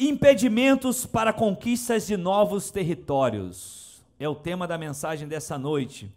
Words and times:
Impedimentos 0.00 1.04
para 1.04 1.32
conquistas 1.32 2.06
de 2.06 2.16
novos 2.16 2.70
territórios. 2.70 4.00
É 4.16 4.28
o 4.28 4.34
tema 4.34 4.64
da 4.64 4.78
mensagem 4.78 5.26
dessa 5.26 5.58
noite. 5.58 6.14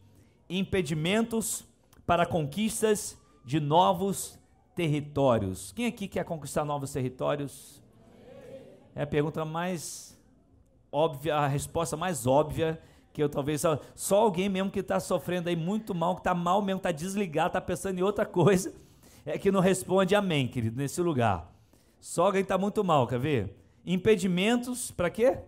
Impedimentos 0.48 1.66
para 2.06 2.24
conquistas 2.28 3.18
de 3.44 3.60
novos 3.60 4.38
territórios. 4.76 5.72
Quem 5.72 5.88
aqui 5.88 6.08
quer 6.08 6.24
conquistar 6.24 6.64
novos 6.64 6.94
territórios? 6.94 7.82
É 8.94 9.02
a 9.02 9.08
pergunta 9.08 9.44
mais 9.44 10.16
óbvia, 10.92 11.38
a 11.38 11.48
resposta 11.48 11.98
mais 11.98 12.28
óbvia 12.28 12.80
que 13.12 13.24
eu 13.24 13.30
talvez 13.30 13.64
só 13.96 14.22
alguém 14.22 14.48
mesmo 14.48 14.70
que 14.70 14.82
está 14.82 15.00
sofrendo 15.00 15.50
aí 15.50 15.56
muito 15.56 15.96
mal, 15.96 16.14
que 16.14 16.22
está 16.22 16.36
mal 16.36 16.62
mesmo, 16.62 16.78
está 16.78 16.92
desligado, 16.92 17.48
está 17.48 17.62
pensando 17.62 17.98
em 17.98 18.04
outra 18.04 18.26
coisa, 18.30 18.76
é 19.26 19.40
que 19.40 19.52
não 19.52 19.60
responde 19.60 20.14
amém, 20.14 20.48
querido, 20.48 20.78
nesse 20.78 21.02
lugar. 21.02 21.52
Só 22.00 22.28
alguém 22.28 22.44
está 22.44 22.60
muito 22.60 22.84
mal, 22.84 23.08
quer 23.08 23.20
ver? 23.20 23.61
Impedimentos 23.86 24.92
para 24.92 25.10
quê? 25.10 25.40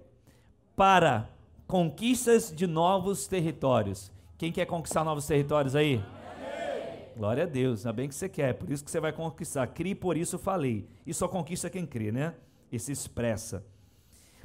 Para 0.76 1.30
conquistas 1.68 2.52
de 2.56 2.66
novos 2.66 3.28
territórios. 3.28 4.12
Quem 4.38 4.52
quer 4.52 4.66
conquistar 4.66 5.04
novos 5.04 5.28
territórios 5.28 5.76
aí? 5.76 5.96
Amém. 5.96 7.00
Glória 7.16 7.44
a 7.44 7.46
Deus, 7.46 7.86
ainda 7.86 7.94
bem 7.94 8.09
que 8.09 8.16
você 8.16 8.28
quer, 8.28 8.54
por 8.56 8.72
isso 8.72 8.84
que 8.84 8.90
você 8.90 9.00
vai 9.00 9.14
conquistar. 9.14 9.68
Crie, 9.68 9.94
por 9.94 10.18
isso 10.18 10.40
falei. 10.40 10.88
E 11.06 11.14
só 11.14 11.28
conquista 11.28 11.70
quem 11.70 11.86
crê, 11.86 12.12
né? 12.12 12.34
E 12.72 12.80
se 12.80 12.92
expressa. 12.92 13.64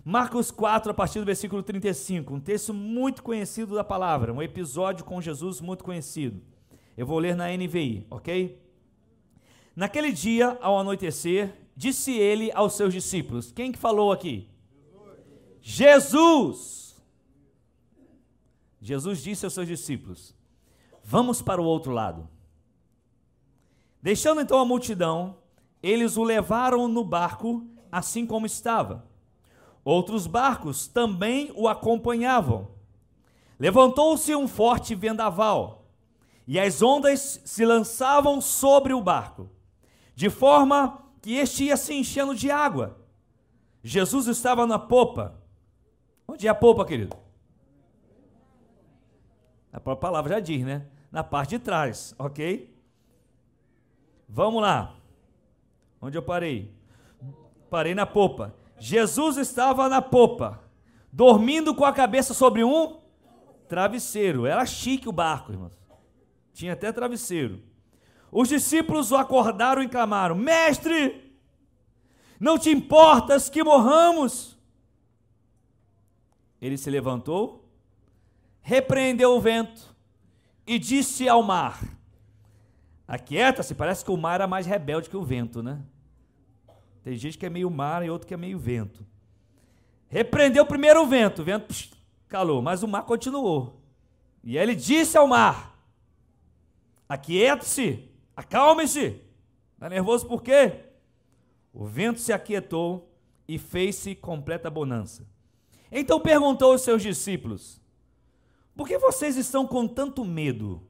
Marcos 0.04 0.50
4, 0.50 0.90
a 0.90 0.94
partir 0.94 1.18
do 1.18 1.24
versículo 1.24 1.62
35, 1.62 2.34
um 2.34 2.40
texto 2.40 2.72
muito 2.72 3.22
conhecido 3.22 3.74
da 3.74 3.84
palavra, 3.84 4.32
um 4.32 4.42
episódio 4.42 5.04
com 5.04 5.20
Jesus 5.20 5.60
muito 5.60 5.82
conhecido. 5.82 6.42
Eu 6.96 7.06
vou 7.06 7.18
ler 7.18 7.34
na 7.34 7.48
NVI, 7.48 8.06
ok? 8.10 8.60
Naquele 9.74 10.12
dia, 10.12 10.58
ao 10.60 10.78
anoitecer, 10.78 11.54
disse 11.78 12.10
ele 12.12 12.50
aos 12.52 12.72
seus 12.72 12.92
discípulos: 12.92 13.52
Quem 13.52 13.70
que 13.70 13.78
falou 13.78 14.10
aqui? 14.10 14.48
Jesus! 15.60 17.00
Jesus 18.80 19.22
disse 19.22 19.46
aos 19.46 19.54
seus 19.54 19.68
discípulos: 19.68 20.34
Vamos 21.04 21.40
para 21.40 21.62
o 21.62 21.64
outro 21.64 21.92
lado. 21.92 22.28
Deixando 24.02 24.40
então 24.40 24.58
a 24.58 24.64
multidão, 24.64 25.36
eles 25.80 26.16
o 26.16 26.24
levaram 26.24 26.88
no 26.88 27.04
barco, 27.04 27.64
assim 27.92 28.26
como 28.26 28.44
estava. 28.44 29.06
Outros 29.84 30.26
barcos 30.26 30.88
também 30.88 31.52
o 31.54 31.68
acompanhavam. 31.68 32.72
Levantou-se 33.56 34.34
um 34.34 34.48
forte 34.48 34.96
vendaval, 34.96 35.86
e 36.44 36.58
as 36.58 36.82
ondas 36.82 37.40
se 37.44 37.64
lançavam 37.64 38.40
sobre 38.40 38.92
o 38.92 39.00
barco, 39.00 39.48
de 40.14 40.28
forma 40.28 41.07
que 41.20 41.34
este 41.34 41.64
ia 41.64 41.76
se 41.76 41.94
enchendo 41.94 42.34
de 42.34 42.50
água. 42.50 42.98
Jesus 43.82 44.26
estava 44.26 44.66
na 44.66 44.78
popa. 44.78 45.40
Onde 46.26 46.46
é 46.46 46.50
a 46.50 46.54
popa, 46.54 46.84
querido? 46.84 47.16
A 49.72 49.80
própria 49.80 50.08
palavra 50.08 50.34
já 50.34 50.40
diz, 50.40 50.64
né? 50.64 50.86
Na 51.10 51.24
parte 51.24 51.50
de 51.50 51.58
trás, 51.58 52.14
ok? 52.18 52.74
Vamos 54.28 54.62
lá. 54.62 54.94
Onde 56.00 56.16
eu 56.16 56.22
parei? 56.22 56.72
Parei 57.70 57.94
na 57.94 58.06
popa. 58.06 58.54
Jesus 58.78 59.36
estava 59.36 59.88
na 59.88 60.00
popa, 60.00 60.62
dormindo 61.12 61.74
com 61.74 61.84
a 61.84 61.92
cabeça 61.92 62.32
sobre 62.32 62.62
um 62.62 63.00
travesseiro. 63.68 64.46
Era 64.46 64.64
chique 64.64 65.08
o 65.08 65.12
barco, 65.12 65.52
irmãos. 65.52 65.78
Tinha 66.52 66.72
até 66.72 66.92
travesseiro. 66.92 67.62
Os 68.30 68.48
discípulos 68.48 69.10
o 69.10 69.16
acordaram 69.16 69.82
e 69.82 69.88
clamaram: 69.88 70.34
Mestre, 70.34 71.34
não 72.38 72.58
te 72.58 72.70
importas 72.70 73.48
que 73.48 73.64
morramos? 73.64 74.56
Ele 76.60 76.76
se 76.76 76.90
levantou, 76.90 77.68
repreendeu 78.60 79.36
o 79.36 79.40
vento 79.40 79.94
e 80.66 80.78
disse 80.78 81.28
ao 81.28 81.42
mar: 81.42 81.82
Aquieta-se, 83.06 83.74
parece 83.74 84.04
que 84.04 84.10
o 84.10 84.16
mar 84.16 84.34
era 84.34 84.46
mais 84.46 84.66
rebelde 84.66 85.08
que 85.08 85.16
o 85.16 85.22
vento, 85.22 85.62
né? 85.62 85.80
Tem 87.02 87.16
gente 87.16 87.38
que 87.38 87.46
é 87.46 87.50
meio 87.50 87.70
mar 87.70 88.04
e 88.04 88.10
outro 88.10 88.26
que 88.26 88.34
é 88.34 88.36
meio 88.36 88.58
vento. 88.58 89.06
Repreendeu 90.08 90.66
primeiro 90.66 91.02
o 91.02 91.06
vento, 91.06 91.42
o 91.42 91.44
vento 91.44 91.66
psh, 91.68 91.90
calou, 92.28 92.60
mas 92.60 92.82
o 92.82 92.88
mar 92.88 93.04
continuou. 93.04 93.80
E 94.44 94.58
ele 94.58 94.74
disse 94.74 95.16
ao 95.16 95.26
mar: 95.26 95.78
Aquieta-se, 97.08 98.07
Acalme-se. 98.38 99.20
Está 99.74 99.88
nervoso 99.88 100.24
por 100.28 100.44
quê? 100.44 100.84
O 101.74 101.84
vento 101.86 102.20
se 102.20 102.32
aquietou 102.32 103.12
e 103.48 103.58
fez-se 103.58 104.14
completa 104.14 104.70
bonança. 104.70 105.26
Então 105.90 106.20
perguntou 106.20 106.70
aos 106.70 106.82
seus 106.82 107.02
discípulos: 107.02 107.80
Por 108.76 108.86
que 108.86 108.96
vocês 108.96 109.36
estão 109.36 109.66
com 109.66 109.88
tanto 109.88 110.24
medo? 110.24 110.80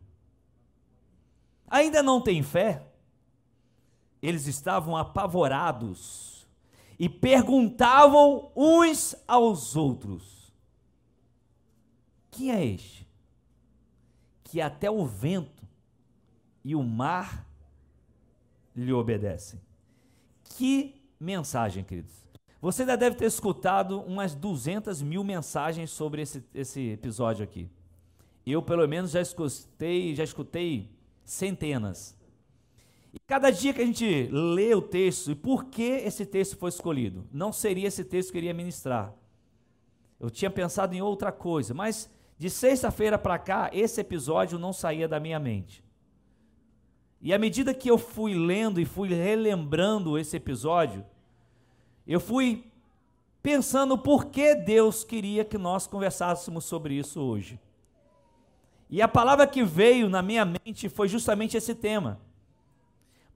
Ainda 1.67 2.03
não 2.03 2.21
têm 2.21 2.43
fé? 2.43 2.87
Eles 4.21 4.47
estavam 4.47 4.95
apavorados 4.95 6.47
e 6.99 7.09
perguntavam 7.09 8.53
uns 8.55 9.17
aos 9.27 9.75
outros: 9.75 10.53
Quem 12.31 12.53
é 12.53 12.63
este? 12.63 13.09
Que 14.45 14.61
até 14.61 14.91
o 14.91 15.07
vento 15.07 15.58
e 16.65 16.75
o 16.75 16.83
mar 16.83 17.47
lhe 18.75 18.93
obedecem. 18.93 19.61
Que 20.57 21.03
mensagem, 21.19 21.85
queridos. 21.85 22.27
Você 22.61 22.85
já 22.85 22.97
deve 22.97 23.17
ter 23.17 23.27
escutado 23.27 24.01
umas 24.01 24.35
200 24.35 25.01
mil 25.01 25.23
mensagens 25.23 25.91
sobre 25.91 26.23
esse, 26.23 26.45
esse 26.55 26.91
episódio 26.91 27.45
aqui. 27.45 27.71
Eu, 28.45 28.63
pelo 28.63 28.87
menos, 28.89 29.13
já 29.13 29.21
escutei, 29.21 30.15
já 30.15 30.25
escutei 30.25 30.91
centenas. 31.25 32.17
E 33.13 33.19
cada 33.27 33.51
dia 33.51 33.73
que 33.73 33.81
a 33.81 33.87
gente 33.87 34.29
lê 34.33 34.75
o 34.75 34.83
texto, 34.83 35.31
e 35.31 35.35
por 35.35 35.67
que 35.67 35.83
esse 35.83 36.27
texto 36.27 36.57
foi 36.57 36.71
escolhido? 36.71 37.27
Não 37.33 37.53
seria 37.53 37.87
esse 37.87 38.05
texto 38.05 38.33
que 38.33 38.39
eu 38.39 38.41
iria 38.41 38.55
ministrar. 38.55 39.15
Eu 40.19 40.31
tinha 40.31 40.51
pensado 40.51 40.95
em 40.95 41.01
outra 41.01 41.31
coisa, 41.31 41.73
mas 41.73 42.11
de 42.37 42.51
sexta-feira 42.51 43.19
para 43.19 43.39
cá, 43.39 43.71
esse 43.73 44.01
episódio 44.01 44.59
não 44.59 44.73
saía 44.73 45.07
da 45.07 45.21
minha 45.21 45.39
mente. 45.39 45.85
E 47.21 47.33
à 47.33 47.39
medida 47.39 47.75
que 47.75 47.91
eu 47.91 47.99
fui 47.99 48.35
lendo 48.35 48.81
e 48.81 48.85
fui 48.85 49.09
relembrando 49.09 50.17
esse 50.17 50.37
episódio, 50.37 51.05
eu 52.07 52.21
fui 52.21 52.65
pensando 53.43 53.99
por 53.99 54.27
que 54.27 54.55
Deus 54.55 55.03
queria 55.03 55.45
que 55.45 55.59
nós 55.59 55.87
conversássemos 55.87 56.65
sobre 56.65 56.95
isso 56.95 57.21
hoje. 57.21 57.59
E 58.89 59.03
a 59.03 59.09
palavra 59.09 59.47
que 59.47 59.65
veio 59.65 60.09
na 60.09 60.23
minha 60.23 60.45
mente 60.45 60.89
foi 60.89 61.09
justamente 61.09 61.57
esse 61.57 61.75
tema. 61.75 62.21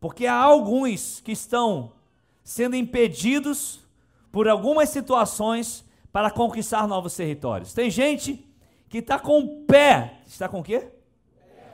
Porque 0.01 0.27
há 0.27 0.35
alguns 0.37 1.21
que 1.21 1.33
estão 1.33 1.93
sendo 2.43 2.77
impedidos 2.77 3.81
por 4.31 4.49
algumas 4.49 4.89
situações 4.89 5.85
para 6.11 6.31
conquistar 6.31 6.87
novos 6.87 7.15
territórios. 7.15 7.75
Tem 7.75 7.91
gente 7.91 8.47
que 8.89 8.99
está 8.99 9.19
com 9.19 9.41
o 9.41 9.65
pé, 9.65 10.21
está 10.27 10.49
com 10.49 10.61
o 10.61 10.63
quê? 10.63 10.89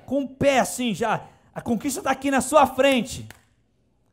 Com 0.07 0.23
o 0.23 0.29
pé 0.29 0.59
assim 0.59 0.95
já 0.95 1.29
a 1.59 1.61
conquista 1.61 1.99
está 1.99 2.13
aqui 2.13 2.31
na 2.31 2.41
sua 2.41 2.69
frente. 2.69 3.27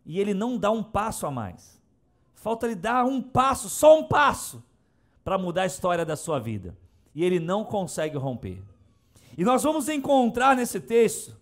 E 0.04 0.20
ele 0.20 0.34
não 0.34 0.58
dá 0.58 0.72
um 0.72 0.82
passo 0.82 1.28
a 1.28 1.32
mais. 1.32 1.80
Falta 2.34 2.66
ele 2.66 2.74
dar 2.74 3.06
um 3.06 3.22
passo, 3.22 3.70
só 3.70 4.00
um 4.00 4.04
passo, 4.04 4.64
para 5.24 5.38
mudar 5.38 5.62
a 5.62 5.68
história 5.68 6.04
da 6.04 6.16
sua 6.16 6.40
vida. 6.40 6.76
E 7.14 7.24
ele 7.24 7.40
não 7.40 7.64
consegue 7.64 8.18
romper. 8.18 8.64
E 9.38 9.44
nós 9.44 9.62
vamos 9.62 9.88
encontrar 9.90 10.56
nesse 10.56 10.80
texto, 10.80 11.38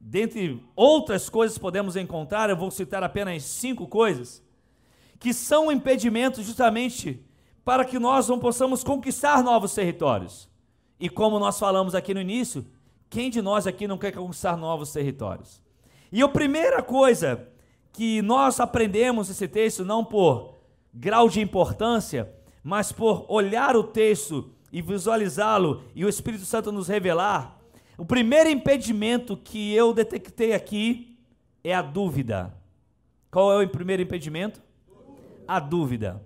dentre 0.00 0.60
outras 0.74 1.28
coisas 1.28 1.56
que 1.56 1.62
podemos 1.62 1.94
encontrar, 1.94 2.50
eu 2.50 2.56
vou 2.56 2.68
citar 2.68 3.04
apenas 3.04 3.44
cinco 3.44 3.86
coisas, 3.86 4.42
que 5.20 5.32
são 5.32 5.70
impedimentos 5.70 6.44
justamente 6.44 7.24
para 7.64 7.84
que 7.84 8.00
nós 8.00 8.26
não 8.26 8.40
possamos 8.40 8.82
conquistar 8.82 9.44
novos 9.44 9.72
territórios. 9.72 10.48
E 10.98 11.08
como 11.08 11.38
nós 11.38 11.60
falamos 11.60 11.94
aqui 11.94 12.12
no 12.12 12.20
início, 12.20 12.66
quem 13.10 13.28
de 13.28 13.42
nós 13.42 13.66
aqui 13.66 13.88
não 13.88 13.98
quer 13.98 14.12
conquistar 14.12 14.56
novos 14.56 14.92
territórios? 14.92 15.60
E 16.12 16.22
a 16.22 16.28
primeira 16.28 16.80
coisa 16.80 17.48
que 17.92 18.22
nós 18.22 18.60
aprendemos 18.60 19.28
nesse 19.28 19.48
texto, 19.48 19.84
não 19.84 20.04
por 20.04 20.60
grau 20.94 21.28
de 21.28 21.40
importância, 21.40 22.32
mas 22.62 22.92
por 22.92 23.26
olhar 23.28 23.76
o 23.76 23.82
texto 23.82 24.50
e 24.72 24.80
visualizá-lo 24.80 25.82
e 25.92 26.04
o 26.04 26.08
Espírito 26.08 26.44
Santo 26.44 26.70
nos 26.70 26.86
revelar, 26.86 27.58
o 27.98 28.04
primeiro 28.04 28.48
impedimento 28.48 29.36
que 29.36 29.74
eu 29.74 29.92
detectei 29.92 30.52
aqui 30.52 31.18
é 31.64 31.74
a 31.74 31.82
dúvida. 31.82 32.54
Qual 33.30 33.52
é 33.52 33.64
o 33.64 33.68
primeiro 33.68 34.02
impedimento? 34.02 34.62
A 35.46 35.58
dúvida. 35.58 36.24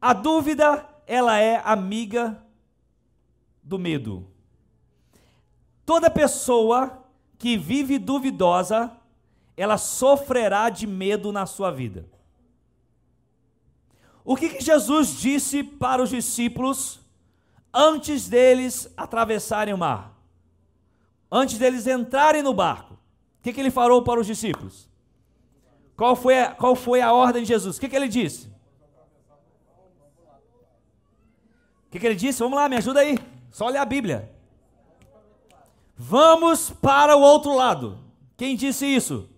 A 0.00 0.12
dúvida, 0.12 0.86
ela 1.06 1.38
é 1.38 1.62
amiga 1.64 2.42
do 3.62 3.78
medo. 3.78 4.26
Toda 5.90 6.08
pessoa 6.08 7.02
que 7.36 7.56
vive 7.56 7.98
duvidosa, 7.98 8.92
ela 9.56 9.76
sofrerá 9.76 10.70
de 10.70 10.86
medo 10.86 11.32
na 11.32 11.46
sua 11.46 11.72
vida. 11.72 12.08
O 14.24 14.36
que, 14.36 14.50
que 14.50 14.62
Jesus 14.62 15.18
disse 15.18 15.64
para 15.64 16.00
os 16.00 16.10
discípulos 16.10 17.00
antes 17.74 18.28
deles 18.28 18.88
atravessarem 18.96 19.74
o 19.74 19.78
mar? 19.78 20.16
Antes 21.28 21.58
deles 21.58 21.88
entrarem 21.88 22.40
no 22.40 22.54
barco? 22.54 22.94
O 22.94 23.42
que, 23.42 23.52
que 23.52 23.58
ele 23.58 23.72
falou 23.72 24.04
para 24.04 24.20
os 24.20 24.28
discípulos? 24.28 24.88
Qual 25.96 26.14
foi 26.14 26.38
a, 26.38 26.54
qual 26.54 26.76
foi 26.76 27.00
a 27.00 27.12
ordem 27.12 27.42
de 27.42 27.48
Jesus? 27.48 27.78
O 27.78 27.80
que, 27.80 27.88
que 27.88 27.96
ele 27.96 28.06
disse? 28.06 28.46
O 31.88 31.90
que, 31.90 31.98
que 31.98 32.06
ele 32.06 32.14
disse? 32.14 32.38
Vamos 32.38 32.56
lá, 32.56 32.68
me 32.68 32.76
ajuda 32.76 33.00
aí. 33.00 33.18
Só 33.50 33.66
olhar 33.66 33.82
a 33.82 33.86
Bíblia. 33.86 34.38
Vamos 36.02 36.70
para 36.70 37.14
o 37.14 37.20
outro 37.20 37.54
lado. 37.54 37.98
Quem 38.34 38.56
disse 38.56 38.86
isso? 38.86 39.28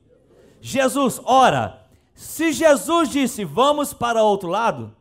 Jesus. 0.61 1.21
Ora, 1.25 1.89
se 2.15 2.53
Jesus 2.53 3.09
disse 3.09 3.45
vamos 3.45 3.93
para 3.93 4.23
o 4.23 4.27
outro 4.29 4.49
lado, 4.49 4.95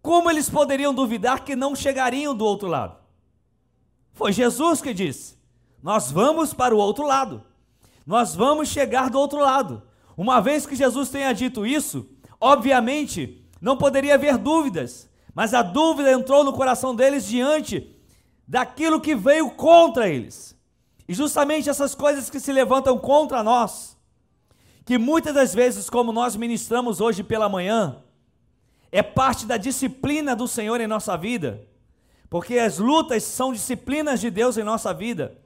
como 0.00 0.30
eles 0.30 0.48
poderiam 0.48 0.94
duvidar 0.94 1.44
que 1.44 1.56
não 1.56 1.74
chegariam 1.74 2.32
do 2.32 2.44
outro 2.44 2.68
lado? 2.68 2.96
Foi 4.12 4.32
Jesus 4.32 4.80
que 4.80 4.94
disse: 4.94 5.36
Nós 5.82 6.12
vamos 6.12 6.54
para 6.54 6.72
o 6.72 6.78
outro 6.78 7.04
lado. 7.04 7.42
Nós 8.06 8.36
vamos 8.36 8.68
chegar 8.68 9.10
do 9.10 9.18
outro 9.18 9.40
lado. 9.40 9.82
Uma 10.16 10.40
vez 10.40 10.64
que 10.64 10.76
Jesus 10.76 11.08
tenha 11.08 11.32
dito 11.32 11.66
isso, 11.66 12.08
obviamente 12.40 13.44
não 13.60 13.76
poderia 13.76 14.14
haver 14.14 14.38
dúvidas, 14.38 15.10
mas 15.34 15.54
a 15.54 15.62
dúvida 15.62 16.12
entrou 16.12 16.44
no 16.44 16.52
coração 16.52 16.94
deles 16.94 17.26
diante 17.26 17.95
daquilo 18.46 19.00
que 19.00 19.14
veio 19.14 19.50
contra 19.50 20.08
eles. 20.08 20.56
E 21.08 21.14
justamente 21.14 21.68
essas 21.68 21.94
coisas 21.94 22.28
que 22.30 22.40
se 22.40 22.52
levantam 22.52 22.98
contra 22.98 23.42
nós, 23.42 23.96
que 24.84 24.98
muitas 24.98 25.34
das 25.34 25.54
vezes, 25.54 25.90
como 25.90 26.12
nós 26.12 26.36
ministramos 26.36 27.00
hoje 27.00 27.22
pela 27.22 27.48
manhã, 27.48 28.02
é 28.92 29.02
parte 29.02 29.46
da 29.46 29.56
disciplina 29.56 30.34
do 30.34 30.46
Senhor 30.46 30.80
em 30.80 30.86
nossa 30.86 31.16
vida, 31.16 31.66
porque 32.30 32.58
as 32.58 32.78
lutas 32.78 33.22
são 33.22 33.52
disciplinas 33.52 34.20
de 34.20 34.30
Deus 34.30 34.56
em 34.56 34.64
nossa 34.64 34.92
vida. 34.92 35.36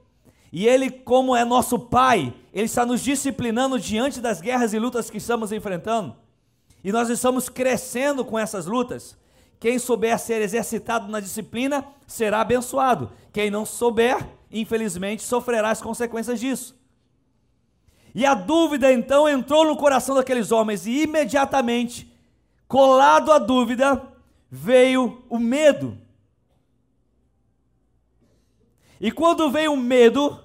E 0.51 0.67
Ele, 0.67 0.91
como 0.91 1.35
é 1.35 1.45
nosso 1.45 1.79
Pai, 1.79 2.33
Ele 2.53 2.65
está 2.65 2.85
nos 2.85 3.01
disciplinando 3.01 3.79
diante 3.79 4.19
das 4.19 4.41
guerras 4.41 4.73
e 4.73 4.79
lutas 4.79 5.09
que 5.09 5.17
estamos 5.17 5.51
enfrentando. 5.51 6.15
E 6.83 6.91
nós 6.91 7.09
estamos 7.09 7.47
crescendo 7.47 8.25
com 8.25 8.37
essas 8.37 8.65
lutas. 8.65 9.17
Quem 9.61 9.77
souber 9.77 10.17
ser 10.17 10.41
exercitado 10.41 11.07
na 11.07 11.19
disciplina 11.19 11.85
será 12.07 12.41
abençoado. 12.41 13.11
Quem 13.31 13.51
não 13.51 13.63
souber, 13.63 14.27
infelizmente, 14.51 15.21
sofrerá 15.21 15.69
as 15.69 15.79
consequências 15.79 16.39
disso. 16.39 16.75
E 18.15 18.25
a 18.25 18.33
dúvida 18.33 18.91
então 18.91 19.29
entrou 19.29 19.63
no 19.63 19.77
coração 19.77 20.15
daqueles 20.15 20.51
homens, 20.51 20.87
e 20.87 21.03
imediatamente, 21.03 22.11
colado 22.67 23.31
à 23.31 23.37
dúvida, 23.37 24.01
veio 24.49 25.23
o 25.29 25.37
medo. 25.37 25.95
E 28.99 29.11
quando 29.11 29.51
veio 29.51 29.73
o 29.73 29.77
medo, 29.77 30.43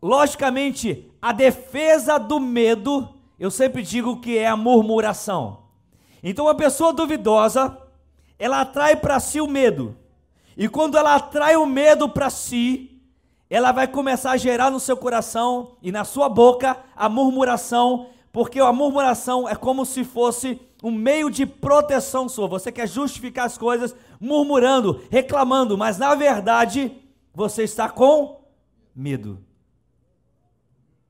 logicamente, 0.00 1.12
a 1.20 1.30
defesa 1.30 2.16
do 2.16 2.40
medo, 2.40 3.06
eu 3.38 3.50
sempre 3.50 3.82
digo 3.82 4.18
que 4.18 4.38
é 4.38 4.46
a 4.46 4.56
murmuração. 4.56 5.64
Então, 6.22 6.48
a 6.48 6.54
pessoa 6.54 6.94
duvidosa, 6.94 7.86
ela 8.38 8.60
atrai 8.60 8.96
para 8.96 9.18
si 9.18 9.40
o 9.40 9.46
medo. 9.46 9.96
E 10.56 10.68
quando 10.68 10.96
ela 10.96 11.14
atrai 11.14 11.56
o 11.56 11.66
medo 11.66 12.08
para 12.08 12.30
si, 12.30 13.00
ela 13.50 13.72
vai 13.72 13.88
começar 13.88 14.32
a 14.32 14.36
gerar 14.36 14.70
no 14.70 14.80
seu 14.80 14.96
coração 14.96 15.76
e 15.82 15.90
na 15.90 16.04
sua 16.04 16.28
boca 16.28 16.76
a 16.94 17.08
murmuração, 17.08 18.10
porque 18.32 18.60
a 18.60 18.72
murmuração 18.72 19.48
é 19.48 19.54
como 19.54 19.84
se 19.84 20.04
fosse 20.04 20.60
um 20.82 20.90
meio 20.90 21.30
de 21.30 21.46
proteção 21.46 22.28
sua. 22.28 22.46
Você 22.46 22.70
quer 22.70 22.86
justificar 22.86 23.46
as 23.46 23.56
coisas 23.56 23.94
murmurando, 24.20 25.02
reclamando, 25.10 25.78
mas 25.78 25.98
na 25.98 26.14
verdade 26.14 26.92
você 27.34 27.64
está 27.64 27.88
com 27.88 28.44
medo. 28.94 29.44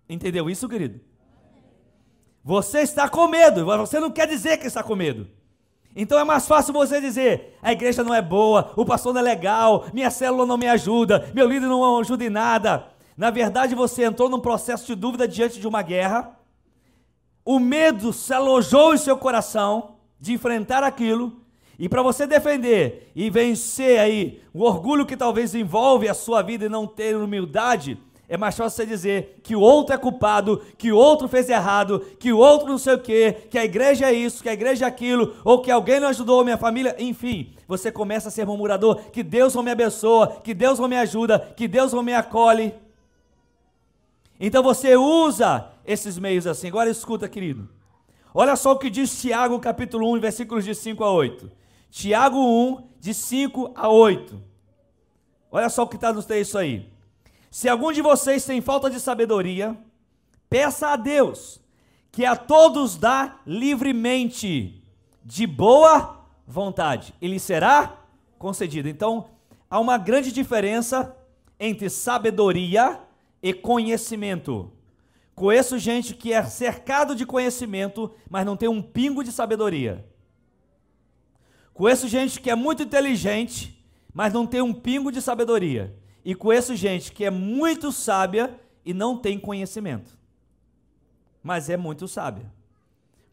Entendeu 0.08 0.48
isso, 0.48 0.68
querido? 0.68 1.00
Você 2.44 2.80
está 2.80 3.08
com 3.08 3.26
medo, 3.28 3.64
você 3.64 4.00
não 4.00 4.10
quer 4.10 4.26
dizer 4.26 4.56
que 4.58 4.66
está 4.66 4.82
com 4.82 4.96
medo. 4.96 5.28
Então 5.94 6.18
é 6.18 6.24
mais 6.24 6.46
fácil 6.46 6.72
você 6.72 7.00
dizer: 7.00 7.58
a 7.62 7.72
igreja 7.72 8.04
não 8.04 8.14
é 8.14 8.22
boa, 8.22 8.72
o 8.76 8.84
pastor 8.84 9.12
não 9.12 9.20
é 9.20 9.24
legal, 9.24 9.86
minha 9.92 10.10
célula 10.10 10.46
não 10.46 10.56
me 10.56 10.68
ajuda, 10.68 11.30
meu 11.34 11.48
líder 11.48 11.66
não 11.66 11.98
ajuda 11.98 12.24
em 12.24 12.30
nada. 12.30 12.86
Na 13.16 13.30
verdade, 13.30 13.74
você 13.74 14.04
entrou 14.04 14.28
num 14.28 14.38
processo 14.38 14.86
de 14.86 14.94
dúvida 14.94 15.26
diante 15.26 15.58
de 15.58 15.66
uma 15.66 15.82
guerra, 15.82 16.38
o 17.44 17.58
medo 17.58 18.12
se 18.12 18.32
alojou 18.32 18.94
em 18.94 18.98
seu 18.98 19.16
coração 19.16 19.96
de 20.20 20.32
enfrentar 20.32 20.84
aquilo, 20.84 21.40
e 21.78 21.88
para 21.88 22.02
você 22.02 22.26
defender 22.26 23.10
e 23.14 23.30
vencer 23.30 23.98
aí 23.98 24.42
o 24.52 24.62
orgulho 24.64 25.06
que 25.06 25.16
talvez 25.16 25.54
envolve 25.54 26.08
a 26.08 26.14
sua 26.14 26.42
vida 26.42 26.66
e 26.66 26.68
não 26.68 26.86
ter 26.86 27.16
humildade, 27.16 27.98
é 28.28 28.36
mais 28.36 28.54
fácil 28.54 28.76
você 28.76 28.86
dizer 28.86 29.40
que 29.42 29.56
o 29.56 29.60
outro 29.60 29.94
é 29.94 29.98
culpado, 29.98 30.62
que 30.76 30.92
o 30.92 30.96
outro 30.96 31.26
fez 31.28 31.48
errado, 31.48 32.00
que 32.20 32.30
o 32.30 32.36
outro 32.36 32.68
não 32.68 32.76
sei 32.76 32.94
o 32.94 32.98
quê, 32.98 33.46
que 33.48 33.58
a 33.58 33.64
igreja 33.64 34.10
é 34.10 34.12
isso, 34.12 34.42
que 34.42 34.50
a 34.50 34.52
igreja 34.52 34.84
é 34.84 34.88
aquilo, 34.88 35.34
ou 35.42 35.62
que 35.62 35.70
alguém 35.70 35.98
não 35.98 36.08
ajudou 36.08 36.42
a 36.42 36.44
minha 36.44 36.58
família, 36.58 36.94
enfim. 36.98 37.54
Você 37.66 37.90
começa 37.90 38.28
a 38.28 38.30
ser 38.30 38.44
murmurador, 38.44 38.96
que 39.10 39.22
Deus 39.22 39.54
não 39.54 39.62
me 39.62 39.70
abençoa, 39.70 40.40
que 40.44 40.52
Deus 40.52 40.78
não 40.78 40.88
me 40.88 40.96
ajuda, 40.98 41.38
que 41.56 41.66
Deus 41.66 41.94
não 41.94 42.02
me 42.02 42.12
acolhe. 42.12 42.74
Então 44.38 44.62
você 44.62 44.94
usa 44.94 45.70
esses 45.86 46.18
meios 46.18 46.46
assim. 46.46 46.68
Agora 46.68 46.90
escuta, 46.90 47.26
querido. 47.30 47.66
Olha 48.34 48.56
só 48.56 48.72
o 48.72 48.78
que 48.78 48.90
diz 48.90 49.20
Tiago, 49.20 49.58
capítulo 49.58 50.12
1, 50.14 50.20
versículos 50.20 50.66
de 50.66 50.74
5 50.74 51.02
a 51.02 51.10
8. 51.10 51.50
Tiago 51.90 52.38
1, 52.38 52.88
de 53.00 53.14
5 53.14 53.72
a 53.74 53.88
8. 53.88 54.38
Olha 55.50 55.70
só 55.70 55.84
o 55.84 55.88
que 55.88 55.96
está 55.96 56.12
no 56.12 56.22
texto 56.22 56.58
aí. 56.58 56.97
Se 57.50 57.68
algum 57.68 57.92
de 57.92 58.02
vocês 58.02 58.44
tem 58.44 58.60
falta 58.60 58.90
de 58.90 59.00
sabedoria, 59.00 59.76
peça 60.50 60.88
a 60.88 60.96
Deus, 60.96 61.60
que 62.12 62.24
a 62.24 62.36
todos 62.36 62.96
dá 62.96 63.40
livremente, 63.46 64.82
de 65.24 65.46
boa 65.46 66.24
vontade, 66.46 67.14
e 67.20 67.28
lhe 67.28 67.38
será 67.38 67.98
concedido. 68.38 68.88
Então, 68.88 69.28
há 69.68 69.78
uma 69.78 69.98
grande 69.98 70.32
diferença 70.32 71.14
entre 71.58 71.90
sabedoria 71.90 73.00
e 73.42 73.52
conhecimento. 73.52 74.72
Conheço 75.34 75.78
gente 75.78 76.14
que 76.14 76.32
é 76.32 76.42
cercado 76.44 77.14
de 77.14 77.24
conhecimento, 77.24 78.10
mas 78.28 78.44
não 78.44 78.56
tem 78.56 78.68
um 78.68 78.82
pingo 78.82 79.22
de 79.22 79.30
sabedoria. 79.30 80.04
Conheço 81.72 82.08
gente 82.08 82.40
que 82.40 82.50
é 82.50 82.56
muito 82.56 82.82
inteligente, 82.82 83.84
mas 84.12 84.32
não 84.32 84.46
tem 84.46 84.60
um 84.60 84.74
pingo 84.74 85.12
de 85.12 85.22
sabedoria. 85.22 85.94
E 86.28 86.34
conheço 86.34 86.76
gente 86.76 87.10
que 87.10 87.24
é 87.24 87.30
muito 87.30 87.90
sábia 87.90 88.54
e 88.84 88.92
não 88.92 89.16
tem 89.16 89.40
conhecimento, 89.40 90.10
mas 91.42 91.70
é 91.70 91.76
muito 91.78 92.06
sábia. 92.06 92.52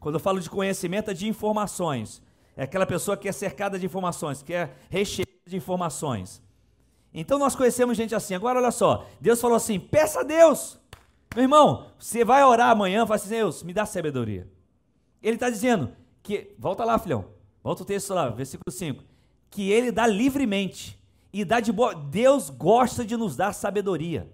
Quando 0.00 0.14
eu 0.14 0.18
falo 0.18 0.40
de 0.40 0.48
conhecimento, 0.48 1.10
é 1.10 1.12
de 1.12 1.28
informações. 1.28 2.22
É 2.56 2.62
aquela 2.62 2.86
pessoa 2.86 3.14
que 3.14 3.28
é 3.28 3.32
cercada 3.32 3.78
de 3.78 3.84
informações, 3.84 4.42
que 4.42 4.54
é 4.54 4.72
recheada 4.88 5.30
de 5.46 5.54
informações. 5.58 6.42
Então 7.12 7.38
nós 7.38 7.54
conhecemos 7.54 7.98
gente 7.98 8.14
assim. 8.14 8.34
Agora 8.34 8.60
olha 8.60 8.70
só, 8.70 9.06
Deus 9.20 9.42
falou 9.42 9.58
assim: 9.58 9.78
peça 9.78 10.20
a 10.20 10.22
Deus. 10.22 10.80
Meu 11.34 11.44
irmão, 11.44 11.88
você 11.98 12.24
vai 12.24 12.42
orar 12.44 12.70
amanhã, 12.70 13.04
fala 13.04 13.16
assim: 13.16 13.28
Deus, 13.28 13.62
me 13.62 13.74
dá 13.74 13.84
sabedoria. 13.84 14.50
Ele 15.22 15.36
está 15.36 15.50
dizendo 15.50 15.92
que, 16.22 16.54
volta 16.58 16.82
lá, 16.82 16.98
filhão, 16.98 17.26
volta 17.62 17.82
o 17.82 17.84
texto 17.84 18.14
lá, 18.14 18.30
versículo 18.30 18.72
5: 18.74 19.04
que 19.50 19.70
ele 19.70 19.92
dá 19.92 20.06
livremente 20.06 20.98
e 21.32 21.44
dá 21.44 21.60
de 21.60 21.72
boa. 21.72 21.94
Deus 21.94 22.50
gosta 22.50 23.04
de 23.04 23.16
nos 23.16 23.36
dar 23.36 23.52
sabedoria. 23.52 24.30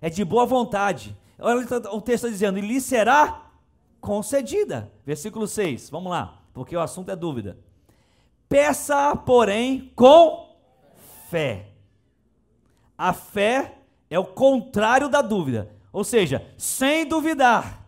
É 0.00 0.10
de 0.10 0.24
boa 0.24 0.46
vontade. 0.46 1.16
Olha 1.38 1.66
o 1.92 2.00
texto 2.00 2.26
está 2.26 2.28
dizendo: 2.28 2.58
e 2.58 2.62
lhe 2.62 2.80
será 2.80 3.50
concedida. 4.00 4.92
Versículo 5.04 5.46
6. 5.46 5.90
Vamos 5.90 6.10
lá, 6.10 6.42
porque 6.52 6.76
o 6.76 6.80
assunto 6.80 7.10
é 7.10 7.16
dúvida. 7.16 7.58
Peça, 8.48 9.16
porém, 9.16 9.92
com 9.94 10.56
fé. 11.28 11.68
A 12.96 13.12
fé 13.12 13.78
é 14.08 14.18
o 14.18 14.24
contrário 14.24 15.08
da 15.08 15.20
dúvida, 15.20 15.70
ou 15.92 16.04
seja, 16.04 16.46
sem 16.56 17.06
duvidar. 17.06 17.84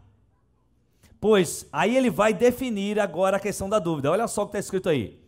Pois 1.21 1.67
aí 1.73 1.97
ele 1.97 2.11
vai 2.11 2.33
definir 2.33 3.01
agora 3.01 3.37
a 3.37 3.41
questão 3.41 3.69
da 3.69 3.79
dúvida. 3.79 4.11
Olha 4.11 4.29
só 4.29 4.43
o 4.43 4.47
que 4.47 4.51
está 4.51 4.59
escrito 4.59 4.89
aí. 4.89 5.19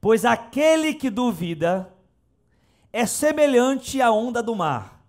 Pois 0.00 0.24
aquele 0.24 0.94
que 0.94 1.10
duvida 1.10 1.93
é 2.94 3.06
semelhante 3.06 4.00
à 4.00 4.12
onda 4.12 4.40
do 4.40 4.54
mar, 4.54 5.04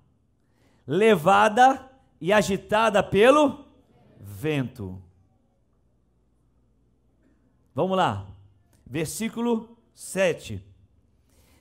levada 0.88 1.88
e 2.20 2.34
agitada 2.34 3.04
pelo 3.04 3.64
vento. 4.20 5.00
Vamos 7.76 7.96
lá, 7.96 8.26
versículo 8.88 9.78
7. 9.94 10.66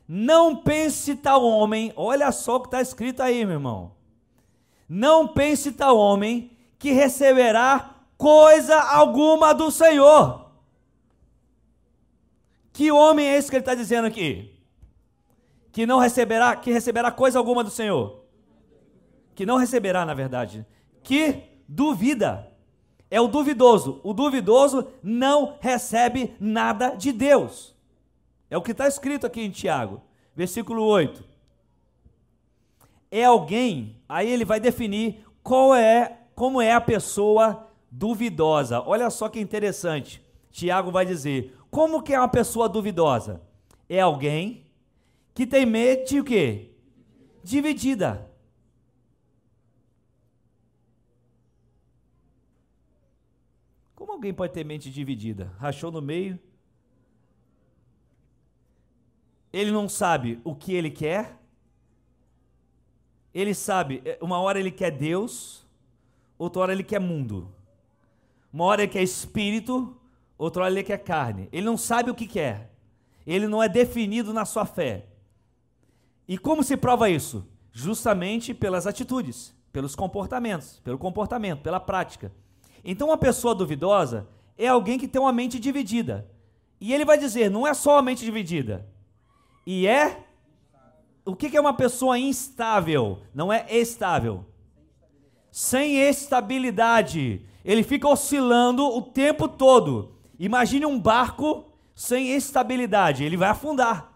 Não 0.08 0.56
pense 0.56 1.14
tal 1.14 1.44
homem, 1.44 1.92
olha 1.94 2.32
só 2.32 2.56
o 2.56 2.60
que 2.60 2.68
está 2.68 2.80
escrito 2.80 3.22
aí, 3.22 3.44
meu 3.44 3.56
irmão. 3.56 3.92
Não 4.88 5.28
pense 5.28 5.72
tal 5.72 5.98
homem 5.98 6.56
que 6.78 6.90
receberá 6.90 7.96
coisa 8.16 8.80
alguma 8.80 9.52
do 9.52 9.70
Senhor. 9.70 10.50
Que 12.72 12.90
homem 12.90 13.26
é 13.26 13.36
esse 13.36 13.50
que 13.50 13.56
ele 13.56 13.60
está 13.60 13.74
dizendo 13.74 14.06
aqui? 14.06 14.53
Que 15.74 15.84
não 15.84 15.98
receberá, 15.98 16.54
que 16.54 16.70
receberá 16.70 17.10
coisa 17.10 17.36
alguma 17.36 17.64
do 17.64 17.68
Senhor. 17.68 18.22
Que 19.34 19.44
não 19.44 19.56
receberá, 19.56 20.06
na 20.06 20.14
verdade. 20.14 20.64
Que 21.02 21.42
duvida. 21.68 22.48
É 23.10 23.20
o 23.20 23.26
duvidoso. 23.26 24.00
O 24.04 24.14
duvidoso 24.14 24.86
não 25.02 25.56
recebe 25.60 26.36
nada 26.38 26.90
de 26.90 27.10
Deus. 27.10 27.74
É 28.48 28.56
o 28.56 28.62
que 28.62 28.70
está 28.70 28.86
escrito 28.86 29.26
aqui 29.26 29.40
em 29.40 29.50
Tiago, 29.50 30.00
versículo 30.36 30.84
8. 30.84 31.24
É 33.10 33.24
alguém, 33.24 34.00
aí 34.08 34.30
ele 34.30 34.44
vai 34.44 34.60
definir 34.60 35.26
qual 35.42 35.74
é, 35.74 36.20
como 36.36 36.62
é 36.62 36.72
a 36.72 36.80
pessoa 36.80 37.66
duvidosa. 37.90 38.80
Olha 38.80 39.10
só 39.10 39.28
que 39.28 39.40
interessante. 39.40 40.24
Tiago 40.52 40.92
vai 40.92 41.04
dizer: 41.04 41.58
como 41.68 42.00
que 42.00 42.14
é 42.14 42.18
uma 42.20 42.28
pessoa 42.28 42.68
duvidosa? 42.68 43.42
É 43.88 43.98
alguém 44.00 44.63
que 45.34 45.46
tem 45.46 45.66
mente 45.66 46.20
o 46.20 46.24
quê? 46.24 46.70
Dividida. 47.42 48.30
Como 53.96 54.12
alguém 54.12 54.32
pode 54.32 54.52
ter 54.52 54.64
mente 54.64 54.90
dividida? 54.90 55.52
Rachou 55.58 55.90
no 55.90 56.00
meio? 56.00 56.38
Ele 59.52 59.70
não 59.70 59.88
sabe 59.88 60.40
o 60.44 60.54
que 60.54 60.72
ele 60.72 60.90
quer? 60.90 61.38
Ele 63.32 63.54
sabe, 63.54 64.02
é, 64.04 64.18
uma 64.20 64.38
hora 64.40 64.60
ele 64.60 64.70
quer 64.70 64.92
Deus, 64.92 65.66
outra 66.38 66.62
hora 66.62 66.72
ele 66.72 66.84
quer 66.84 67.00
mundo. 67.00 67.52
Uma 68.52 68.64
hora 68.64 68.82
ele 68.82 68.92
quer 68.92 69.02
espírito, 69.02 69.96
outra 70.38 70.62
hora 70.62 70.72
ele 70.72 70.84
quer 70.84 70.98
carne. 70.98 71.48
Ele 71.50 71.66
não 71.66 71.76
sabe 71.76 72.10
o 72.10 72.14
que 72.14 72.26
quer. 72.26 72.72
Ele 73.26 73.48
não 73.48 73.60
é 73.60 73.68
definido 73.68 74.32
na 74.32 74.44
sua 74.44 74.64
fé. 74.64 75.08
E 76.26 76.38
como 76.38 76.62
se 76.62 76.76
prova 76.76 77.10
isso? 77.10 77.46
Justamente 77.72 78.54
pelas 78.54 78.86
atitudes, 78.86 79.54
pelos 79.72 79.94
comportamentos, 79.94 80.80
pelo 80.84 80.98
comportamento, 80.98 81.62
pela 81.62 81.80
prática. 81.80 82.32
Então, 82.84 83.08
uma 83.08 83.18
pessoa 83.18 83.54
duvidosa 83.54 84.28
é 84.56 84.68
alguém 84.68 84.98
que 84.98 85.08
tem 85.08 85.20
uma 85.20 85.32
mente 85.32 85.58
dividida. 85.58 86.30
E 86.80 86.92
ele 86.92 87.04
vai 87.04 87.18
dizer: 87.18 87.50
não 87.50 87.66
é 87.66 87.74
só 87.74 87.98
a 87.98 88.02
mente 88.02 88.24
dividida, 88.24 88.86
e 89.66 89.86
é. 89.86 90.24
O 91.26 91.34
que 91.34 91.56
é 91.56 91.60
uma 91.60 91.72
pessoa 91.72 92.18
instável? 92.18 93.22
Não 93.34 93.50
é 93.50 93.66
estável. 93.70 94.44
Sem 95.50 95.96
estabilidade 95.96 97.46
ele 97.64 97.82
fica 97.82 98.06
oscilando 98.06 98.84
o 98.86 99.00
tempo 99.00 99.48
todo. 99.48 100.12
Imagine 100.38 100.84
um 100.84 101.00
barco 101.00 101.64
sem 101.94 102.32
estabilidade, 102.32 103.24
ele 103.24 103.36
vai 103.36 103.48
afundar. 103.48 104.12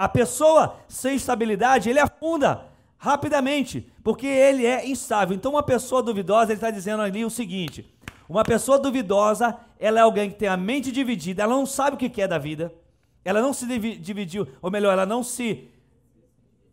A 0.00 0.08
pessoa 0.08 0.76
sem 0.88 1.16
estabilidade, 1.16 1.90
ele 1.90 1.98
afunda 1.98 2.64
rapidamente, 2.96 3.86
porque 4.02 4.26
ele 4.26 4.64
é 4.64 4.88
instável. 4.88 5.36
Então, 5.36 5.52
uma 5.52 5.62
pessoa 5.62 6.02
duvidosa, 6.02 6.52
ele 6.52 6.54
está 6.54 6.70
dizendo 6.70 7.02
ali 7.02 7.22
o 7.22 7.28
seguinte: 7.28 7.94
uma 8.26 8.42
pessoa 8.42 8.78
duvidosa, 8.78 9.54
ela 9.78 9.98
é 9.98 10.02
alguém 10.02 10.30
que 10.30 10.38
tem 10.38 10.48
a 10.48 10.56
mente 10.56 10.90
dividida, 10.90 11.42
ela 11.42 11.54
não 11.54 11.66
sabe 11.66 11.96
o 11.96 11.98
que 11.98 12.08
quer 12.08 12.26
da 12.26 12.38
vida, 12.38 12.72
ela 13.22 13.42
não 13.42 13.52
se 13.52 13.66
dividiu, 13.98 14.48
ou 14.62 14.70
melhor, 14.70 14.94
ela 14.94 15.04
não 15.04 15.22
se 15.22 15.68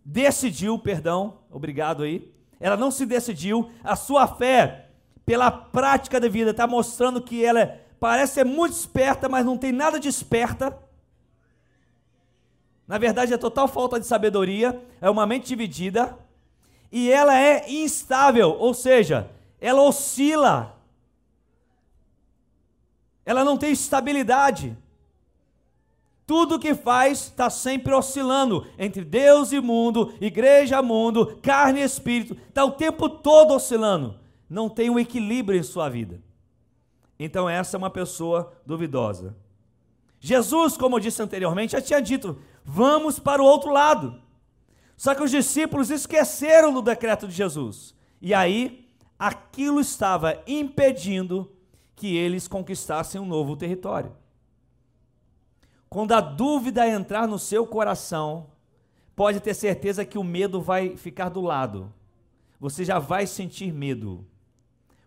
decidiu, 0.06 0.80
perdão, 0.80 1.40
obrigado 1.52 2.04
aí, 2.04 2.34
ela 2.62 2.78
não 2.78 2.90
se 2.90 3.06
decidiu, 3.06 3.70
a 3.84 3.98
sua 3.98 4.26
fé 4.26 4.92
pela 5.26 5.52
prática 5.52 6.18
da 6.18 6.30
vida, 6.30 6.52
está 6.52 6.66
mostrando 6.66 7.22
que 7.22 7.44
ela 7.44 7.60
é, 7.60 7.82
parece 8.00 8.36
ser 8.36 8.46
muito 8.46 8.72
esperta, 8.72 9.28
mas 9.28 9.46
não 9.46 9.58
tem 9.58 9.74
nada 9.74 10.00
de 10.00 10.08
esperta. 10.08 10.87
Na 12.88 12.98
verdade, 12.98 13.34
é 13.34 13.38
total 13.38 13.67
falta 13.67 14.00
de 14.00 14.06
sabedoria, 14.06 14.82
é 15.01 15.10
uma 15.10 15.25
mente 15.25 15.48
dividida, 15.48 16.17
e 16.91 17.12
ela 17.12 17.38
é 17.38 17.70
instável, 17.70 18.56
ou 18.58 18.74
seja, 18.74 19.29
ela 19.60 19.82
oscila, 19.82 20.75
ela 23.25 23.44
não 23.44 23.58
tem 23.58 23.72
estabilidade. 23.72 24.77
Tudo 26.25 26.60
que 26.60 26.74
faz 26.74 27.24
está 27.24 27.50
sempre 27.50 27.94
oscilando 27.94 28.65
entre 28.77 29.03
Deus 29.03 29.51
e 29.51 29.60
mundo, 29.60 30.13
igreja, 30.22 30.82
mundo, 30.82 31.38
carne 31.41 31.82
e 31.82 31.84
espírito, 31.84 32.38
está 32.48 32.63
o 32.63 32.72
tempo 32.72 33.10
todo 33.10 33.53
oscilando 33.53 34.17
não 34.50 34.70
tem 34.70 34.89
um 34.89 35.00
equilíbrio 35.00 35.60
em 35.60 35.63
sua 35.63 35.89
vida. 35.89 36.22
Então, 37.20 37.50
essa 37.50 37.75
é 37.75 37.79
uma 37.79 37.89
pessoa 37.89 38.53
duvidosa. 38.65 39.36
Jesus, 40.20 40.77
como 40.77 40.96
eu 40.96 41.00
disse 41.00 41.22
anteriormente, 41.22 41.74
já 41.74 41.82
tinha 41.82 42.01
dito: 42.01 42.39
vamos 42.70 43.18
para 43.18 43.42
o 43.42 43.46
outro 43.46 43.72
lado. 43.72 44.22
Só 44.98 45.16
que 45.16 45.24
os 45.24 45.32
discípulos 45.32 45.90
esqueceram 45.90 46.74
do 46.74 46.82
decreto 46.82 47.26
de 47.26 47.34
Jesus. 47.34 47.96
E 48.22 48.34
aí, 48.34 48.90
aquilo 49.18 49.80
estava 49.80 50.44
impedindo 50.46 51.50
que 51.96 52.18
eles 52.18 52.46
conquistassem 52.46 53.22
um 53.22 53.26
novo 53.26 53.56
território. 53.56 54.12
Quando 55.88 56.12
a 56.12 56.20
dúvida 56.20 56.86
entrar 56.86 57.26
no 57.26 57.40
seu 57.40 57.66
coração, 57.66 58.48
pode 59.16 59.40
ter 59.40 59.54
certeza 59.54 60.04
que 60.04 60.18
o 60.18 60.24
medo 60.24 60.62
vai 60.62 60.98
ficar 60.98 61.30
do 61.30 61.40
lado. 61.40 61.94
Você 62.60 62.84
já 62.84 63.00
vai 63.00 63.26
sentir 63.26 63.72
medo. 63.72 64.28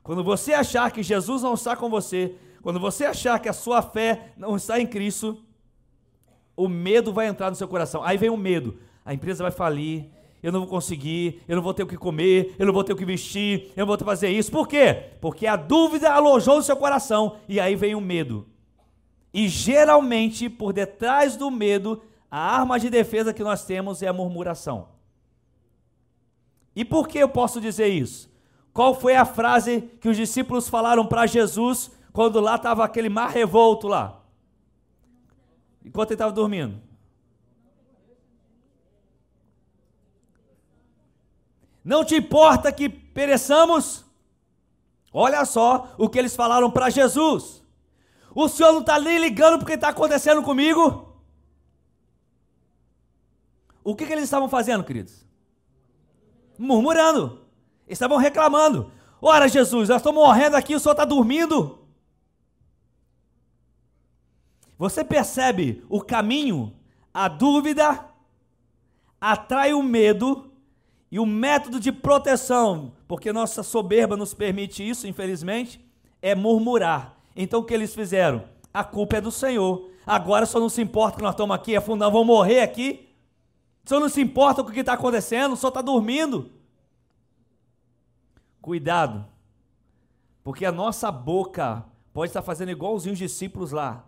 Quando 0.02 0.24
você 0.24 0.54
achar 0.54 0.90
que 0.90 1.02
Jesus 1.02 1.42
não 1.42 1.52
está 1.52 1.76
com 1.76 1.90
você, 1.90 2.34
quando 2.62 2.80
você 2.80 3.04
achar 3.04 3.38
que 3.38 3.50
a 3.50 3.52
sua 3.52 3.82
fé 3.82 4.32
não 4.36 4.56
está 4.56 4.80
em 4.80 4.86
Cristo, 4.86 5.44
o 6.60 6.68
medo 6.68 7.12
vai 7.12 7.26
entrar 7.26 7.48
no 7.48 7.56
seu 7.56 7.66
coração. 7.66 8.02
Aí 8.02 8.18
vem 8.18 8.28
o 8.28 8.36
medo. 8.36 8.76
A 9.04 9.14
empresa 9.14 9.42
vai 9.42 9.50
falir, 9.50 10.06
eu 10.42 10.52
não 10.52 10.60
vou 10.60 10.68
conseguir, 10.68 11.42
eu 11.48 11.56
não 11.56 11.62
vou 11.62 11.72
ter 11.72 11.82
o 11.82 11.86
que 11.86 11.96
comer, 11.96 12.54
eu 12.58 12.66
não 12.66 12.72
vou 12.72 12.84
ter 12.84 12.92
o 12.92 12.96
que 12.96 13.04
vestir, 13.04 13.72
eu 13.74 13.80
não 13.80 13.86
vou 13.86 13.96
ter 13.96 14.04
que 14.04 14.10
fazer 14.10 14.28
isso. 14.28 14.50
Por 14.50 14.68
quê? 14.68 15.12
Porque 15.22 15.46
a 15.46 15.56
dúvida 15.56 16.12
alojou 16.12 16.56
no 16.56 16.62
seu 16.62 16.76
coração 16.76 17.36
e 17.48 17.58
aí 17.58 17.74
vem 17.74 17.94
o 17.94 18.00
medo. 18.00 18.46
E 19.32 19.48
geralmente, 19.48 20.50
por 20.50 20.74
detrás 20.74 21.34
do 21.34 21.50
medo, 21.50 22.02
a 22.30 22.38
arma 22.38 22.78
de 22.78 22.90
defesa 22.90 23.32
que 23.32 23.42
nós 23.42 23.64
temos 23.64 24.02
é 24.02 24.08
a 24.08 24.12
murmuração. 24.12 24.88
E 26.76 26.84
por 26.84 27.08
que 27.08 27.18
eu 27.18 27.28
posso 27.28 27.58
dizer 27.58 27.88
isso? 27.88 28.30
Qual 28.72 28.94
foi 28.94 29.16
a 29.16 29.24
frase 29.24 29.90
que 29.98 30.08
os 30.08 30.16
discípulos 30.16 30.68
falaram 30.68 31.06
para 31.06 31.26
Jesus 31.26 31.90
quando 32.12 32.38
lá 32.38 32.56
estava 32.56 32.84
aquele 32.84 33.08
mar 33.08 33.30
revolto 33.30 33.88
lá? 33.88 34.19
Enquanto 35.84 36.10
ele 36.10 36.14
estava 36.14 36.32
dormindo. 36.32 36.80
Não 41.84 42.04
te 42.04 42.14
importa 42.14 42.70
que 42.70 42.88
pereçamos? 42.88 44.04
Olha 45.12 45.44
só 45.44 45.94
o 45.98 46.08
que 46.08 46.18
eles 46.18 46.36
falaram 46.36 46.70
para 46.70 46.90
Jesus. 46.90 47.64
O 48.34 48.48
Senhor 48.48 48.72
não 48.72 48.80
está 48.80 48.98
nem 49.00 49.18
ligando 49.18 49.58
porque 49.58 49.72
está 49.72 49.88
acontecendo 49.88 50.42
comigo? 50.42 51.10
O 53.82 53.96
que, 53.96 54.06
que 54.06 54.12
eles 54.12 54.24
estavam 54.24 54.48
fazendo, 54.48 54.84
queridos? 54.84 55.26
Murmurando. 56.58 57.40
Estavam 57.88 58.18
reclamando. 58.18 58.92
Ora, 59.20 59.48
Jesus, 59.48 59.88
nós 59.88 59.98
estamos 59.98 60.22
morrendo 60.22 60.56
aqui, 60.56 60.74
o 60.74 60.80
senhor 60.80 60.92
está 60.92 61.04
dormindo. 61.04 61.79
Você 64.80 65.04
percebe 65.04 65.84
o 65.90 66.00
caminho? 66.00 66.72
A 67.12 67.28
dúvida 67.28 68.02
atrai 69.20 69.74
o 69.74 69.82
medo 69.82 70.50
e 71.10 71.20
o 71.20 71.26
método 71.26 71.78
de 71.78 71.92
proteção, 71.92 72.92
porque 73.06 73.30
nossa 73.30 73.62
soberba 73.62 74.16
nos 74.16 74.32
permite 74.32 74.88
isso, 74.88 75.06
infelizmente, 75.06 75.84
é 76.22 76.34
murmurar. 76.34 77.14
Então 77.36 77.60
o 77.60 77.62
que 77.62 77.74
eles 77.74 77.94
fizeram? 77.94 78.44
A 78.72 78.82
culpa 78.82 79.18
é 79.18 79.20
do 79.20 79.30
Senhor. 79.30 79.90
Agora 80.06 80.46
só 80.46 80.58
não 80.58 80.70
se 80.70 80.80
importa 80.80 81.18
que 81.18 81.22
nós 81.24 81.34
estamos 81.34 81.54
aqui 81.54 81.76
afundando, 81.76 82.12
vamos 82.12 82.26
morrer 82.26 82.62
aqui. 82.62 83.06
Só 83.84 84.00
não 84.00 84.08
se 84.08 84.22
importa 84.22 84.62
com 84.64 84.70
o 84.70 84.72
que 84.72 84.80
está 84.80 84.94
acontecendo, 84.94 85.56
só 85.56 85.68
está 85.68 85.82
dormindo. 85.82 86.50
Cuidado, 88.62 89.26
porque 90.42 90.64
a 90.64 90.72
nossa 90.72 91.12
boca 91.12 91.84
pode 92.14 92.30
estar 92.30 92.40
fazendo 92.40 92.70
igualzinho 92.70 93.12
os 93.12 93.18
discípulos 93.18 93.72
lá. 93.72 94.06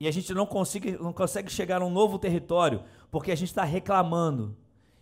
E 0.00 0.08
a 0.08 0.10
gente 0.10 0.32
não 0.32 0.46
consegue, 0.46 0.92
não 0.92 1.12
consegue 1.12 1.52
chegar 1.52 1.82
a 1.82 1.84
um 1.84 1.90
novo 1.90 2.18
território, 2.18 2.82
porque 3.10 3.30
a 3.30 3.34
gente 3.34 3.50
está 3.50 3.64
reclamando 3.64 4.56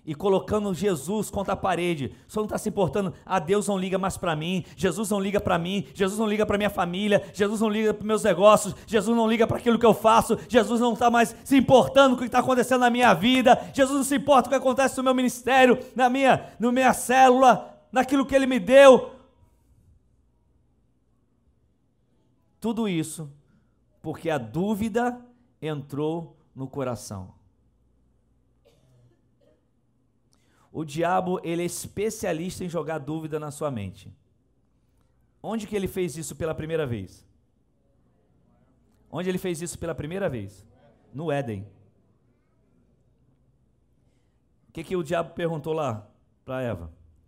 e 0.05 0.13
colocando 0.13 0.75
Jesus 0.75 1.31
contra 1.31 1.53
a 1.53 1.57
parede. 1.57 2.13
Só 2.27 2.41
não 2.41 2.47
está 2.47 2.59
se 2.59 2.69
importando, 2.69 3.15
ah, 3.25 3.39
Deus 3.39 3.69
não 3.69 3.79
liga 3.79 3.97
mais 3.97 4.17
para 4.17 4.35
mim, 4.35 4.65
Jesus 4.77 5.11
não 5.11 5.21
liga 5.21 5.39
para 5.39 5.57
mim, 5.57 5.87
Jesus 5.95 6.19
não 6.19 6.27
liga 6.27 6.45
para 6.45 6.59
minha 6.59 6.71
família, 6.71 7.23
Jesus 7.33 7.61
não 7.61 7.69
liga 7.69 7.95
para 7.95 8.07
meus 8.07 8.25
negócios, 8.25 8.75
Jesus 8.87 9.17
não 9.17 9.29
liga 9.29 9.47
para 9.47 9.59
aquilo 9.59 9.79
que 9.79 9.87
eu 9.87 9.95
faço, 9.95 10.37
Jesus 10.49 10.81
não 10.81 10.95
está 10.95 11.11
mais 11.11 11.37
se 11.45 11.57
importando 11.57 12.17
com 12.17 12.21
o 12.21 12.25
que 12.25 12.27
está 12.29 12.41
acontecendo 12.41 12.81
na 12.81 12.91
minha 12.91 13.15
vida, 13.15 13.71
Jesus 13.73 13.97
não 13.97 14.05
se 14.05 14.17
importa 14.17 14.49
com 14.49 14.57
o 14.57 14.59
que 14.59 14.67
acontece 14.67 14.97
no 14.97 15.05
meu 15.05 15.15
ministério, 15.15 15.79
na 15.95 16.09
minha, 16.09 16.53
na 16.59 16.73
minha 16.73 16.93
célula 16.93 17.79
naquilo 17.93 18.27
que 18.27 18.35
Ele 18.35 18.47
me 18.47 18.59
deu. 18.59 19.13
tudo 22.61 22.89
isso 22.89 23.31
porque 24.09 24.31
a 24.31 24.39
dúvida 24.39 25.23
entrou 25.61 26.35
no 26.55 26.67
coração. 26.67 27.35
O 30.73 30.83
diabo, 30.83 31.39
ele 31.45 31.61
é 31.61 31.67
especialista 31.67 32.65
em 32.65 32.71
jogar 32.71 33.01
dúvida 33.01 33.39
na 33.39 33.51
sua 33.51 33.71
mente. 33.71 34.11
Onde 35.43 35.67
que 35.67 35.77
ele 35.77 35.87
fez 35.87 36.17
isso 36.17 36.35
pela 36.37 36.55
primeira 36.55 36.87
vez? 36.87 37.23
Onde 39.13 39.29
ele 39.29 39.37
fez 39.37 39.61
isso 39.61 39.79
pela 39.79 39.95
primeira 39.95 40.27
vez? 40.27 40.65
No 41.13 41.31
Éden. 41.31 41.69
O 44.71 44.73
que, 44.73 44.85
que 44.85 44.97
o 44.97 45.03
diabo 45.03 45.35
perguntou 45.35 45.75
lá 45.75 46.11
para 46.47 46.63
Eva? 46.63 46.87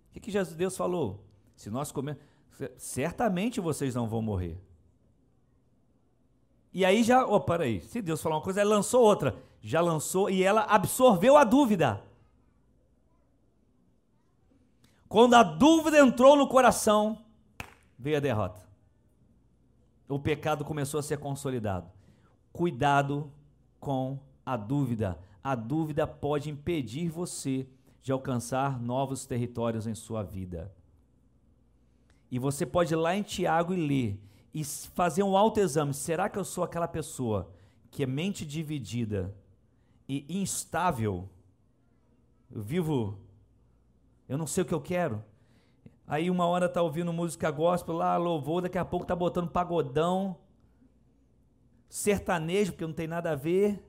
O 0.09 0.13
que, 0.15 0.21
que 0.21 0.31
Jesus, 0.31 0.57
Deus 0.57 0.79
falou? 0.79 1.27
Se 1.55 1.69
nós 1.69 1.93
comermos, 1.93 2.23
certamente 2.79 3.61
vocês 3.61 3.95
não 3.95 4.09
vão 4.09 4.23
morrer. 4.23 4.59
E 6.73 6.85
aí 6.85 7.03
já, 7.03 7.27
oh, 7.27 7.45
aí, 7.61 7.81
se 7.81 8.01
Deus 8.01 8.23
falou 8.23 8.39
uma 8.39 8.45
coisa, 8.45 8.61
ela 8.61 8.77
lançou 8.77 9.03
outra. 9.03 9.37
Já 9.61 9.81
lançou 9.81 10.31
e 10.31 10.43
ela 10.43 10.63
absorveu 10.63 11.37
a 11.37 11.45
dúvida. 11.45 12.03
Quando 15.09 15.35
a 15.35 15.43
dúvida 15.43 15.99
entrou 15.99 16.37
no 16.37 16.47
coração, 16.47 17.19
veio 17.99 18.17
a 18.17 18.21
derrota. 18.21 18.61
O 20.09 20.19
pecado 20.19 20.65
começou 20.65 21.01
a 21.01 21.03
ser 21.03 21.19
consolidado. 21.19 21.91
Cuidado 22.53 23.31
com 23.81 24.19
a 24.47 24.57
dúvida. 24.57 25.19
A 25.43 25.55
dúvida 25.55 26.07
pode 26.07 26.51
impedir 26.51 27.09
você 27.09 27.67
de 28.03 28.13
alcançar 28.13 28.81
novos 28.81 29.27
territórios 29.27 29.87
em 29.87 29.95
sua 29.95 30.23
vida. 30.23 30.73
E 32.31 32.39
você 32.39 32.65
pode 32.65 32.95
ir 32.95 32.97
lá 32.97 33.15
em 33.17 33.23
Tiago 33.23 33.75
e 33.75 33.87
ler 33.87 34.21
e 34.53 34.65
fazer 34.65 35.23
um 35.23 35.37
autoexame. 35.37 35.95
Será 35.95 36.29
que 36.29 36.39
eu 36.39 36.45
sou 36.45 36.65
aquela 36.65 36.89
pessoa 36.89 37.53
que 37.91 38.03
é 38.03 38.07
mente 38.07 38.45
dividida 38.45 39.35
e 40.09 40.25
instável? 40.29 41.29
Eu 42.51 42.63
vivo, 42.63 43.19
eu 44.29 44.37
não 44.37 44.47
sei 44.47 44.63
o 44.63 44.67
que 44.67 44.75
eu 44.75 44.81
quero. 44.81 45.25
Aí 46.07 46.29
uma 46.29 46.47
hora 46.47 46.69
tá 46.69 46.83
ouvindo 46.83 47.13
música 47.13 47.51
gospel 47.51 47.95
lá, 47.95 48.17
louvor, 48.17 48.63
daqui 48.63 48.79
a 48.79 48.85
pouco 48.85 49.07
tá 49.07 49.15
botando 49.15 49.49
pagodão, 49.49 50.37
sertanejo, 51.89 52.73
porque 52.73 52.87
não 52.87 52.93
tem 52.93 53.07
nada 53.07 53.31
a 53.31 53.37
ver. 53.37 53.81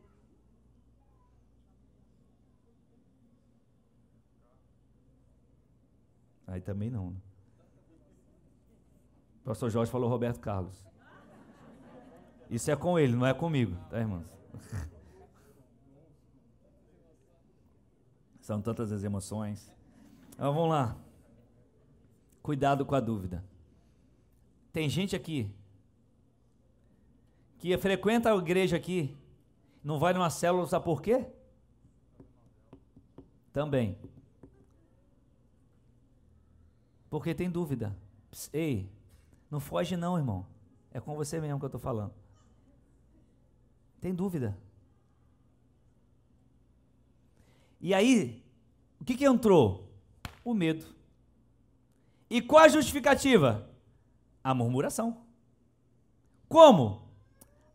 Aí 6.46 6.62
também 6.62 6.92
não. 6.92 7.12
Né? 7.12 7.31
Pastor 9.52 9.70
Jorge 9.70 9.92
falou 9.92 10.10
Roberto 10.10 10.40
Carlos. 10.40 10.88
Isso 12.50 12.72
é 12.72 12.76
com 12.78 12.98
ele, 12.98 13.18
não 13.18 13.28
é 13.28 13.34
comigo, 13.34 13.76
tá, 13.90 14.00
irmãos? 14.00 14.26
São 18.40 18.62
tantas 18.62 18.94
as 18.94 19.04
emoções. 19.04 19.70
Então, 20.30 20.54
vamos 20.54 20.70
lá. 20.70 20.96
Cuidado 22.42 22.86
com 22.86 22.96
a 22.96 23.02
dúvida. 23.02 23.44
Tem 24.72 24.88
gente 24.88 25.18
aqui 25.18 25.54
que 27.58 27.78
frequenta 27.78 28.32
a 28.32 28.38
igreja 28.38 28.78
aqui, 28.78 29.18
não 29.84 30.00
vai 30.00 30.14
numa 30.14 30.30
célula, 30.30 30.66
sabe 30.66 30.86
por 30.86 31.02
quê? 31.02 31.28
Também. 33.52 33.98
Porque 37.10 37.36
tem 37.36 37.52
dúvida. 37.52 37.94
Ei, 38.54 38.90
não 39.52 39.60
foge 39.60 39.98
não, 39.98 40.18
irmão. 40.18 40.48
É 40.92 41.00
com 41.02 41.14
você 41.16 41.40
mesmo 41.42 41.60
que 41.60 41.66
eu 41.66 41.68
estou 41.68 41.82
falando. 41.82 42.14
Tem 44.00 44.16
dúvida. 44.16 44.58
E 47.82 47.94
aí, 47.94 48.44
o 49.00 49.04
que, 49.04 49.16
que 49.16 49.26
entrou? 49.26 49.92
O 50.44 50.54
medo. 50.54 50.86
E 52.30 52.42
qual 52.42 52.64
a 52.64 52.70
justificativa? 52.70 53.70
A 54.44 54.54
murmuração. 54.54 55.26
Como? 56.48 57.10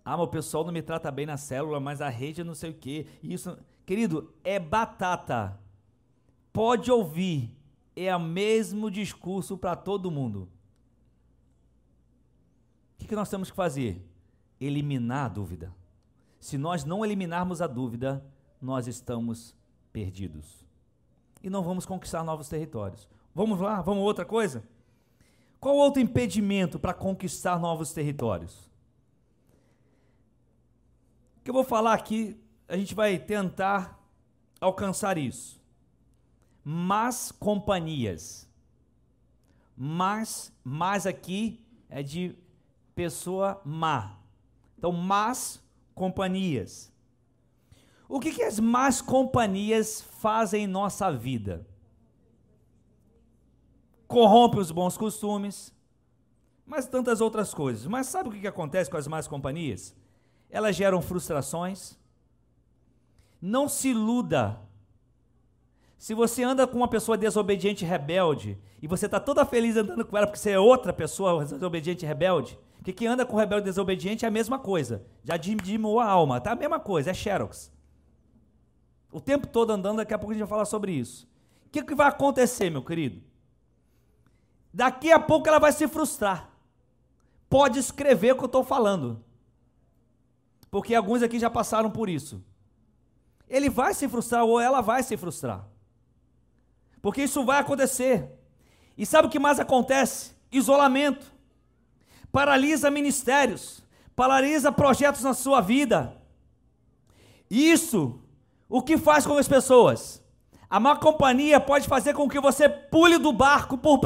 Ah, 0.04 0.16
mas 0.16 0.26
o 0.26 0.30
pessoal 0.30 0.64
não 0.64 0.72
me 0.72 0.82
trata 0.82 1.10
bem 1.10 1.26
na 1.26 1.36
célula, 1.36 1.78
mas 1.78 2.00
a 2.00 2.08
rede 2.08 2.42
não 2.42 2.54
sei 2.54 2.70
o 2.70 2.74
quê. 2.74 3.06
Isso, 3.22 3.58
querido, 3.84 4.32
é 4.42 4.58
batata. 4.58 5.60
Pode 6.52 6.90
ouvir. 6.90 7.54
É 7.94 8.14
o 8.14 8.20
mesmo 8.20 8.90
discurso 8.90 9.56
para 9.58 9.74
todo 9.74 10.10
mundo. 10.10 10.48
O 12.96 12.98
que, 12.98 13.09
que 13.09 13.14
nós 13.14 13.28
temos 13.28 13.50
que 13.50 13.56
fazer? 13.56 14.02
Eliminar 14.61 15.26
a 15.26 15.28
dúvida. 15.28 15.72
Se 16.40 16.56
nós 16.56 16.85
não 16.85 17.04
eliminarmos 17.04 17.61
a 17.61 17.66
dúvida, 17.66 18.24
nós 18.61 18.87
estamos 18.87 19.54
perdidos. 19.92 20.64
E 21.42 21.50
não 21.50 21.62
vamos 21.62 21.87
conquistar 21.87 22.24
novos 22.24 22.48
territórios. 22.48 23.09
Vamos 23.35 23.61
lá, 23.61 23.82
vamos 23.82 24.02
outra 24.02 24.24
coisa? 24.24 24.64
Qual 25.61 25.76
outro 25.76 26.00
impedimento 26.00 26.78
para 26.78 26.94
conquistar 26.94 27.59
novos 27.59 27.92
territórios? 27.92 28.70
O 31.38 31.44
que 31.44 31.50
eu 31.50 31.54
vou 31.54 31.64
falar 31.64 31.92
aqui, 31.92 32.40
a 32.66 32.76
gente 32.76 32.94
vai 32.94 33.18
tentar 33.18 34.00
alcançar 34.61 35.18
isso. 35.18 35.61
Más 36.64 37.30
companhias. 37.30 38.48
Mas, 39.76 40.52
mas 40.64 41.06
aqui 41.06 41.64
é 41.88 42.02
de 42.02 42.35
pessoa 42.96 43.61
má. 43.64 44.18
Então, 44.76 44.90
más 44.90 45.62
companhias. 45.94 46.92
O 48.09 48.18
que, 48.18 48.32
que 48.32 48.42
as 48.42 48.59
más 48.59 49.00
companhias 49.00 50.02
fazem 50.02 50.64
em 50.64 50.66
nossa 50.66 51.12
vida? 51.12 51.64
corrompe 54.06 54.59
os 54.59 54.70
bons 54.70 54.96
costumes, 54.96 55.74
mas 56.64 56.87
tantas 56.87 57.20
outras 57.20 57.52
coisas. 57.52 57.87
Mas 57.87 58.06
sabe 58.06 58.28
o 58.28 58.32
que 58.32 58.46
acontece 58.46 58.90
com 58.90 58.96
as 58.96 59.06
más 59.06 59.26
companhias? 59.26 59.94
Elas 60.50 60.74
geram 60.76 61.02
frustrações. 61.02 61.98
Não 63.40 63.68
se 63.68 63.88
iluda. 63.88 64.61
Se 65.98 66.14
você 66.14 66.42
anda 66.42 66.66
com 66.66 66.76
uma 66.76 66.88
pessoa 66.88 67.16
desobediente 67.16 67.85
e 67.85 67.88
rebelde, 67.88 68.59
e 68.80 68.87
você 68.87 69.06
está 69.06 69.18
toda 69.18 69.44
feliz 69.44 69.76
andando 69.76 70.04
com 70.04 70.16
ela 70.16 70.26
porque 70.26 70.38
você 70.38 70.52
é 70.52 70.59
outra 70.59 70.92
pessoa 70.92 71.44
desobediente 71.44 72.04
e 72.04 72.09
rebelde, 72.09 72.59
porque 72.87 73.01
quem 73.01 73.09
anda 73.09 73.27
com 73.27 73.37
rebelde 73.37 73.64
desobediente 73.64 74.25
é 74.25 74.29
a 74.29 74.31
mesma 74.31 74.61
coisa. 74.61 75.05
Já 75.25 75.37
dimimou 75.37 75.99
a 75.99 76.07
alma, 76.07 76.40
tá 76.40 76.53
a 76.53 76.55
mesma 76.55 76.79
coisa, 76.79 77.11
é 77.11 77.14
xerox. 77.14 77.72
O 79.11 79.20
tempo 79.20 79.49
todo 79.49 79.72
andando, 79.72 79.96
daqui 79.96 80.14
a 80.14 80.18
pouco 80.18 80.31
a 80.31 80.35
gente 80.35 80.44
vai 80.44 80.49
falar 80.49 80.66
sobre 80.66 80.92
isso. 80.92 81.29
O 81.66 81.70
que, 81.70 81.83
que 81.83 81.96
vai 81.96 82.07
acontecer, 82.07 82.70
meu 82.70 82.85
querido? 82.85 83.25
Daqui 84.72 85.11
a 85.11 85.18
pouco 85.18 85.49
ela 85.49 85.59
vai 85.59 85.72
se 85.72 85.88
frustrar. 85.88 86.49
Pode 87.51 87.81
escrever 87.81 88.35
o 88.35 88.37
que 88.37 88.44
eu 88.44 88.46
estou 88.46 88.62
falando. 88.62 89.20
Porque 90.70 90.94
alguns 90.94 91.25
aqui 91.25 91.40
já 91.40 91.51
passaram 91.51 91.90
por 91.90 92.09
isso. 92.09 92.40
Ele 93.49 93.68
vai 93.68 93.94
se 93.94 94.09
frustrar 94.09 94.44
ou 94.44 94.61
ela 94.61 94.81
vai 94.81 95.03
se 95.03 95.16
frustrar. 95.16 95.66
Porque 97.03 97.25
isso 97.25 97.44
vai 97.44 97.59
acontecer. 97.59 98.31
E 98.96 99.05
sabe 99.05 99.27
o 99.27 99.31
que 99.31 99.40
mais 99.40 99.59
acontece? 99.59 100.37
Isolamento. 100.53 101.35
Paralisa 102.37 102.90
ministérios. 102.90 103.83
Paralisa 104.14 104.70
projetos 104.70 105.22
na 105.22 105.33
sua 105.33 105.62
vida. 105.62 106.14
Isso, 107.51 108.20
o 108.68 108.83
que 108.83 108.99
faz 108.99 109.27
com 109.27 109.38
as 109.38 109.49
pessoas? 109.49 110.22
A 110.68 110.79
má 110.79 110.96
companhia 110.96 111.59
pode 111.59 111.88
fazer 111.88 112.12
com 112.12 112.29
que 112.29 112.38
você 112.38 112.68
pule 112.68 113.16
do 113.16 113.33
barco 113.33 113.79
por 113.79 113.99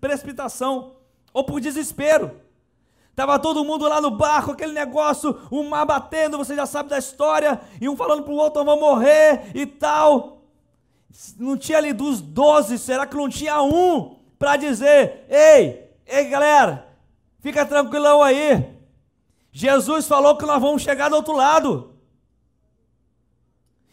precipitação 0.00 0.96
ou 1.32 1.44
por 1.44 1.60
desespero. 1.60 2.32
Tava 3.14 3.38
todo 3.38 3.64
mundo 3.64 3.88
lá 3.88 4.00
no 4.00 4.10
barco, 4.10 4.50
aquele 4.50 4.72
negócio, 4.72 5.38
o 5.48 5.62
mar 5.62 5.86
batendo, 5.86 6.38
você 6.38 6.56
já 6.56 6.66
sabe 6.66 6.88
da 6.88 6.98
história, 6.98 7.60
e 7.80 7.88
um 7.88 7.96
falando 7.96 8.24
para 8.24 8.32
o 8.32 8.36
outro, 8.36 8.64
vamos 8.64 8.80
morrer 8.80 9.52
e 9.54 9.64
tal. 9.64 10.42
Não 11.38 11.56
tinha 11.56 11.78
ali 11.78 11.92
dos 11.92 12.20
doze, 12.20 12.80
será 12.80 13.06
que 13.06 13.14
não 13.14 13.28
tinha 13.28 13.62
um 13.62 14.16
para 14.36 14.56
dizer: 14.56 15.24
ei, 15.30 15.88
ei 16.04 16.24
galera, 16.24 16.85
fica 17.40 17.64
tranquilão 17.64 18.22
aí. 18.22 18.76
Jesus 19.52 20.06
falou 20.06 20.36
que 20.36 20.44
nós 20.44 20.60
vamos 20.60 20.82
chegar 20.82 21.08
do 21.08 21.16
outro 21.16 21.34
lado. 21.34 21.94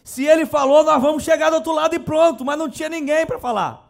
Se 0.03 0.25
ele 0.25 0.45
falou, 0.45 0.83
nós 0.83 1.01
vamos 1.01 1.23
chegar 1.23 1.49
do 1.49 1.55
outro 1.55 1.71
lado 1.71 1.95
e 1.95 1.99
pronto, 1.99 2.43
mas 2.43 2.57
não 2.57 2.69
tinha 2.69 2.89
ninguém 2.89 3.25
para 3.25 3.39
falar. 3.39 3.89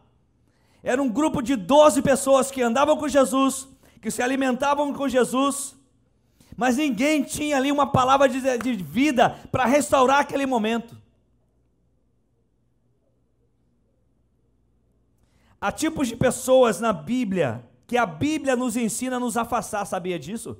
Era 0.84 1.02
um 1.02 1.10
grupo 1.10 1.42
de 1.42 1.56
12 1.56 2.02
pessoas 2.02 2.52
que 2.52 2.62
andavam 2.62 2.96
com 2.96 3.08
Jesus, 3.08 3.68
que 4.02 4.12
se 4.12 4.22
alimentavam 4.22 4.94
com 4.94 5.10
Jesus, 5.10 5.76
mas 6.56 6.78
ninguém 6.78 7.24
tinha 7.24 7.58
ali 7.58 7.72
uma 7.72 7.88
palavra 7.88 8.30
de, 8.30 8.40
de 8.60 8.74
vida 8.76 9.30
para 9.52 9.66
restaurar 9.66 10.20
aquele 10.20 10.46
momento. 10.46 10.96
Há 15.60 15.72
tipos 15.72 16.10
de 16.10 16.16
pessoas 16.16 16.80
na 16.80 16.92
Bíblia 16.92 17.64
que 17.94 17.98
a 18.00 18.08
Bíblia 18.08 18.56
nos 18.56 18.76
ensina 18.76 19.18
a 19.18 19.20
nos 19.20 19.38
afastar, 19.38 19.86
sabia 19.86 20.18
disso? 20.18 20.58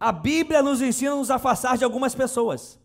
A 0.00 0.10
Bíblia 0.10 0.62
nos 0.62 0.80
ensina 0.80 1.12
a 1.12 1.16
nos 1.16 1.30
afastar 1.30 1.76
de 1.76 1.84
algumas 1.84 2.14
pessoas. 2.14 2.80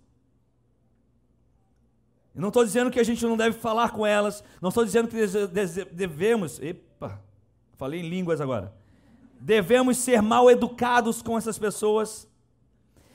Eu 2.35 2.41
não 2.41 2.49
estou 2.49 2.65
dizendo 2.65 2.91
que 2.91 2.99
a 2.99 3.03
gente 3.05 3.25
não 3.25 3.37
deve 3.37 3.57
falar 3.57 3.91
com 3.91 4.05
elas, 4.05 4.43
não 4.61 4.67
estou 4.67 4.83
dizendo 4.83 5.07
que 5.07 5.15
devemos. 5.93 6.59
Epa, 6.59 7.21
falei 7.77 8.01
em 8.01 8.09
línguas 8.09 8.41
agora. 8.41 8.75
Devemos 9.39 9.95
ser 9.95 10.21
mal 10.21 10.51
educados 10.51 11.21
com 11.21 11.37
essas 11.37 11.57
pessoas, 11.57 12.27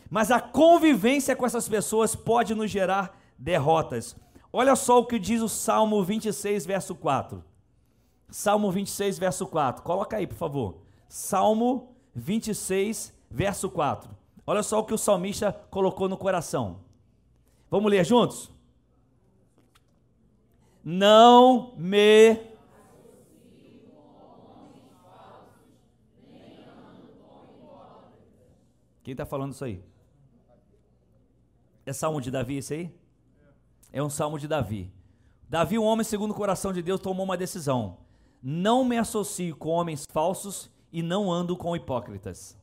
mas 0.09 0.31
a 0.31 0.41
convivência 0.41 1.37
com 1.37 1.45
essas 1.45 1.69
pessoas 1.69 2.17
pode 2.17 2.55
nos 2.55 2.71
gerar 2.71 3.15
derrotas. 3.37 4.17
Olha 4.51 4.75
só 4.75 5.01
o 5.01 5.07
que 5.07 5.19
diz 5.19 5.43
o 5.43 5.51
Salmo 5.51 6.03
26, 6.03 6.65
verso 6.65 6.95
4. 6.95 7.45
Salmo 8.29 8.71
26, 8.71 9.19
verso 9.19 9.47
4. 9.47 9.83
Coloca 9.83 10.17
aí, 10.17 10.27
por 10.27 10.37
favor. 10.37 10.79
Salmo 11.09 11.95
26, 12.15 13.15
verso 13.31 13.71
4. 13.71 14.11
Olha 14.47 14.63
só 14.63 14.81
o 14.81 14.85
que 14.85 14.95
o 14.95 14.99
salmista 14.99 15.53
colocou 15.71 16.09
no 16.09 16.17
coração. 16.17 16.81
Vamos 17.71 17.91
ler 17.91 18.05
juntos? 18.05 18.51
Não 20.85 21.73
me 21.77 22.57
Quem 29.07 29.13
está 29.13 29.25
falando 29.25 29.53
isso 29.53 29.65
aí? 29.65 29.81
É 31.85 31.93
salmo 31.93 32.21
de 32.21 32.29
Davi 32.29 32.59
isso 32.59 32.73
aí? 32.73 32.93
É 33.93 34.03
um 34.03 34.11
salmo 34.11 34.37
de 34.37 34.49
Davi. 34.49 34.93
Davi, 35.49 35.79
um 35.79 35.85
homem 35.85 36.03
segundo 36.03 36.33
o 36.33 36.35
coração 36.35 36.73
de 36.73 36.83
Deus, 36.83 37.01
tomou 37.01 37.25
uma 37.25 37.37
decisão. 37.37 37.99
Não 38.49 38.85
me 38.85 38.97
associo 38.97 39.57
com 39.57 39.71
homens 39.71 40.05
falsos 40.13 40.71
e 40.93 41.03
não 41.03 41.33
ando 41.33 41.57
com 41.57 41.75
hipócritas. 41.75 42.57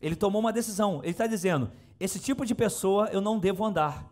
Ele 0.00 0.14
tomou 0.14 0.40
uma 0.40 0.52
decisão. 0.52 1.00
Ele 1.02 1.10
está 1.10 1.26
dizendo: 1.26 1.68
esse 1.98 2.20
tipo 2.20 2.46
de 2.46 2.54
pessoa 2.54 3.08
eu 3.10 3.20
não 3.20 3.40
devo 3.40 3.64
andar. 3.64 4.08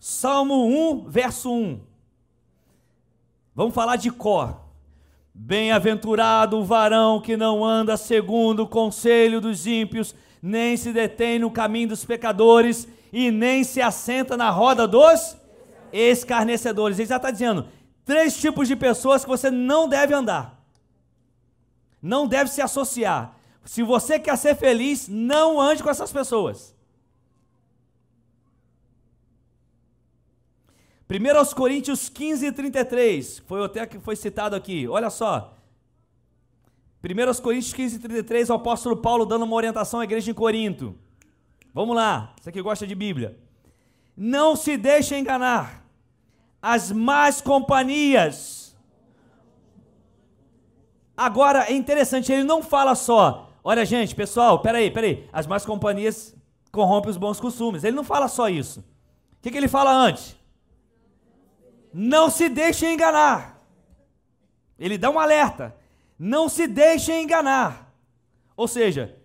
Salmo 0.00 0.66
1, 0.96 1.08
verso 1.08 1.48
1. 1.48 1.80
Vamos 3.54 3.72
falar 3.72 3.94
de 3.94 4.10
Có. 4.10 4.60
Bem-aventurado 5.32 6.58
o 6.58 6.64
varão 6.64 7.20
que 7.20 7.36
não 7.36 7.64
anda 7.64 7.96
segundo 7.96 8.64
o 8.64 8.68
conselho 8.68 9.40
dos 9.40 9.64
ímpios, 9.64 10.12
nem 10.42 10.76
se 10.76 10.92
detém 10.92 11.38
no 11.38 11.52
caminho 11.52 11.90
dos 11.90 12.04
pecadores, 12.04 12.88
e 13.12 13.30
nem 13.30 13.62
se 13.62 13.80
assenta 13.80 14.36
na 14.36 14.50
roda 14.50 14.88
dos 14.88 15.37
escarnecedores. 15.92 16.98
Ele 16.98 17.08
já 17.08 17.16
está 17.16 17.30
dizendo: 17.30 17.68
três 18.04 18.36
tipos 18.36 18.68
de 18.68 18.76
pessoas 18.76 19.24
que 19.24 19.30
você 19.30 19.50
não 19.50 19.88
deve 19.88 20.14
andar, 20.14 20.62
não 22.02 22.26
deve 22.26 22.50
se 22.50 22.60
associar. 22.60 23.36
Se 23.64 23.82
você 23.82 24.18
quer 24.18 24.36
ser 24.38 24.54
feliz, 24.54 25.08
não 25.08 25.60
ande 25.60 25.82
com 25.82 25.90
essas 25.90 26.10
pessoas. 26.10 26.74
1 31.10 31.54
Coríntios 31.54 32.10
15, 32.10 32.52
33, 32.52 33.38
foi 33.46 33.64
até 33.64 33.86
que 33.86 33.98
foi 33.98 34.14
citado 34.14 34.54
aqui, 34.54 34.86
olha 34.86 35.08
só. 35.08 35.54
1 37.02 37.42
Coríntios 37.42 37.72
15, 37.72 37.98
33, 37.98 38.50
o 38.50 38.54
apóstolo 38.54 38.96
Paulo 38.96 39.24
dando 39.24 39.44
uma 39.44 39.56
orientação 39.56 40.00
à 40.00 40.04
igreja 40.04 40.30
em 40.30 40.34
Corinto. 40.34 40.94
Vamos 41.72 41.96
lá, 41.96 42.34
você 42.38 42.52
que 42.52 42.60
gosta 42.60 42.86
de 42.86 42.94
Bíblia. 42.94 43.38
Não 44.20 44.56
se 44.56 44.76
deixe 44.76 45.16
enganar. 45.16 45.84
As 46.60 46.90
más 46.90 47.40
companhias. 47.40 48.76
Agora 51.16 51.70
é 51.70 51.72
interessante, 51.72 52.32
ele 52.32 52.42
não 52.42 52.60
fala 52.60 52.96
só. 52.96 53.52
Olha, 53.62 53.84
gente, 53.84 54.16
pessoal, 54.16 54.58
peraí, 54.58 54.90
peraí. 54.90 55.28
As 55.32 55.46
más 55.46 55.64
companhias 55.64 56.34
corrompem 56.72 57.12
os 57.12 57.16
bons 57.16 57.38
costumes. 57.38 57.84
Ele 57.84 57.94
não 57.94 58.02
fala 58.02 58.26
só 58.26 58.48
isso. 58.48 58.80
O 58.80 58.84
que, 59.40 59.52
que 59.52 59.56
ele 59.56 59.68
fala 59.68 59.92
antes? 59.92 60.36
Não 61.94 62.28
se 62.28 62.48
deixe 62.48 62.92
enganar. 62.92 63.62
Ele 64.76 64.98
dá 64.98 65.10
um 65.10 65.20
alerta. 65.20 65.76
Não 66.18 66.48
se 66.48 66.66
deixe 66.66 67.12
enganar. 67.12 67.94
Ou 68.56 68.66
seja, 68.66 69.16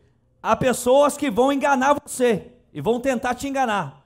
há 0.41 0.55
pessoas 0.55 1.17
que 1.17 1.31
vão 1.31 1.51
enganar 1.51 1.99
você 1.99 2.51
e 2.71 2.79
vão 2.79 2.99
tentar 2.99 3.33
te 3.33 3.47
enganar. 3.47 4.02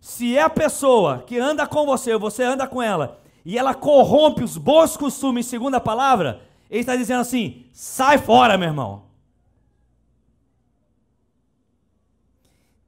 Se 0.00 0.36
é 0.36 0.42
a 0.42 0.50
pessoa 0.50 1.22
que 1.26 1.38
anda 1.38 1.66
com 1.66 1.84
você, 1.84 2.16
você 2.16 2.42
anda 2.42 2.66
com 2.66 2.82
ela, 2.82 3.20
e 3.44 3.58
ela 3.58 3.74
corrompe 3.74 4.42
os 4.42 4.56
bons 4.56 4.96
costumes 4.96 5.46
segundo 5.46 5.74
a 5.74 5.80
palavra, 5.80 6.42
ele 6.70 6.80
está 6.80 6.96
dizendo 6.96 7.20
assim: 7.20 7.66
sai 7.72 8.16
fora, 8.18 8.56
meu 8.56 8.68
irmão. 8.68 9.02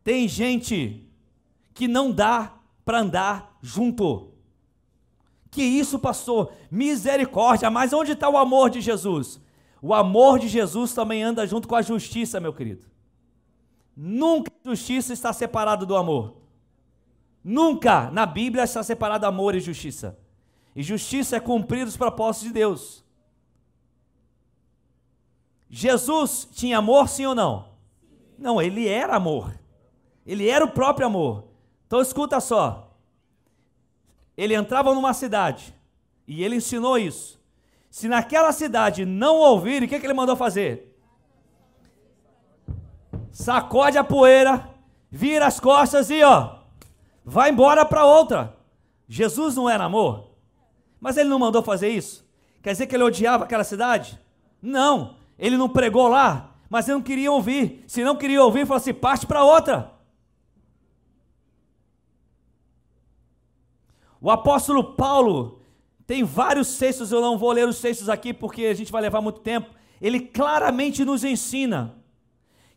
Tem 0.02 0.26
gente 0.26 1.06
que 1.74 1.86
não 1.86 2.10
dá 2.10 2.52
para 2.84 3.00
andar 3.00 3.56
junto. 3.60 4.30
Que 5.50 5.62
isso, 5.62 5.98
pastor? 5.98 6.52
Misericórdia, 6.70 7.70
mas 7.70 7.92
onde 7.92 8.12
está 8.12 8.28
o 8.28 8.38
amor 8.38 8.70
de 8.70 8.80
Jesus? 8.80 9.38
O 9.80 9.92
amor 9.92 10.38
de 10.38 10.48
Jesus 10.48 10.94
também 10.94 11.22
anda 11.22 11.46
junto 11.46 11.68
com 11.68 11.76
a 11.76 11.82
justiça, 11.82 12.40
meu 12.40 12.52
querido. 12.52 12.86
Nunca 13.94 14.50
a 14.64 14.70
justiça 14.70 15.12
está 15.12 15.32
separada 15.32 15.84
do 15.84 15.94
amor. 15.94 16.41
Nunca 17.44 18.10
na 18.10 18.24
Bíblia 18.24 18.64
está 18.64 18.82
separado 18.82 19.26
amor 19.26 19.54
e 19.54 19.60
justiça. 19.60 20.18
E 20.74 20.82
justiça 20.82 21.36
é 21.36 21.40
cumprir 21.40 21.86
os 21.86 21.96
propósitos 21.96 22.48
de 22.48 22.54
Deus. 22.54 23.04
Jesus 25.68 26.48
tinha 26.52 26.78
amor, 26.78 27.08
sim 27.08 27.26
ou 27.26 27.34
não? 27.34 27.72
Não, 28.38 28.60
ele 28.60 28.88
era 28.88 29.16
amor. 29.16 29.58
Ele 30.26 30.48
era 30.48 30.64
o 30.64 30.70
próprio 30.70 31.06
amor. 31.06 31.44
Então 31.86 32.00
escuta 32.00 32.40
só. 32.40 32.96
Ele 34.36 34.54
entrava 34.54 34.94
numa 34.94 35.12
cidade 35.12 35.74
e 36.26 36.42
ele 36.42 36.56
ensinou 36.56 36.96
isso. 36.96 37.40
Se 37.90 38.08
naquela 38.08 38.52
cidade 38.52 39.04
não 39.04 39.36
ouvirem, 39.36 39.86
o 39.86 39.88
que, 39.88 39.98
que 40.00 40.06
ele 40.06 40.14
mandou 40.14 40.36
fazer? 40.36 40.96
Sacode 43.30 43.98
a 43.98 44.04
poeira, 44.04 44.70
vira 45.10 45.46
as 45.46 45.60
costas 45.60 46.10
e 46.10 46.22
ó, 46.22 46.61
vai 47.24 47.50
embora 47.50 47.84
para 47.84 48.04
outra. 48.04 48.56
Jesus 49.08 49.56
não 49.56 49.68
era 49.68 49.84
amor, 49.84 50.30
mas 51.00 51.16
ele 51.16 51.28
não 51.28 51.38
mandou 51.38 51.62
fazer 51.62 51.88
isso. 51.88 52.26
Quer 52.62 52.72
dizer 52.72 52.86
que 52.86 52.94
ele 52.94 53.04
odiava 53.04 53.44
aquela 53.44 53.64
cidade? 53.64 54.18
Não, 54.60 55.16
ele 55.38 55.56
não 55.56 55.68
pregou 55.68 56.08
lá, 56.08 56.54
mas 56.70 56.88
ele 56.88 56.96
não 56.98 57.02
queria 57.02 57.30
ouvir. 57.30 57.84
Se 57.86 58.04
não 58.04 58.16
queria 58.16 58.42
ouvir, 58.42 58.66
falou 58.66 58.80
assim: 58.80 58.94
parte 58.94 59.26
para 59.26 59.44
outra. 59.44 59.92
O 64.20 64.30
apóstolo 64.30 64.94
Paulo 64.94 65.60
tem 66.06 66.22
vários 66.22 66.78
textos, 66.78 67.10
eu 67.10 67.20
não 67.20 67.36
vou 67.36 67.50
ler 67.50 67.66
os 67.66 67.80
textos 67.80 68.08
aqui 68.08 68.32
porque 68.32 68.66
a 68.66 68.74
gente 68.74 68.92
vai 68.92 69.02
levar 69.02 69.20
muito 69.20 69.40
tempo. 69.40 69.70
Ele 70.00 70.20
claramente 70.20 71.04
nos 71.04 71.24
ensina 71.24 71.96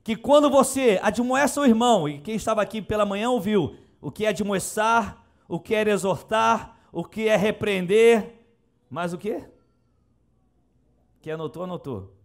que 0.04 0.16
quando 0.16 0.50
você 0.50 1.00
admoesta 1.02 1.62
o 1.62 1.66
irmão, 1.66 2.10
e 2.10 2.20
quem 2.20 2.36
estava 2.36 2.62
aqui 2.62 2.82
pela 2.82 3.06
manhã 3.06 3.30
ouviu, 3.30 3.76
o 4.06 4.12
que 4.12 4.24
é 4.24 4.30
admoestar, 4.30 5.26
o 5.48 5.60
que 5.60 5.74
é 5.74 5.82
exortar, 5.90 6.78
o 6.92 7.04
que 7.04 7.28
é 7.28 7.36
repreender, 7.36 8.40
mas 8.88 9.14
o 9.14 9.18
que? 9.18 9.44
Quem 11.24 11.34
anotou, 11.34 11.64
anotou. 11.64 12.16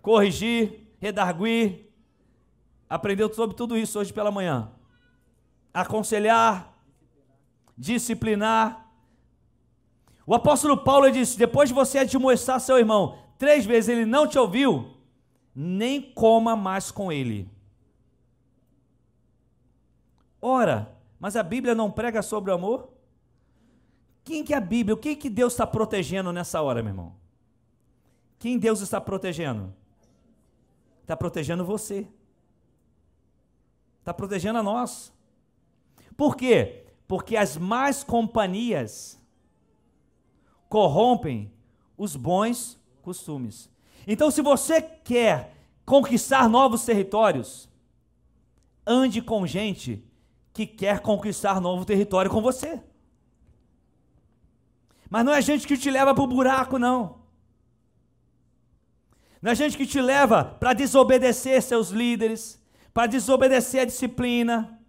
Corrigir, 0.00 0.88
redarguir, 0.98 1.90
aprendeu 2.88 3.30
sobre 3.34 3.54
tudo 3.54 3.76
isso 3.76 3.98
hoje 3.98 4.10
pela 4.10 4.30
manhã. 4.30 4.72
Aconselhar, 5.74 6.74
disciplinar. 7.76 8.90
O 10.26 10.34
apóstolo 10.34 10.78
Paulo 10.78 11.10
disse: 11.10 11.36
depois 11.36 11.68
de 11.68 11.74
você 11.74 11.98
admoestar 11.98 12.58
seu 12.58 12.78
irmão 12.78 13.18
três 13.36 13.66
vezes, 13.66 13.90
ele 13.90 14.06
não 14.06 14.26
te 14.26 14.38
ouviu, 14.38 14.96
nem 15.54 16.00
coma 16.00 16.56
mais 16.56 16.90
com 16.90 17.12
ele. 17.12 17.54
Ora, 20.46 20.96
mas 21.18 21.36
a 21.36 21.42
Bíblia 21.42 21.74
não 21.74 21.90
prega 21.90 22.22
sobre 22.22 22.50
o 22.50 22.54
amor? 22.54 22.90
Quem 24.22 24.44
que 24.44 24.52
é 24.52 24.56
a 24.56 24.60
Bíblia? 24.60 24.94
O 24.94 24.98
que 24.98 25.16
que 25.16 25.30
Deus 25.30 25.52
está 25.52 25.66
protegendo 25.66 26.32
nessa 26.32 26.60
hora, 26.60 26.82
meu 26.82 26.90
irmão? 26.90 27.14
Quem 28.38 28.58
Deus 28.58 28.80
está 28.80 29.00
protegendo? 29.00 29.72
Está 31.02 31.16
protegendo 31.16 31.64
você. 31.64 32.06
Está 34.00 34.12
protegendo 34.12 34.58
a 34.58 34.62
nós. 34.62 35.12
Por 36.16 36.36
quê? 36.36 36.86
porque 37.08 37.36
as 37.36 37.56
más 37.56 38.02
companhias 38.02 39.20
corrompem 40.68 41.52
os 41.96 42.16
bons 42.16 42.78
costumes. 43.02 43.70
Então, 44.06 44.30
se 44.30 44.42
você 44.42 44.82
quer 44.82 45.56
conquistar 45.84 46.48
novos 46.48 46.84
territórios, 46.84 47.68
ande 48.86 49.22
com 49.22 49.46
gente 49.46 50.04
que 50.56 50.66
quer 50.66 51.00
conquistar 51.00 51.60
novo 51.60 51.84
território 51.84 52.30
com 52.30 52.40
você. 52.40 52.82
Mas 55.10 55.22
não 55.22 55.34
é 55.34 55.42
gente 55.42 55.66
que 55.66 55.76
te 55.76 55.90
leva 55.90 56.14
para 56.14 56.24
o 56.24 56.26
buraco, 56.26 56.78
não. 56.78 57.26
na 59.42 59.52
gente 59.52 59.76
que 59.76 59.86
te 59.86 60.00
leva 60.00 60.42
para 60.42 60.72
desobedecer 60.72 61.60
seus 61.60 61.90
líderes, 61.90 62.58
para 62.94 63.06
desobedecer 63.06 63.82
a 63.82 63.84
disciplina. 63.84 64.80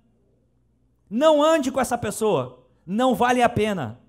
Não 1.10 1.44
ande 1.44 1.70
com 1.70 1.82
essa 1.82 1.98
pessoa, 1.98 2.66
não 2.86 3.14
vale 3.14 3.44
a 3.44 3.50
pena. 3.50 4.00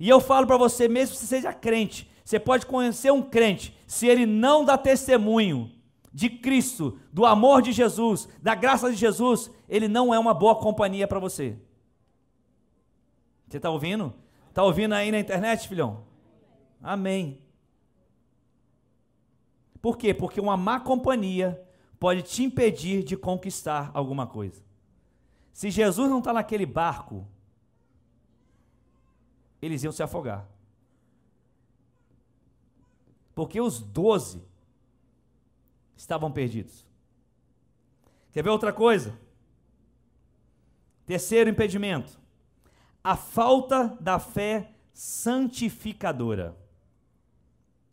E 0.00 0.08
eu 0.08 0.18
falo 0.20 0.48
para 0.48 0.56
você, 0.56 0.88
mesmo 0.88 1.14
que 1.14 1.20
você 1.20 1.26
seja 1.26 1.52
crente, 1.52 2.10
você 2.24 2.40
pode 2.40 2.66
conhecer 2.66 3.12
um 3.12 3.22
crente, 3.22 3.72
se 3.86 4.08
ele 4.08 4.26
não 4.26 4.64
dá 4.64 4.76
testemunho 4.76 5.77
de 6.18 6.28
Cristo, 6.28 6.98
do 7.12 7.24
amor 7.24 7.62
de 7.62 7.70
Jesus, 7.70 8.28
da 8.42 8.52
graça 8.52 8.90
de 8.90 8.96
Jesus, 8.96 9.48
ele 9.68 9.86
não 9.86 10.12
é 10.12 10.18
uma 10.18 10.34
boa 10.34 10.56
companhia 10.56 11.06
para 11.06 11.20
você. 11.20 11.56
Você 13.46 13.58
está 13.58 13.70
ouvindo? 13.70 14.12
Está 14.48 14.64
ouvindo 14.64 14.94
aí 14.94 15.12
na 15.12 15.20
internet, 15.20 15.68
filhão? 15.68 16.04
Amém. 16.82 17.40
Por 19.80 19.96
quê? 19.96 20.12
Porque 20.12 20.40
uma 20.40 20.56
má 20.56 20.80
companhia 20.80 21.64
pode 22.00 22.22
te 22.22 22.42
impedir 22.42 23.04
de 23.04 23.16
conquistar 23.16 23.92
alguma 23.94 24.26
coisa. 24.26 24.60
Se 25.52 25.70
Jesus 25.70 26.10
não 26.10 26.18
está 26.18 26.32
naquele 26.32 26.66
barco, 26.66 27.28
eles 29.62 29.84
iam 29.84 29.92
se 29.92 30.02
afogar. 30.02 30.48
Porque 33.36 33.60
os 33.60 33.78
doze 33.78 34.47
estavam 35.98 36.30
perdidos. 36.30 36.86
Quer 38.32 38.42
ver 38.42 38.50
outra 38.50 38.72
coisa? 38.72 39.18
Terceiro 41.04 41.50
impedimento: 41.50 42.18
a 43.02 43.16
falta 43.16 43.96
da 44.00 44.18
fé 44.18 44.70
santificadora. 44.92 46.56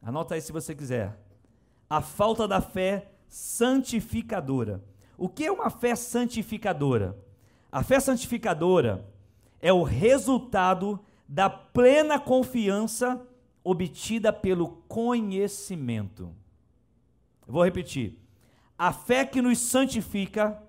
Anota 0.02 0.36
aí 0.36 0.42
se 0.42 0.52
você 0.52 0.76
quiser. 0.76 1.20
A 1.90 2.02
falta 2.02 2.48
da 2.48 2.62
fé 2.62 3.12
santificadora. 3.28 4.84
O 5.18 5.28
que 5.28 5.46
é 5.46 5.52
uma 5.52 5.70
fé 5.70 5.96
santificadora? 5.96 7.18
A 7.72 7.84
fé 7.84 8.00
santificadora 8.00 9.08
é 9.60 9.74
o 9.74 9.84
resultado 9.84 11.00
da 11.28 11.50
plena 11.50 12.20
confiança 12.20 13.26
obtida 13.64 14.32
pelo 14.32 14.68
conhecimento. 14.88 16.36
Vou 17.48 17.64
repetir. 17.64 18.18
A 18.78 18.92
fé 18.92 19.26
que 19.26 19.42
nos 19.42 19.60
santifica 19.60 20.62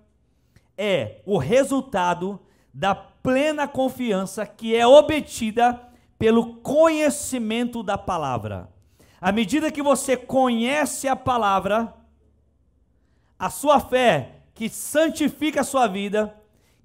é 0.76 1.22
o 1.24 1.38
resultado 1.38 2.40
da 2.72 2.94
plena 2.94 3.66
confiança 3.66 4.46
que 4.46 4.76
é 4.76 4.86
obtida 4.86 5.80
pelo 6.18 6.56
conhecimento 6.56 7.82
da 7.82 7.98
palavra. 7.98 8.68
À 9.20 9.32
medida 9.32 9.72
que 9.72 9.82
você 9.82 10.16
conhece 10.16 11.08
a 11.08 11.16
palavra, 11.16 11.92
a 13.38 13.50
sua 13.50 13.80
fé 13.80 14.42
que 14.54 14.68
santifica 14.68 15.62
a 15.62 15.64
sua 15.64 15.86
vida, 15.86 16.34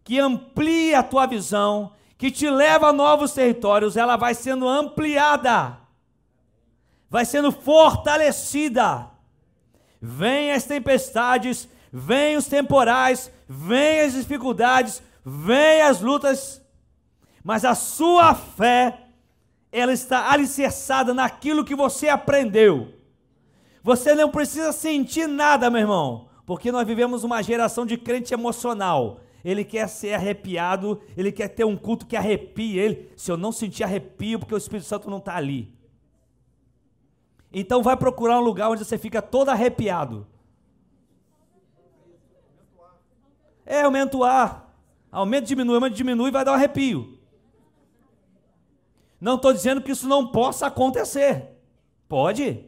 que 0.04 0.20
amplia 0.20 1.00
a 1.00 1.04
tua 1.04 1.26
visão, 1.26 1.94
que 2.18 2.32
te 2.32 2.50
leva 2.50 2.88
a 2.88 2.94
novos 2.94 3.34
territórios, 3.34 3.96
ela 3.96 4.16
vai 4.16 4.34
sendo 4.34 4.68
ampliada, 4.68 5.78
vai 7.10 7.26
sendo 7.26 7.52
fortalecida. 7.52 9.11
Vêm 10.02 10.52
as 10.52 10.64
tempestades, 10.64 11.70
vêm 11.92 12.36
os 12.36 12.48
temporais, 12.48 13.32
vêm 13.48 14.02
as 14.02 14.14
dificuldades, 14.14 15.02
vêm 15.24 15.82
as 15.82 16.02
lutas, 16.02 16.62
mas 17.44 17.64
a 17.64 17.76
sua 17.76 18.34
fé, 18.34 19.08
ela 19.72 19.94
está 19.94 20.32
alicerçada 20.32 21.14
naquilo 21.14 21.64
que 21.64 21.76
você 21.76 22.10
aprendeu. 22.10 22.94
Você 23.84 24.16
não 24.16 24.30
precisa 24.30 24.72
sentir 24.72 25.28
nada, 25.28 25.70
meu 25.70 25.82
irmão, 25.82 26.30
porque 26.46 26.72
nós 26.72 26.88
vivemos 26.88 27.24
uma 27.24 27.42
geração 27.42 27.86
de 27.86 27.98
crente 27.98 28.34
emocional 28.34 29.22
ele 29.44 29.64
quer 29.64 29.88
ser 29.90 30.14
arrepiado, 30.14 31.02
ele 31.18 31.32
quer 31.32 31.50
ter 31.50 31.66
um 31.66 31.76
culto 31.76 32.06
que 32.06 32.16
arrepie 32.16 32.78
ele. 32.78 33.10
Se 33.16 33.32
eu 33.32 33.38
não 33.38 33.52
sentir 33.52 33.84
arrepio, 33.84 34.40
porque 34.40 34.54
o 34.54 34.58
Espírito 34.58 34.88
Santo 34.88 35.10
não 35.10 35.18
está 35.18 35.36
ali. 35.36 35.74
Então 37.52 37.84
vai 37.84 37.98
procurar 37.98 38.40
um 38.40 38.44
lugar 38.44 38.70
onde 38.70 38.84
você 38.84 38.98
fica 38.98 39.22
todo 39.22 39.50
arrepiado. 39.50 40.28
É, 43.66 43.84
aumenta 43.84 44.18
o 44.18 44.24
ar. 44.24 44.74
Aumenta, 45.12 45.48
diminui, 45.48 45.76
aumenta, 45.76 45.96
diminui 45.96 46.32
vai 46.32 46.46
dar 46.46 46.52
um 46.52 46.56
arrepio. 46.56 47.20
Não 49.20 49.36
estou 49.36 49.54
dizendo 49.54 49.82
que 49.82 49.92
isso 49.92 50.08
não 50.08 50.28
possa 50.28 50.68
acontecer. 50.68 51.50
Pode, 52.08 52.66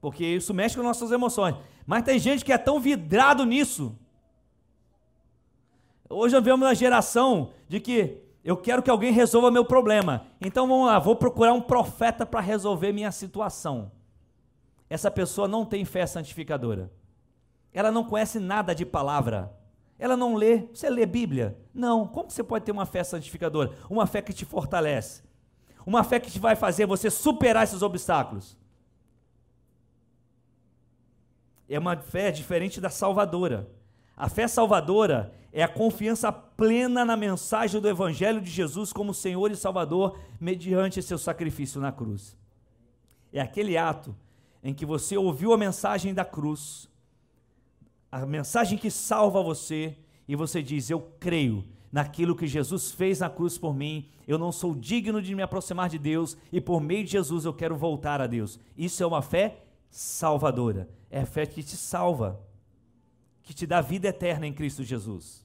porque 0.00 0.24
isso 0.24 0.54
mexe 0.54 0.76
com 0.76 0.82
nossas 0.82 1.10
emoções. 1.10 1.56
Mas 1.86 2.04
tem 2.04 2.18
gente 2.18 2.44
que 2.44 2.52
é 2.52 2.58
tão 2.58 2.80
vidrado 2.80 3.44
nisso 3.44 3.98
Hoje 6.08 6.34
nós 6.34 6.44
vemos 6.44 6.60
uma 6.60 6.74
geração 6.74 7.50
de 7.68 7.80
que 7.80 8.22
eu 8.44 8.56
quero 8.56 8.82
que 8.82 8.90
alguém 8.90 9.12
resolva 9.12 9.50
meu 9.50 9.64
problema. 9.64 10.26
Então 10.40 10.68
vamos 10.68 10.86
lá, 10.86 10.98
vou 10.98 11.16
procurar 11.16 11.52
um 11.52 11.60
profeta 11.60 12.26
para 12.26 12.40
resolver 12.40 12.92
minha 12.92 13.10
situação. 13.10 13.90
Essa 14.88 15.10
pessoa 15.10 15.48
não 15.48 15.64
tem 15.64 15.84
fé 15.84 16.06
santificadora. 16.06 16.90
Ela 17.72 17.90
não 17.90 18.04
conhece 18.04 18.38
nada 18.38 18.74
de 18.74 18.84
palavra. 18.84 19.52
Ela 19.98 20.16
não 20.16 20.34
lê. 20.34 20.68
Você 20.72 20.88
lê 20.88 21.06
Bíblia? 21.06 21.58
Não. 21.72 22.06
Como 22.06 22.30
você 22.30 22.44
pode 22.44 22.64
ter 22.64 22.72
uma 22.72 22.86
fé 22.86 23.02
santificadora? 23.02 23.76
Uma 23.88 24.06
fé 24.06 24.22
que 24.22 24.32
te 24.32 24.44
fortalece. 24.44 25.22
Uma 25.86 26.04
fé 26.04 26.20
que 26.20 26.30
te 26.30 26.38
vai 26.38 26.56
fazer 26.56 26.86
você 26.86 27.10
superar 27.10 27.64
esses 27.64 27.82
obstáculos. 27.82 28.56
É 31.68 31.78
uma 31.78 31.96
fé 31.96 32.30
diferente 32.30 32.80
da 32.80 32.90
salvadora. 32.90 33.68
A 34.16 34.28
fé 34.28 34.46
salvadora 34.46 35.32
é 35.52 35.62
a 35.62 35.68
confiança 35.68 36.30
plena 36.30 37.04
na 37.04 37.16
mensagem 37.16 37.80
do 37.80 37.88
Evangelho 37.88 38.40
de 38.40 38.50
Jesus 38.50 38.92
como 38.92 39.14
Senhor 39.14 39.50
e 39.50 39.56
Salvador, 39.56 40.18
mediante 40.38 41.02
seu 41.02 41.18
sacrifício 41.18 41.80
na 41.80 41.90
cruz. 41.90 42.36
É 43.32 43.40
aquele 43.40 43.76
ato 43.76 44.14
em 44.64 44.72
que 44.72 44.86
você 44.86 45.14
ouviu 45.18 45.52
a 45.52 45.58
mensagem 45.58 46.14
da 46.14 46.24
cruz, 46.24 46.88
a 48.10 48.24
mensagem 48.24 48.78
que 48.78 48.90
salva 48.90 49.42
você, 49.42 49.98
e 50.26 50.34
você 50.34 50.62
diz: 50.62 50.88
Eu 50.88 51.00
creio 51.20 51.62
naquilo 51.92 52.34
que 52.34 52.46
Jesus 52.46 52.90
fez 52.90 53.20
na 53.20 53.28
cruz 53.28 53.58
por 53.58 53.74
mim, 53.74 54.08
eu 54.26 54.38
não 54.38 54.50
sou 54.50 54.74
digno 54.74 55.20
de 55.20 55.34
me 55.34 55.42
aproximar 55.42 55.90
de 55.90 55.98
Deus, 55.98 56.34
e 56.50 56.62
por 56.62 56.80
meio 56.80 57.04
de 57.04 57.12
Jesus 57.12 57.44
eu 57.44 57.52
quero 57.52 57.76
voltar 57.76 58.22
a 58.22 58.26
Deus. 58.26 58.58
Isso 58.76 59.02
é 59.02 59.06
uma 59.06 59.20
fé 59.20 59.58
salvadora, 59.90 60.88
é 61.10 61.20
a 61.20 61.26
fé 61.26 61.44
que 61.44 61.62
te 61.62 61.76
salva, 61.76 62.40
que 63.42 63.52
te 63.52 63.66
dá 63.66 63.82
vida 63.82 64.08
eterna 64.08 64.46
em 64.46 64.52
Cristo 64.52 64.82
Jesus. 64.82 65.44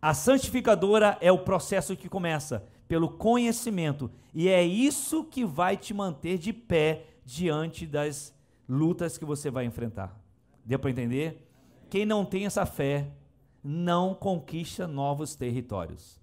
A 0.00 0.14
santificadora 0.14 1.18
é 1.20 1.30
o 1.30 1.40
processo 1.40 1.94
que 1.94 2.08
começa 2.08 2.66
pelo 2.88 3.08
conhecimento, 3.10 4.10
e 4.32 4.48
é 4.48 4.62
isso 4.64 5.24
que 5.24 5.44
vai 5.44 5.76
te 5.76 5.92
manter 5.92 6.38
de 6.38 6.52
pé 6.52 7.04
diante 7.24 7.86
das 7.86 8.35
lutas 8.68 9.16
que 9.18 9.24
você 9.24 9.50
vai 9.50 9.64
enfrentar. 9.64 10.18
Deu 10.64 10.78
para 10.78 10.90
entender? 10.90 11.48
Quem 11.88 12.04
não 12.04 12.24
tem 12.24 12.46
essa 12.46 12.66
fé 12.66 13.10
não 13.62 14.14
conquista 14.14 14.86
novos 14.86 15.34
territórios. 15.34 16.20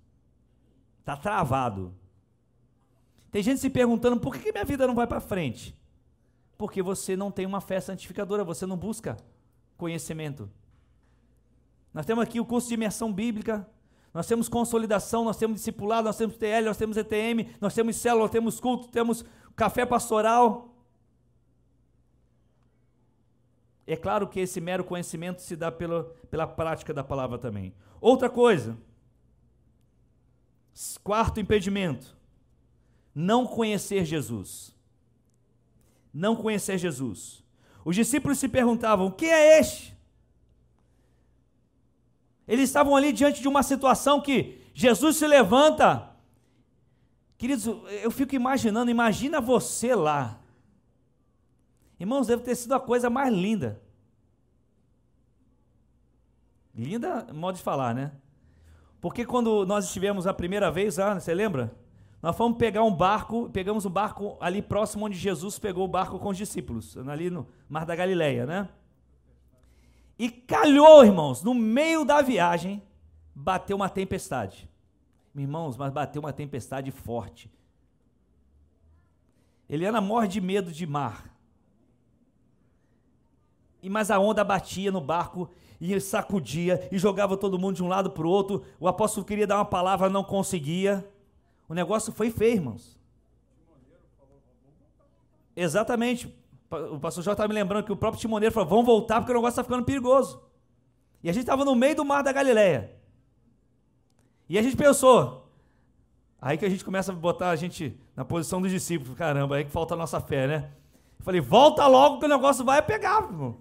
Está 0.99 1.17
travado. 1.17 1.93
Tem 3.31 3.43
gente 3.43 3.59
se 3.59 3.69
perguntando 3.69 4.19
por 4.19 4.35
que 4.35 4.51
minha 4.51 4.63
vida 4.63 4.87
não 4.87 4.95
vai 4.95 5.07
para 5.07 5.19
frente? 5.19 5.77
Porque 6.57 6.81
você 6.81 7.15
não 7.15 7.31
tem 7.31 7.45
uma 7.45 7.59
fé 7.59 7.81
santificadora, 7.81 8.43
você 8.43 8.65
não 8.65 8.77
busca 8.77 9.17
conhecimento. 9.75 10.49
Nós 11.93 12.05
temos 12.05 12.23
aqui 12.23 12.39
o 12.39 12.45
curso 12.45 12.67
de 12.69 12.75
imersão 12.75 13.11
bíblica, 13.11 13.67
nós 14.13 14.27
temos 14.27 14.47
consolidação, 14.47 15.23
nós 15.25 15.37
temos 15.37 15.57
discipulado, 15.57 16.05
nós 16.05 16.17
temos 16.17 16.37
TL, 16.37 16.65
nós 16.65 16.77
temos 16.77 16.95
ETM, 16.95 17.49
nós 17.59 17.73
temos 17.73 17.95
célula, 17.95 18.23
nós 18.23 18.31
temos 18.31 18.59
culto, 18.59 18.87
temos 18.87 19.25
café 19.55 19.85
pastoral. 19.85 20.72
É 23.85 23.95
claro 23.95 24.27
que 24.27 24.39
esse 24.39 24.61
mero 24.61 24.83
conhecimento 24.83 25.41
se 25.41 25.55
dá 25.55 25.71
pela, 25.71 26.03
pela 26.31 26.47
prática 26.47 26.93
da 26.93 27.03
palavra 27.03 27.37
também. 27.37 27.73
Outra 27.99 28.29
coisa, 28.29 28.77
quarto 31.03 31.39
impedimento, 31.39 32.15
não 33.13 33.45
conhecer 33.45 34.05
Jesus. 34.05 34.73
Não 36.13 36.35
conhecer 36.35 36.77
Jesus. 36.77 37.43
Os 37.83 37.95
discípulos 37.95 38.37
se 38.37 38.47
perguntavam: 38.47 39.11
quem 39.11 39.29
é 39.31 39.59
este? 39.59 39.93
Eles 42.47 42.69
estavam 42.69 42.95
ali 42.95 43.11
diante 43.11 43.41
de 43.41 43.47
uma 43.47 43.63
situação 43.63 44.21
que 44.21 44.61
Jesus 44.73 45.17
se 45.17 45.27
levanta. 45.27 46.09
Queridos, 47.37 47.65
eu 48.01 48.11
fico 48.11 48.35
imaginando, 48.35 48.91
imagina 48.91 49.41
você 49.41 49.95
lá. 49.95 50.39
Irmãos, 52.03 52.27
deve 52.27 52.43
ter 52.43 52.53
sido 52.53 52.73
a 52.73 52.81
coisa 52.81 53.09
mais 53.09 53.33
linda. 53.33 53.81
Linda, 56.75 57.31
modo 57.33 57.55
de 57.55 57.63
falar, 57.63 57.95
né? 57.95 58.11
Porque 58.99 59.25
quando 59.25 59.65
nós 59.65 59.85
estivemos 59.85 60.27
a 60.27 60.33
primeira 60.33 60.69
vez 60.69 60.97
lá, 60.97 61.17
você 61.17 61.33
lembra? 61.33 61.73
nós 62.21 62.35
fomos 62.35 62.57
pegar 62.57 62.83
um 62.83 62.93
barco, 62.93 63.49
pegamos 63.51 63.85
um 63.85 63.89
barco 63.89 64.35
ali 64.41 64.61
próximo 64.61 65.05
onde 65.05 65.17
Jesus 65.17 65.57
pegou 65.57 65.85
o 65.85 65.87
barco 65.87 66.19
com 66.19 66.27
os 66.27 66.35
discípulos, 66.35 66.97
ali 66.97 67.29
no 67.29 67.47
Mar 67.69 67.85
da 67.85 67.95
Galileia, 67.95 68.45
né? 68.45 68.69
E 70.19 70.29
calhou, 70.29 71.05
irmãos, 71.05 71.41
no 71.41 71.53
meio 71.53 72.03
da 72.03 72.21
viagem, 72.21 72.83
bateu 73.33 73.77
uma 73.77 73.87
tempestade. 73.87 74.69
Irmãos, 75.33 75.77
mas 75.77 75.93
bateu 75.93 76.21
uma 76.21 76.33
tempestade 76.33 76.91
forte. 76.91 77.49
Eliana 79.69 80.01
morre 80.01 80.27
de 80.27 80.41
medo 80.41 80.69
de 80.69 80.85
mar. 80.85 81.32
E 83.83 83.89
mas 83.89 84.09
a 84.09 84.17
onda 84.17 84.43
batia 84.45 84.91
no 84.91 85.01
barco 85.01 85.49
e 85.79 85.99
sacudia 85.99 86.87
e 86.89 86.97
jogava 86.97 87.35
todo 87.35 87.59
mundo 87.59 87.75
de 87.75 87.83
um 87.83 87.89
lado 87.89 88.09
para 88.09 88.25
o 88.25 88.29
outro. 88.29 88.63
O 88.79 88.87
apóstolo 88.87 89.25
queria 89.25 89.45
dar 89.45 89.57
uma 89.57 89.65
palavra, 89.65 90.09
não 90.09 90.23
conseguia. 90.23 91.05
O 91.67 91.73
negócio 91.73 92.13
foi 92.13 92.31
feio, 92.31 92.55
irmãos. 92.55 92.97
Exatamente. 95.53 96.33
O 96.71 96.97
pastor 96.97 97.23
Jorge 97.23 97.35
estava 97.35 97.49
me 97.49 97.53
lembrando 97.53 97.83
que 97.83 97.91
o 97.91 97.97
próprio 97.97 98.21
timoneiro 98.21 98.53
falou: 98.53 98.69
vamos 98.69 98.85
voltar 98.85 99.19
porque 99.19 99.33
o 99.33 99.35
negócio 99.35 99.59
está 99.59 99.63
ficando 99.63 99.83
perigoso. 99.83 100.41
E 101.21 101.29
a 101.29 101.33
gente 101.33 101.43
estava 101.43 101.65
no 101.65 101.75
meio 101.75 101.97
do 101.97 102.05
mar 102.05 102.23
da 102.23 102.31
Galileia. 102.31 102.91
E 104.47 104.57
a 104.57 104.61
gente 104.61 104.77
pensou. 104.77 105.49
Aí 106.41 106.57
que 106.57 106.65
a 106.65 106.69
gente 106.69 106.83
começa 106.83 107.11
a 107.11 107.15
botar 107.15 107.49
a 107.49 107.55
gente 107.57 107.97
na 108.15 108.23
posição 108.23 108.61
dos 108.61 108.71
discípulos. 108.71 109.17
Caramba, 109.17 109.57
aí 109.57 109.65
que 109.65 109.71
falta 109.71 109.93
a 109.93 109.97
nossa 109.97 110.21
fé, 110.21 110.47
né? 110.47 110.71
Falei, 111.19 111.39
volta 111.39 111.85
logo 111.87 112.19
que 112.19 112.25
o 112.25 112.29
negócio 112.29 112.63
vai 112.65 112.81
pegar, 112.81 113.23
irmão. 113.23 113.57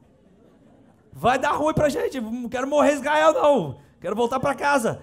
Vai 1.12 1.38
dar 1.38 1.52
ruim 1.52 1.74
pra 1.74 1.88
gente. 1.88 2.20
Não 2.20 2.48
quero 2.48 2.66
morrer 2.66 2.94
Israel, 2.94 3.32
não. 3.34 3.78
Quero 4.00 4.16
voltar 4.16 4.40
para 4.40 4.54
casa. 4.54 5.02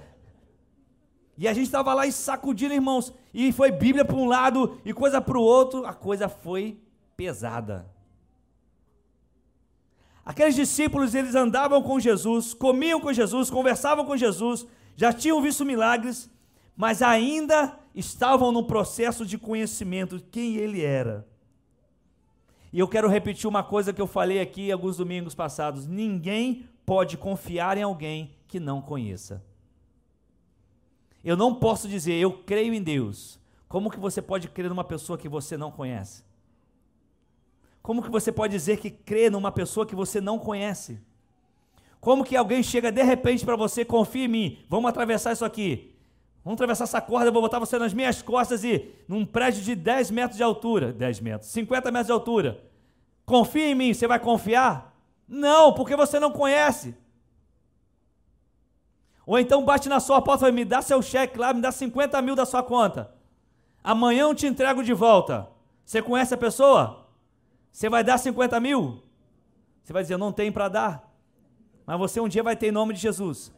E 1.37 1.47
a 1.47 1.53
gente 1.53 1.67
estava 1.67 1.93
lá 1.93 2.05
e 2.05 2.11
sacudindo, 2.11 2.73
irmãos. 2.73 3.13
E 3.33 3.51
foi 3.51 3.71
Bíblia 3.71 4.03
para 4.03 4.15
um 4.15 4.27
lado 4.27 4.77
e 4.83 4.93
coisa 4.93 5.21
para 5.21 5.37
o 5.37 5.41
outro. 5.41 5.85
A 5.85 5.93
coisa 5.93 6.27
foi 6.27 6.81
pesada. 7.15 7.89
Aqueles 10.25 10.53
discípulos, 10.53 11.15
eles 11.15 11.33
andavam 11.35 11.81
com 11.81 11.99
Jesus, 11.99 12.53
comiam 12.53 12.99
com 12.99 13.11
Jesus, 13.11 13.49
conversavam 13.49 14.05
com 14.05 14.15
Jesus, 14.15 14.63
já 14.95 15.11
tinham 15.11 15.41
visto 15.41 15.65
milagres, 15.65 16.29
mas 16.77 17.01
ainda 17.01 17.79
estavam 17.95 18.51
no 18.51 18.63
processo 18.63 19.25
de 19.25 19.37
conhecimento 19.37 20.17
de 20.17 20.23
quem 20.25 20.57
ele 20.57 20.83
era. 20.83 21.27
E 22.71 22.79
eu 22.79 22.87
quero 22.87 23.07
repetir 23.07 23.47
uma 23.47 23.63
coisa 23.63 23.91
que 23.91 24.01
eu 24.01 24.07
falei 24.07 24.39
aqui 24.39 24.71
alguns 24.71 24.97
domingos 24.97 25.33
passados: 25.33 25.87
ninguém 25.87 26.65
pode 26.85 27.17
confiar 27.17 27.77
em 27.77 27.83
alguém 27.83 28.31
que 28.47 28.59
não 28.59 28.81
conheça. 28.81 29.43
Eu 31.23 31.35
não 31.35 31.53
posso 31.53 31.87
dizer 31.87 32.13
eu 32.13 32.31
creio 32.31 32.73
em 32.73 32.81
Deus. 32.81 33.39
Como 33.67 33.91
que 33.91 33.99
você 33.99 34.21
pode 34.21 34.47
crer 34.47 34.69
numa 34.69 34.83
pessoa 34.83 35.17
que 35.17 35.29
você 35.29 35.55
não 35.55 35.71
conhece? 35.71 36.23
Como 37.81 38.01
que 38.01 38.09
você 38.09 38.31
pode 38.31 38.53
dizer 38.53 38.77
que 38.77 38.89
crê 38.89 39.29
numa 39.29 39.51
pessoa 39.51 39.85
que 39.85 39.95
você 39.95 40.19
não 40.19 40.39
conhece? 40.39 40.99
Como 41.99 42.23
que 42.23 42.35
alguém 42.35 42.63
chega 42.63 42.91
de 42.91 43.03
repente 43.03 43.45
para 43.45 43.55
você, 43.55 43.83
confia 43.83 44.25
em 44.25 44.27
mim, 44.27 44.57
vamos 44.69 44.89
atravessar 44.89 45.33
isso 45.33 45.43
aqui. 45.43 45.88
Vamos 46.49 46.57
atravessar 46.57 46.85
essa 46.85 46.99
corda, 46.99 47.27
eu 47.27 47.31
vou 47.31 47.43
botar 47.43 47.59
você 47.59 47.77
nas 47.77 47.93
minhas 47.93 48.23
costas 48.23 48.63
e 48.63 48.91
num 49.07 49.23
prédio 49.23 49.61
de 49.61 49.75
10 49.75 50.09
metros 50.09 50.35
de 50.35 50.41
altura, 50.41 50.91
10 50.91 51.19
metros, 51.19 51.51
50 51.51 51.91
metros 51.91 52.07
de 52.07 52.11
altura. 52.11 52.63
Confia 53.23 53.67
em 53.67 53.75
mim, 53.75 53.93
você 53.93 54.07
vai 54.07 54.19
confiar? 54.19 54.99
Não, 55.27 55.71
porque 55.71 55.95
você 55.95 56.19
não 56.19 56.31
conhece. 56.31 56.97
Ou 59.27 59.37
então 59.37 59.63
bate 59.63 59.87
na 59.87 59.99
sua 59.99 60.23
porta 60.23 60.49
e 60.49 60.51
me 60.51 60.65
dá 60.65 60.81
seu 60.81 61.03
cheque 61.03 61.37
lá, 61.37 61.53
me 61.53 61.61
dá 61.61 61.71
50 61.71 62.19
mil 62.23 62.33
da 62.33 62.47
sua 62.47 62.63
conta. 62.63 63.13
Amanhã 63.83 64.23
eu 64.23 64.33
te 64.33 64.47
entrego 64.47 64.83
de 64.83 64.91
volta. 64.91 65.47
Você 65.85 66.01
conhece 66.01 66.33
a 66.33 66.37
pessoa? 66.37 67.11
Você 67.71 67.89
vai 67.89 68.03
dar 68.03 68.17
50 68.17 68.59
mil? 68.59 69.03
Você 69.83 69.93
vai 69.93 70.01
dizer, 70.01 70.17
não 70.17 70.31
tenho 70.31 70.51
para 70.51 70.67
dar. 70.67 71.13
Mas 71.85 71.99
você 71.99 72.19
um 72.19 72.27
dia 72.27 72.41
vai 72.41 72.55
ter 72.55 72.69
em 72.69 72.71
nome 72.71 72.95
de 72.95 73.01
Jesus. 73.01 73.53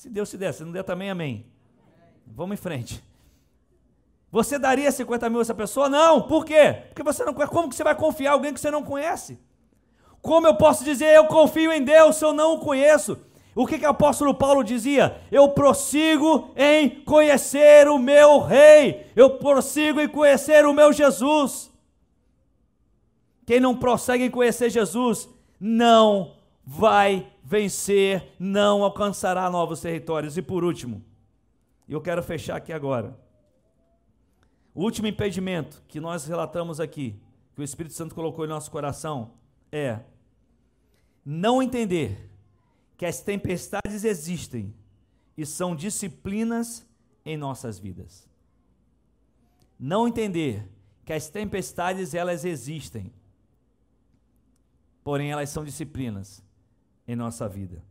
Se 0.00 0.08
Deus 0.08 0.30
te 0.30 0.38
der, 0.38 0.54
se 0.54 0.64
não 0.64 0.72
der 0.72 0.82
também, 0.82 1.10
amém. 1.10 1.44
Vamos 2.26 2.54
em 2.54 2.56
frente. 2.56 3.04
Você 4.32 4.58
daria 4.58 4.90
50 4.90 5.28
mil 5.28 5.40
a 5.40 5.42
essa 5.42 5.54
pessoa? 5.54 5.90
Não. 5.90 6.22
Por 6.22 6.46
quê? 6.46 6.84
Porque 6.88 7.02
você 7.02 7.22
não. 7.22 7.34
Como 7.34 7.68
que 7.68 7.74
você 7.74 7.84
vai 7.84 7.94
confiar 7.94 8.30
em 8.30 8.32
alguém 8.32 8.54
que 8.54 8.60
você 8.60 8.70
não 8.70 8.82
conhece? 8.82 9.38
Como 10.22 10.46
eu 10.46 10.54
posso 10.54 10.84
dizer 10.84 11.14
eu 11.14 11.26
confio 11.26 11.70
em 11.70 11.84
Deus 11.84 12.16
se 12.16 12.24
eu 12.24 12.32
não 12.32 12.54
o 12.54 12.60
conheço? 12.60 13.18
O 13.54 13.66
que, 13.66 13.78
que 13.78 13.84
o 13.84 13.90
apóstolo 13.90 14.32
Paulo 14.32 14.64
dizia? 14.64 15.20
Eu 15.30 15.50
prossigo 15.50 16.50
em 16.56 17.04
conhecer 17.04 17.86
o 17.86 17.98
meu 17.98 18.40
rei. 18.40 19.06
Eu 19.14 19.36
prossigo 19.36 20.00
em 20.00 20.08
conhecer 20.08 20.64
o 20.64 20.72
meu 20.72 20.94
Jesus. 20.94 21.70
Quem 23.44 23.60
não 23.60 23.76
prossegue 23.76 24.24
em 24.24 24.30
conhecer 24.30 24.70
Jesus 24.70 25.28
não 25.60 26.36
vai 26.64 27.30
vencer, 27.50 28.32
não 28.38 28.84
alcançará 28.84 29.50
novos 29.50 29.80
territórios. 29.80 30.36
E 30.36 30.42
por 30.42 30.62
último, 30.62 31.04
eu 31.88 32.00
quero 32.00 32.22
fechar 32.22 32.54
aqui 32.54 32.72
agora. 32.72 33.18
O 34.72 34.84
último 34.84 35.08
impedimento 35.08 35.82
que 35.88 35.98
nós 35.98 36.26
relatamos 36.26 36.78
aqui, 36.78 37.20
que 37.52 37.60
o 37.60 37.64
Espírito 37.64 37.92
Santo 37.96 38.14
colocou 38.14 38.44
em 38.44 38.48
nosso 38.48 38.70
coração, 38.70 39.32
é 39.72 39.98
não 41.26 41.60
entender 41.60 42.30
que 42.96 43.04
as 43.04 43.20
tempestades 43.20 44.04
existem 44.04 44.72
e 45.36 45.44
são 45.44 45.74
disciplinas 45.74 46.86
em 47.24 47.36
nossas 47.36 47.80
vidas. 47.80 48.28
Não 49.76 50.06
entender 50.06 50.70
que 51.04 51.12
as 51.12 51.28
tempestades 51.28 52.14
elas 52.14 52.44
existem 52.44 53.12
porém 55.02 55.32
elas 55.32 55.50
são 55.50 55.64
disciplinas 55.64 56.44
em 57.10 57.16
nossa 57.16 57.48
vida. 57.48 57.82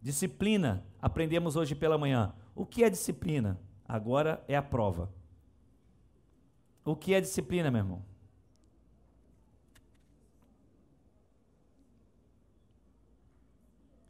Disciplina, 0.00 0.84
aprendemos 1.00 1.56
hoje 1.56 1.74
pela 1.74 1.96
manhã. 1.96 2.34
O 2.54 2.66
que 2.66 2.84
é 2.84 2.90
disciplina? 2.90 3.58
Agora 3.86 4.44
é 4.46 4.54
a 4.54 4.62
prova. 4.62 5.10
O 6.84 6.94
que 6.94 7.14
é 7.14 7.20
disciplina, 7.20 7.70
meu 7.70 7.78
irmão? 7.78 8.04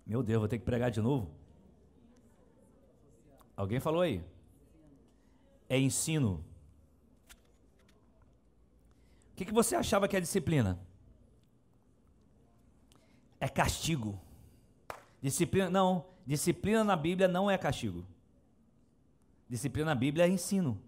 Meu 0.05 0.25
Deus, 0.25 0.41
vou 0.41 0.49
ter 0.49 0.59
que 0.59 0.65
pregar 0.65 0.91
de 0.91 1.01
novo? 1.01 1.31
Alguém 3.57 3.79
falou 3.79 4.01
aí? 4.01 4.25
É 5.69 5.79
ensino. 5.79 6.45
O 9.33 9.37
que, 9.37 9.45
que 9.45 9.55
você 9.55 9.77
achava 9.77 10.09
que 10.09 10.17
é 10.17 10.21
disciplina? 10.21 10.81
É 13.41 13.49
castigo. 13.49 14.21
Disciplina, 15.21 15.71
não, 15.71 16.05
disciplina 16.27 16.85
na 16.85 16.97
Bíblia 16.97 17.29
não 17.29 17.51
é 17.51 17.59
castigo. 17.59 18.05
Disciplina 19.49 19.87
na 19.87 19.95
Bíblia 19.95 20.27
é 20.27 20.29
ensino. 20.29 20.81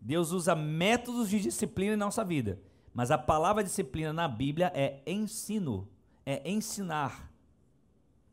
Deus 0.00 0.30
usa 0.30 0.54
métodos 0.54 1.28
de 1.28 1.40
disciplina 1.40 1.94
em 1.94 1.96
nossa 1.96 2.24
vida, 2.24 2.60
mas 2.94 3.10
a 3.10 3.18
palavra 3.18 3.64
disciplina 3.64 4.12
na 4.12 4.28
Bíblia 4.28 4.70
é 4.74 5.02
ensino, 5.06 5.88
é 6.24 6.48
ensinar. 6.48 7.32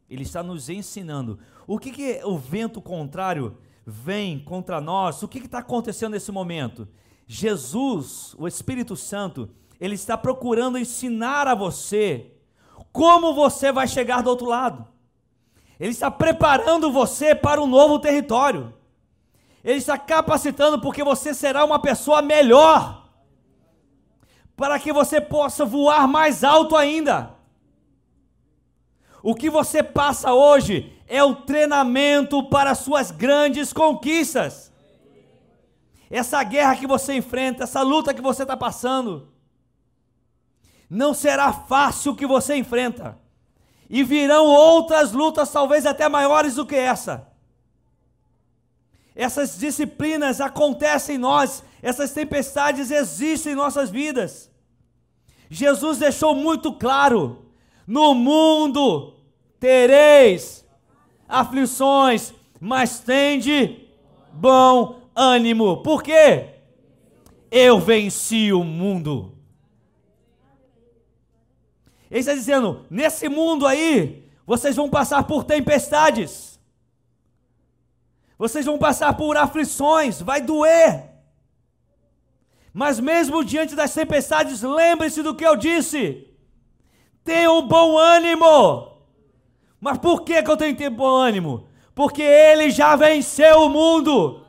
Ele 0.09 0.23
está 0.23 0.43
nos 0.43 0.69
ensinando. 0.69 1.39
O 1.65 1.79
que, 1.79 1.91
que 1.91 2.21
o 2.23 2.37
vento 2.37 2.81
contrário 2.81 3.57
vem 3.85 4.39
contra 4.39 4.79
nós? 4.79 5.23
O 5.23 5.27
que 5.27 5.39
está 5.39 5.59
acontecendo 5.59 6.11
nesse 6.11 6.31
momento? 6.31 6.87
Jesus, 7.25 8.35
o 8.37 8.47
Espírito 8.47 8.95
Santo, 8.95 9.49
ele 9.83 9.95
está 9.95 10.17
procurando 10.17 10.77
ensinar 10.77 11.45
a 11.45 11.53
você 11.53 12.31
como 12.93 13.33
você 13.33 13.69
vai 13.69 13.85
chegar 13.85 14.23
do 14.23 14.29
outro 14.29 14.47
lado. 14.47 14.87
Ele 15.77 15.91
está 15.91 16.09
preparando 16.09 16.89
você 16.89 17.35
para 17.35 17.61
um 17.61 17.67
novo 17.67 17.99
território. 17.99 18.73
Ele 19.61 19.79
está 19.79 19.97
capacitando 19.97 20.79
porque 20.79 21.03
você 21.03 21.33
será 21.33 21.65
uma 21.65 21.79
pessoa 21.79 22.21
melhor. 22.21 23.09
Para 24.55 24.79
que 24.79 24.93
você 24.93 25.19
possa 25.19 25.65
voar 25.65 26.07
mais 26.07 26.45
alto 26.45 26.77
ainda. 26.77 27.35
O 29.21 29.35
que 29.35 29.49
você 29.49 29.83
passa 29.83 30.33
hoje 30.33 30.97
é 31.09 31.21
o 31.21 31.35
treinamento 31.35 32.41
para 32.43 32.73
suas 32.73 33.11
grandes 33.11 33.73
conquistas. 33.73 34.71
Essa 36.09 36.41
guerra 36.41 36.77
que 36.77 36.87
você 36.87 37.15
enfrenta, 37.15 37.65
essa 37.65 37.81
luta 37.81 38.13
que 38.13 38.21
você 38.21 38.43
está 38.43 38.55
passando, 38.55 39.32
não 40.93 41.11
será 41.11 41.51
fácil 41.51 42.11
o 42.11 42.15
que 42.15 42.27
você 42.27 42.55
enfrenta. 42.55 43.17
E 43.89 44.03
virão 44.03 44.45
outras 44.45 45.11
lutas, 45.11 45.51
talvez 45.51 45.87
até 45.87 46.07
maiores 46.07 46.55
do 46.55 46.65
que 46.65 46.75
essa. 46.75 47.27
Essas 49.15 49.57
disciplinas 49.57 50.39
acontecem 50.39 51.15
em 51.15 51.19
nós, 51.19 51.63
essas 51.81 52.11
tempestades 52.11 52.91
existem 52.91 53.53
em 53.53 53.55
nossas 53.55 53.89
vidas. 53.89 54.51
Jesus 55.49 55.97
deixou 55.97 56.35
muito 56.35 56.71
claro: 56.73 57.45
no 57.87 58.13
mundo 58.13 59.15
tereis 59.59 60.63
aflições, 61.27 62.33
mas 62.59 62.99
tende 62.99 63.87
bom 64.31 64.99
ânimo. 65.15 65.77
Por 65.77 66.03
quê? 66.03 66.49
Eu 67.51 67.79
venci 67.79 68.53
o 68.53 68.63
mundo. 68.63 69.32
Ele 72.13 72.19
está 72.19 72.35
dizendo: 72.35 72.85
nesse 72.91 73.27
mundo 73.27 73.65
aí, 73.65 74.29
vocês 74.45 74.75
vão 74.75 74.87
passar 74.87 75.23
por 75.23 75.43
tempestades, 75.43 76.59
vocês 78.37 78.67
vão 78.67 78.77
passar 78.77 79.17
por 79.17 79.35
aflições, 79.35 80.21
vai 80.21 80.39
doer. 80.39 81.09
Mas 82.71 82.99
mesmo 82.99 83.43
diante 83.43 83.75
das 83.75 83.95
tempestades, 83.95 84.61
lembre-se 84.61 85.23
do 85.23 85.33
que 85.33 85.43
eu 85.43 85.55
disse. 85.55 86.27
Tenha 87.23 87.51
um 87.51 87.67
bom 87.67 87.97
ânimo. 87.97 88.91
Mas 89.81 89.97
por 89.97 90.21
que, 90.21 90.43
que 90.43 90.51
eu 90.51 90.57
tenho 90.57 90.75
que 90.75 90.83
ter 90.83 90.89
bom 90.91 91.15
ânimo? 91.15 91.67
Porque 91.95 92.21
ele 92.21 92.69
já 92.69 92.95
venceu 92.95 93.61
o 93.61 93.69
mundo. 93.69 94.45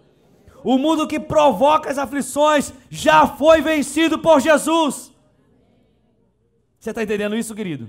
O 0.62 0.76
mundo 0.76 1.08
que 1.08 1.18
provoca 1.18 1.90
as 1.90 1.96
aflições 1.96 2.74
já 2.90 3.26
foi 3.26 3.62
vencido 3.62 4.18
por 4.18 4.38
Jesus. 4.40 5.13
Você 6.85 6.91
está 6.91 7.03
entendendo 7.03 7.35
isso, 7.35 7.55
querido? 7.55 7.89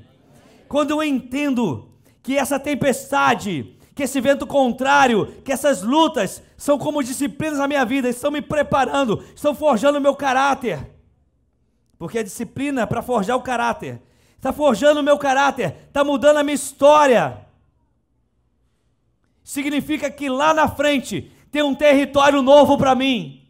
Quando 0.70 0.91
eu 0.91 1.04
entendo 1.04 1.91
que 2.24 2.38
essa 2.38 2.58
tempestade, 2.58 3.76
que 3.93 4.04
esse 4.04 4.22
vento 4.22 4.48
contrário, 4.48 5.36
que 5.43 5.52
essas 5.52 5.82
lutas 5.82 6.41
são 6.56 6.78
como 6.78 7.04
disciplinas 7.04 7.60
na 7.60 7.68
minha 7.68 7.84
vida, 7.84 8.08
estão 8.08 8.32
me 8.32 8.41
preparando, 8.41 9.22
estão 9.36 9.54
forjando 9.54 9.98
o 9.98 10.02
meu 10.02 10.16
caráter. 10.16 10.89
Porque 11.98 12.20
a 12.20 12.24
disciplina 12.24 12.84
é 12.84 12.86
para 12.86 13.02
forjar 13.02 13.36
o 13.36 13.41
caráter, 13.41 14.02
está 14.38 14.54
forjando 14.54 15.02
o 15.02 15.04
meu 15.04 15.18
caráter, 15.18 15.76
está 15.89 16.02
mudando 16.02 16.38
a 16.38 16.43
minha 16.43 16.56
história. 16.56 17.46
Significa 19.43 20.10
que 20.10 20.30
lá 20.30 20.54
na 20.54 20.70
frente 20.70 21.34
tem 21.52 21.62
um 21.62 21.76
território 21.76 22.41
novo 22.41 22.78
para 22.78 22.96
mim. 22.96 23.46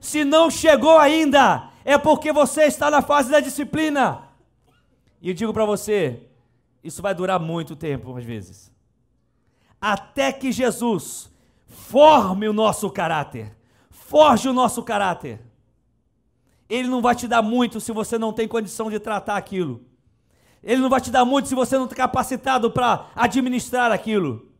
Se 0.00 0.24
não 0.24 0.50
chegou 0.50 0.96
ainda, 0.96 1.68
é 1.84 1.98
porque 1.98 2.32
você 2.32 2.62
está 2.62 2.90
na 2.90 3.02
fase 3.02 3.30
da 3.30 3.40
disciplina. 3.40 4.29
E 5.20 5.28
eu 5.28 5.34
digo 5.34 5.52
para 5.52 5.64
você, 5.64 6.22
isso 6.82 7.02
vai 7.02 7.14
durar 7.14 7.38
muito 7.38 7.76
tempo, 7.76 8.16
às 8.16 8.24
vezes. 8.24 8.72
Até 9.80 10.32
que 10.32 10.50
Jesus 10.50 11.30
forme 11.66 12.48
o 12.48 12.52
nosso 12.52 12.90
caráter, 12.90 13.54
forge 13.90 14.48
o 14.48 14.52
nosso 14.52 14.82
caráter. 14.82 15.40
Ele 16.68 16.88
não 16.88 17.02
vai 17.02 17.14
te 17.14 17.26
dar 17.26 17.42
muito 17.42 17.80
se 17.80 17.92
você 17.92 18.18
não 18.18 18.32
tem 18.32 18.48
condição 18.48 18.90
de 18.90 18.98
tratar 18.98 19.36
aquilo. 19.36 19.84
Ele 20.62 20.80
não 20.80 20.88
vai 20.90 21.00
te 21.00 21.10
dar 21.10 21.24
muito 21.24 21.48
se 21.48 21.54
você 21.54 21.76
não 21.76 21.84
está 21.84 21.96
capacitado 21.96 22.70
para 22.70 23.10
administrar 23.14 23.90
aquilo. 23.90 24.50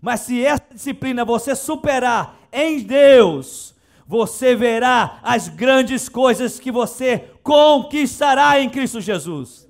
Mas 0.00 0.20
se 0.20 0.44
essa 0.44 0.64
disciplina 0.72 1.24
você 1.24 1.54
superar 1.54 2.38
em 2.52 2.80
Deus, 2.80 3.74
você 4.06 4.54
verá 4.54 5.18
as 5.22 5.48
grandes 5.48 6.08
coisas 6.08 6.58
que 6.58 6.70
você 6.70 7.30
conquistará 7.42 8.60
em 8.60 8.68
Cristo 8.68 9.00
Jesus. 9.00 9.69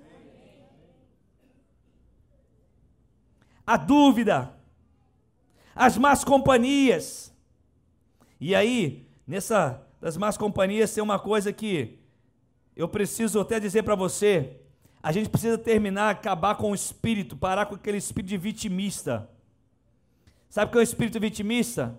A 3.70 3.76
dúvida, 3.76 4.52
as 5.76 5.96
más 5.96 6.24
companhias. 6.24 7.32
E 8.40 8.52
aí, 8.52 9.06
nessa 9.24 9.80
das 10.00 10.16
más 10.16 10.36
companhias 10.36 10.92
tem 10.92 11.00
uma 11.00 11.20
coisa 11.20 11.52
que 11.52 12.00
eu 12.74 12.88
preciso 12.88 13.38
até 13.38 13.60
dizer 13.60 13.84
para 13.84 13.94
você. 13.94 14.56
A 15.00 15.12
gente 15.12 15.28
precisa 15.28 15.56
terminar, 15.56 16.10
acabar 16.10 16.56
com 16.56 16.72
o 16.72 16.74
espírito, 16.74 17.36
parar 17.36 17.66
com 17.66 17.76
aquele 17.76 17.98
espírito 17.98 18.30
de 18.30 18.38
vitimista. 18.38 19.30
Sabe 20.48 20.68
o 20.68 20.72
que 20.72 20.78
é 20.78 20.80
o 20.80 20.82
espírito 20.82 21.20
vitimista? 21.20 21.96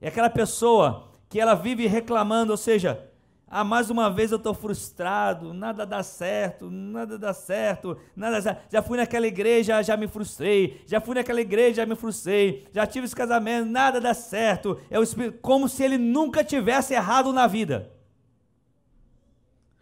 É 0.00 0.08
aquela 0.08 0.28
pessoa 0.28 1.12
que 1.28 1.38
ela 1.38 1.54
vive 1.54 1.86
reclamando, 1.86 2.50
ou 2.50 2.58
seja, 2.58 3.07
ah, 3.50 3.64
mais 3.64 3.88
uma 3.88 4.10
vez 4.10 4.30
eu 4.30 4.36
estou 4.36 4.52
frustrado, 4.52 5.54
nada 5.54 5.86
dá 5.86 6.02
certo, 6.02 6.70
nada 6.70 7.18
dá 7.18 7.32
certo, 7.32 7.96
nada 8.14 8.62
Já 8.70 8.82
fui 8.82 8.98
naquela 8.98 9.26
igreja, 9.26 9.82
já 9.82 9.96
me 9.96 10.06
frustrei. 10.06 10.82
Já 10.86 11.00
fui 11.00 11.14
naquela 11.14 11.40
igreja, 11.40 11.76
já 11.76 11.86
me 11.86 11.96
frustrei. 11.96 12.68
Já 12.72 12.86
tive 12.86 13.06
esse 13.06 13.16
casamento, 13.16 13.66
nada 13.70 14.00
dá 14.00 14.12
certo. 14.12 14.78
É 14.90 14.98
o 14.98 15.02
espírito, 15.02 15.38
como 15.40 15.66
se 15.66 15.82
ele 15.82 15.96
nunca 15.96 16.44
tivesse 16.44 16.92
errado 16.92 17.32
na 17.32 17.46
vida. 17.46 17.90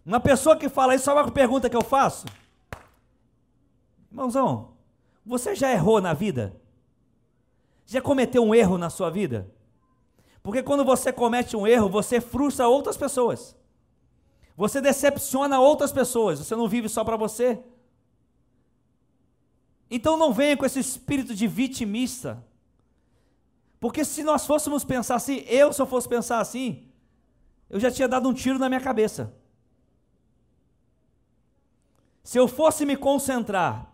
Uma 0.04 0.20
pessoa 0.20 0.56
que 0.56 0.68
fala 0.68 0.94
isso, 0.94 1.06
só 1.06 1.14
uma 1.14 1.28
pergunta 1.32 1.68
que 1.68 1.76
eu 1.76 1.82
faço. 1.82 2.26
Irmãozão, 4.08 4.76
você 5.24 5.56
já 5.56 5.72
errou 5.72 6.00
na 6.00 6.14
vida? 6.14 6.54
Já 7.84 8.00
cometeu 8.00 8.44
um 8.44 8.54
erro 8.54 8.78
na 8.78 8.90
sua 8.90 9.10
vida? 9.10 9.50
Porque 10.46 10.62
quando 10.62 10.84
você 10.84 11.12
comete 11.12 11.56
um 11.56 11.66
erro, 11.66 11.88
você 11.88 12.20
frustra 12.20 12.68
outras 12.68 12.96
pessoas. 12.96 13.56
Você 14.56 14.80
decepciona 14.80 15.58
outras 15.58 15.90
pessoas. 15.90 16.38
Você 16.38 16.54
não 16.54 16.68
vive 16.68 16.88
só 16.88 17.02
para 17.02 17.16
você. 17.16 17.60
Então 19.90 20.16
não 20.16 20.32
venha 20.32 20.56
com 20.56 20.64
esse 20.64 20.78
espírito 20.78 21.34
de 21.34 21.48
vitimista. 21.48 22.46
Porque 23.80 24.04
se 24.04 24.22
nós 24.22 24.46
fôssemos 24.46 24.84
pensar 24.84 25.16
assim, 25.16 25.38
eu 25.48 25.72
se 25.72 25.82
eu 25.82 25.86
fosse 25.86 26.08
pensar 26.08 26.38
assim, 26.38 26.92
eu 27.68 27.80
já 27.80 27.90
tinha 27.90 28.06
dado 28.06 28.28
um 28.28 28.32
tiro 28.32 28.56
na 28.56 28.68
minha 28.68 28.80
cabeça. 28.80 29.34
Se 32.22 32.38
eu 32.38 32.46
fosse 32.46 32.86
me 32.86 32.96
concentrar 32.96 33.92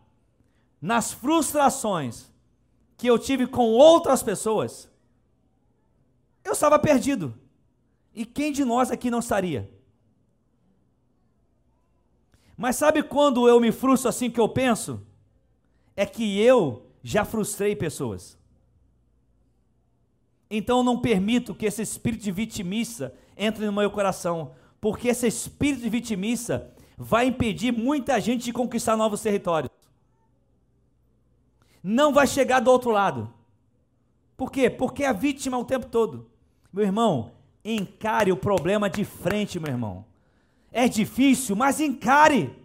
nas 0.82 1.12
frustrações 1.12 2.30
que 2.98 3.06
eu 3.06 3.18
tive 3.18 3.46
com 3.46 3.70
outras 3.70 4.22
pessoas, 4.22 4.91
eu 6.44 6.52
estava 6.52 6.78
perdido. 6.78 7.34
E 8.14 8.24
quem 8.26 8.52
de 8.52 8.64
nós 8.64 8.90
aqui 8.90 9.10
não 9.10 9.20
estaria? 9.20 9.70
Mas 12.56 12.76
sabe 12.76 13.02
quando 13.02 13.48
eu 13.48 13.58
me 13.58 13.72
frustro 13.72 14.08
assim 14.08 14.30
que 14.30 14.40
eu 14.40 14.48
penso? 14.48 15.00
É 15.96 16.04
que 16.04 16.38
eu 16.40 16.86
já 17.02 17.24
frustrei 17.24 17.74
pessoas. 17.74 18.38
Então 20.50 20.82
não 20.82 21.00
permito 21.00 21.54
que 21.54 21.66
esse 21.66 21.80
espírito 21.82 22.22
de 22.22 22.32
vitimista 22.32 23.14
entre 23.36 23.64
no 23.64 23.72
meu 23.72 23.90
coração, 23.90 24.52
porque 24.80 25.08
esse 25.08 25.26
espírito 25.26 25.82
de 25.82 25.88
vitimista 25.88 26.72
vai 26.98 27.26
impedir 27.26 27.72
muita 27.72 28.20
gente 28.20 28.44
de 28.44 28.52
conquistar 28.52 28.96
novos 28.96 29.22
territórios 29.22 29.72
não 31.82 32.12
vai 32.12 32.26
chegar 32.26 32.60
do 32.60 32.70
outro 32.70 32.90
lado. 32.90 33.32
Por 34.36 34.52
quê? 34.52 34.70
Porque 34.70 35.04
a 35.04 35.12
vítima 35.12 35.58
o 35.58 35.64
tempo 35.64 35.86
todo. 35.86 36.30
Meu 36.72 36.84
irmão, 36.84 37.32
encare 37.64 38.32
o 38.32 38.36
problema 38.36 38.88
de 38.88 39.04
frente, 39.04 39.60
meu 39.60 39.70
irmão. 39.70 40.04
É 40.72 40.88
difícil, 40.88 41.54
mas 41.54 41.80
encare. 41.80 42.56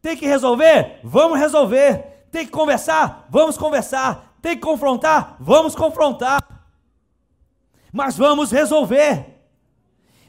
Tem 0.00 0.16
que 0.16 0.26
resolver? 0.26 1.00
Vamos 1.04 1.38
resolver. 1.38 2.26
Tem 2.30 2.46
que 2.46 2.52
conversar? 2.52 3.26
Vamos 3.28 3.58
conversar. 3.58 4.36
Tem 4.40 4.56
que 4.56 4.62
confrontar? 4.62 5.36
Vamos 5.40 5.74
confrontar. 5.74 6.40
Mas 7.92 8.16
vamos 8.16 8.50
resolver. 8.50 9.26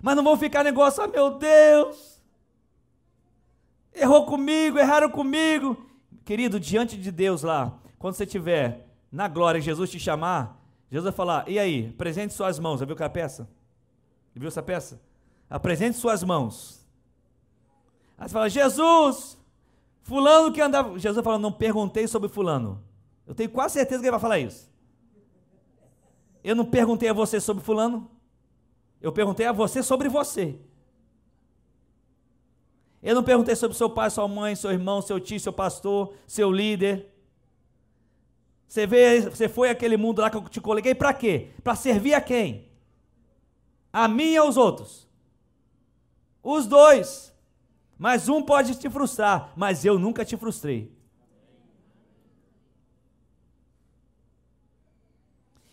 Mas 0.01 0.15
não 0.15 0.23
vão 0.23 0.37
ficar 0.37 0.63
negócio, 0.63 1.03
ah, 1.03 1.07
meu 1.07 1.31
Deus. 1.31 2.21
Errou 3.93 4.25
comigo, 4.25 4.77
erraram 4.77 5.09
comigo. 5.09 5.77
Querido, 6.23 6.59
diante 6.59 6.97
de 6.97 7.11
Deus 7.11 7.41
lá, 7.41 7.73
quando 7.97 8.15
você 8.15 8.23
estiver 8.23 8.87
na 9.11 9.27
glória, 9.27 9.61
Jesus 9.61 9.89
te 9.89 9.99
chamar, 9.99 10.57
Jesus 10.89 11.03
vai 11.03 11.13
falar: 11.13 11.49
e 11.49 11.59
aí, 11.59 11.89
apresente 11.93 12.33
suas 12.33 12.59
mãos. 12.59 12.79
Já 12.79 12.85
viu 12.85 12.93
aquela 12.93 13.09
peça? 13.09 13.47
Já 14.33 14.39
viu 14.39 14.47
essa 14.47 14.63
peça? 14.63 15.01
Apresente 15.49 15.97
suas 15.97 16.23
mãos. 16.23 16.85
Aí 18.17 18.27
você 18.27 18.33
fala: 18.33 18.49
Jesus, 18.49 19.37
Fulano 20.01 20.53
que 20.53 20.61
andava. 20.61 20.97
Jesus 20.97 21.23
fala: 21.23 21.37
não 21.37 21.51
perguntei 21.51 22.07
sobre 22.07 22.29
Fulano. 22.29 22.83
Eu 23.25 23.35
tenho 23.35 23.49
quase 23.49 23.73
certeza 23.73 23.99
que 23.99 24.05
ele 24.05 24.11
vai 24.11 24.19
falar 24.19 24.39
isso. 24.39 24.71
Eu 26.43 26.55
não 26.55 26.65
perguntei 26.65 27.09
a 27.09 27.13
você 27.13 27.41
sobre 27.41 27.63
Fulano. 27.63 28.09
Eu 29.01 29.11
perguntei 29.11 29.45
a 29.45 29.51
você 29.51 29.83
sobre 29.83 30.07
você. 30.07 30.57
Eu 33.03 33.13
não 33.13 33.23
perguntei 33.23 33.55
sobre 33.55 33.77
seu 33.77 33.89
pai, 33.89 34.09
sua 34.09 34.27
mãe, 34.27 34.55
seu 34.55 34.71
irmão, 34.71 35.01
seu 35.01 35.19
tio, 35.19 35.39
seu 35.39 35.53
pastor, 35.53 36.13
seu 36.25 36.51
líder. 36.51 37.13
Você, 38.67 38.85
veio, 38.85 39.29
você 39.29 39.47
foi 39.47 39.69
aquele 39.69 39.97
mundo 39.97 40.21
lá 40.21 40.29
que 40.29 40.37
eu 40.37 40.49
te 40.49 40.59
coloquei 40.59 40.93
para 40.93 41.13
quê? 41.13 41.49
Para 41.63 41.75
servir 41.75 42.13
a 42.13 42.21
quem? 42.21 42.67
A 43.91 44.07
mim 44.07 44.31
e 44.31 44.37
aos 44.37 44.57
outros. 44.57 45.07
Os 46.43 46.67
dois. 46.67 47.33
Mas 47.97 48.29
um 48.29 48.41
pode 48.41 48.75
te 48.75 48.89
frustrar, 48.89 49.51
mas 49.55 49.85
eu 49.85 49.97
nunca 49.97 50.23
te 50.23 50.35
frustrei. 50.37 50.95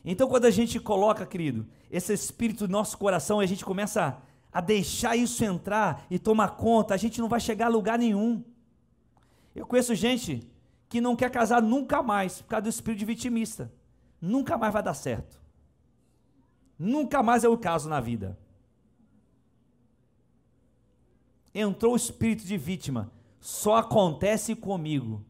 Então, 0.05 0.28
quando 0.28 0.45
a 0.45 0.51
gente 0.51 0.78
coloca, 0.78 1.26
querido, 1.26 1.66
esse 1.90 2.12
espírito 2.12 2.66
no 2.66 2.72
nosso 2.72 2.97
coração 2.97 3.42
e 3.42 3.45
a 3.45 3.49
gente 3.49 3.64
começa 3.64 4.07
a 4.07 4.34
a 4.55 4.61
deixar 4.61 5.16
isso 5.16 5.45
entrar 5.45 6.07
e 6.09 6.16
tomar 6.16 6.51
conta, 6.51 6.95
a 6.95 6.97
gente 6.97 7.20
não 7.20 7.28
vai 7.28 7.40
chegar 7.40 7.66
a 7.66 7.68
lugar 7.68 7.99
nenhum. 7.99 8.45
Eu 9.53 9.66
conheço 9.66 9.97
gente 9.97 10.49
que 10.95 11.01
não 11.01 11.16
quer 11.16 11.28
casar 11.28 11.61
nunca 11.61 12.05
mais 12.05 12.40
por 12.40 12.47
causa 12.47 12.62
do 12.62 12.68
espírito 12.68 13.01
de 13.01 13.05
vitimista. 13.05 13.68
Nunca 14.20 14.57
mais 14.57 14.72
vai 14.72 14.80
dar 14.80 14.95
certo. 14.95 15.42
Nunca 16.78 17.20
mais 17.20 17.42
é 17.42 17.49
o 17.49 17.59
caso 17.59 17.88
na 17.88 17.99
vida. 18.01 18.38
Entrou 21.53 21.95
o 21.95 21.97
espírito 21.97 22.45
de 22.45 22.57
vítima. 22.57 23.11
Só 23.40 23.78
acontece 23.78 24.55
comigo. 24.55 25.20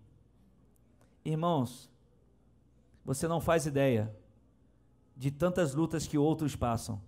Irmãos, 1.24 1.90
você 3.02 3.26
não 3.26 3.40
faz 3.40 3.64
ideia 3.64 4.14
de 5.16 5.30
tantas 5.30 5.72
lutas 5.72 6.06
que 6.06 6.18
outros 6.18 6.54
passam. 6.54 7.00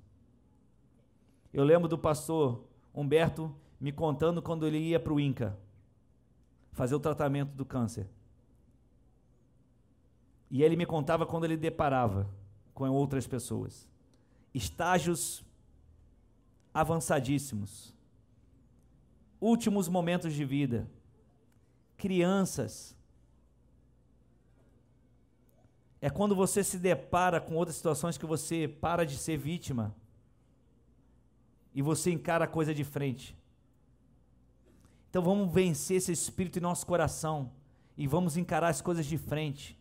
Eu 1.52 1.62
lembro 1.62 1.88
do 1.88 1.98
pastor 1.98 2.64
Humberto 2.94 3.54
me 3.78 3.92
contando 3.92 4.40
quando 4.40 4.66
ele 4.66 4.78
ia 4.78 4.98
para 4.98 5.12
o 5.12 5.20
INCA 5.20 5.54
fazer 6.72 6.94
o 6.94 7.00
tratamento 7.00 7.50
do 7.50 7.66
câncer. 7.66 8.08
E 10.50 10.62
ele 10.62 10.76
me 10.76 10.86
contava 10.86 11.26
quando 11.26 11.44
ele 11.44 11.56
deparava 11.56 12.28
com 12.72 12.88
outras 12.90 13.26
pessoas. 13.26 13.88
Estágios 14.54 15.44
avançadíssimos. 16.72 17.94
Últimos 19.40 19.88
momentos 19.88 20.32
de 20.32 20.44
vida. 20.44 20.88
Crianças. 21.96 22.96
É 26.00 26.10
quando 26.10 26.36
você 26.36 26.62
se 26.62 26.78
depara 26.78 27.40
com 27.40 27.54
outras 27.54 27.76
situações 27.76 28.18
que 28.18 28.26
você 28.26 28.68
para 28.68 29.04
de 29.04 29.16
ser 29.16 29.36
vítima 29.36 29.94
e 31.74 31.82
você 31.82 32.10
encara 32.10 32.44
a 32.44 32.48
coisa 32.48 32.74
de 32.74 32.84
frente. 32.84 33.36
Então 35.10 35.22
vamos 35.22 35.52
vencer 35.52 35.96
esse 35.96 36.12
espírito 36.12 36.58
em 36.58 36.62
nosso 36.62 36.86
coração 36.86 37.50
e 37.96 38.06
vamos 38.06 38.36
encarar 38.36 38.68
as 38.68 38.82
coisas 38.82 39.06
de 39.06 39.16
frente. 39.16 39.78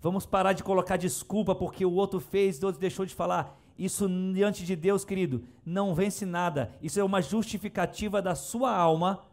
Vamos 0.00 0.24
parar 0.24 0.52
de 0.52 0.62
colocar 0.62 0.96
desculpa 0.96 1.54
porque 1.54 1.84
o 1.84 1.92
outro 1.92 2.20
fez, 2.20 2.62
o 2.62 2.66
outro 2.66 2.80
deixou 2.80 3.04
de 3.04 3.14
falar. 3.14 3.58
Isso 3.78 4.08
diante 4.32 4.64
de 4.64 4.74
Deus, 4.74 5.04
querido, 5.04 5.44
não 5.64 5.94
vence 5.94 6.26
nada. 6.26 6.72
Isso 6.82 6.98
é 6.98 7.04
uma 7.04 7.22
justificativa 7.22 8.20
da 8.20 8.34
sua 8.34 8.74
alma 8.74 9.24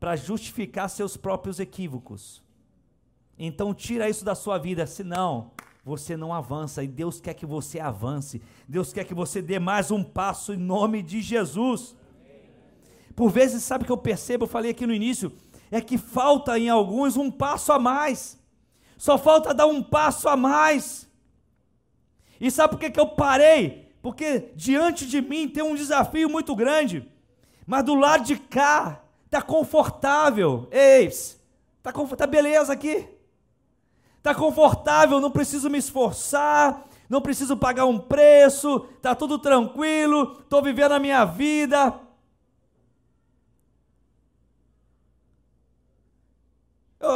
para 0.00 0.16
justificar 0.16 0.88
seus 0.88 1.16
próprios 1.16 1.60
equívocos. 1.60 2.42
Então 3.38 3.74
tira 3.74 4.08
isso 4.08 4.24
da 4.24 4.34
sua 4.34 4.58
vida, 4.58 4.86
senão 4.86 5.50
você 5.84 6.16
não 6.16 6.32
avança 6.32 6.82
e 6.82 6.88
Deus 6.88 7.20
quer 7.20 7.34
que 7.34 7.46
você 7.46 7.78
avance. 7.78 8.42
Deus 8.66 8.92
quer 8.92 9.04
que 9.04 9.14
você 9.14 9.40
dê 9.40 9.58
mais 9.58 9.90
um 9.90 10.02
passo 10.02 10.52
em 10.52 10.56
nome 10.56 11.02
de 11.02 11.20
Jesus. 11.20 11.94
Por 13.14 13.30
vezes, 13.30 13.62
sabe 13.62 13.84
o 13.84 13.86
que 13.86 13.92
eu 13.92 13.96
percebo? 13.96 14.44
Eu 14.44 14.48
falei 14.48 14.72
aqui 14.72 14.86
no 14.86 14.92
início, 14.92 15.32
é 15.70 15.80
que 15.80 15.96
falta 15.96 16.58
em 16.58 16.68
alguns 16.68 17.16
um 17.16 17.30
passo 17.30 17.72
a 17.72 17.78
mais. 17.78 18.38
Só 18.96 19.18
falta 19.18 19.54
dar 19.54 19.66
um 19.66 19.82
passo 19.82 20.28
a 20.28 20.36
mais. 20.36 21.08
E 22.40 22.50
sabe 22.50 22.74
por 22.74 22.80
que, 22.80 22.90
que 22.90 23.00
eu 23.00 23.08
parei? 23.08 23.92
Porque 24.02 24.50
diante 24.54 25.06
de 25.06 25.20
mim 25.20 25.48
tem 25.48 25.62
um 25.62 25.74
desafio 25.74 26.28
muito 26.28 26.54
grande, 26.54 27.08
mas 27.66 27.84
do 27.84 27.94
lado 27.94 28.24
de 28.24 28.36
cá 28.36 29.02
está 29.24 29.42
confortável. 29.42 30.68
Eis, 30.70 31.40
está 31.78 31.92
tá 31.92 32.26
beleza 32.26 32.72
aqui 32.72 33.16
está 34.26 34.34
confortável, 34.34 35.20
não 35.20 35.30
preciso 35.30 35.70
me 35.70 35.78
esforçar, 35.78 36.84
não 37.08 37.20
preciso 37.20 37.56
pagar 37.56 37.86
um 37.86 37.96
preço, 37.96 38.88
está 38.96 39.14
tudo 39.14 39.38
tranquilo, 39.38 40.38
estou 40.40 40.60
vivendo 40.60 40.92
a 40.92 40.98
minha 40.98 41.24
vida. 41.24 41.94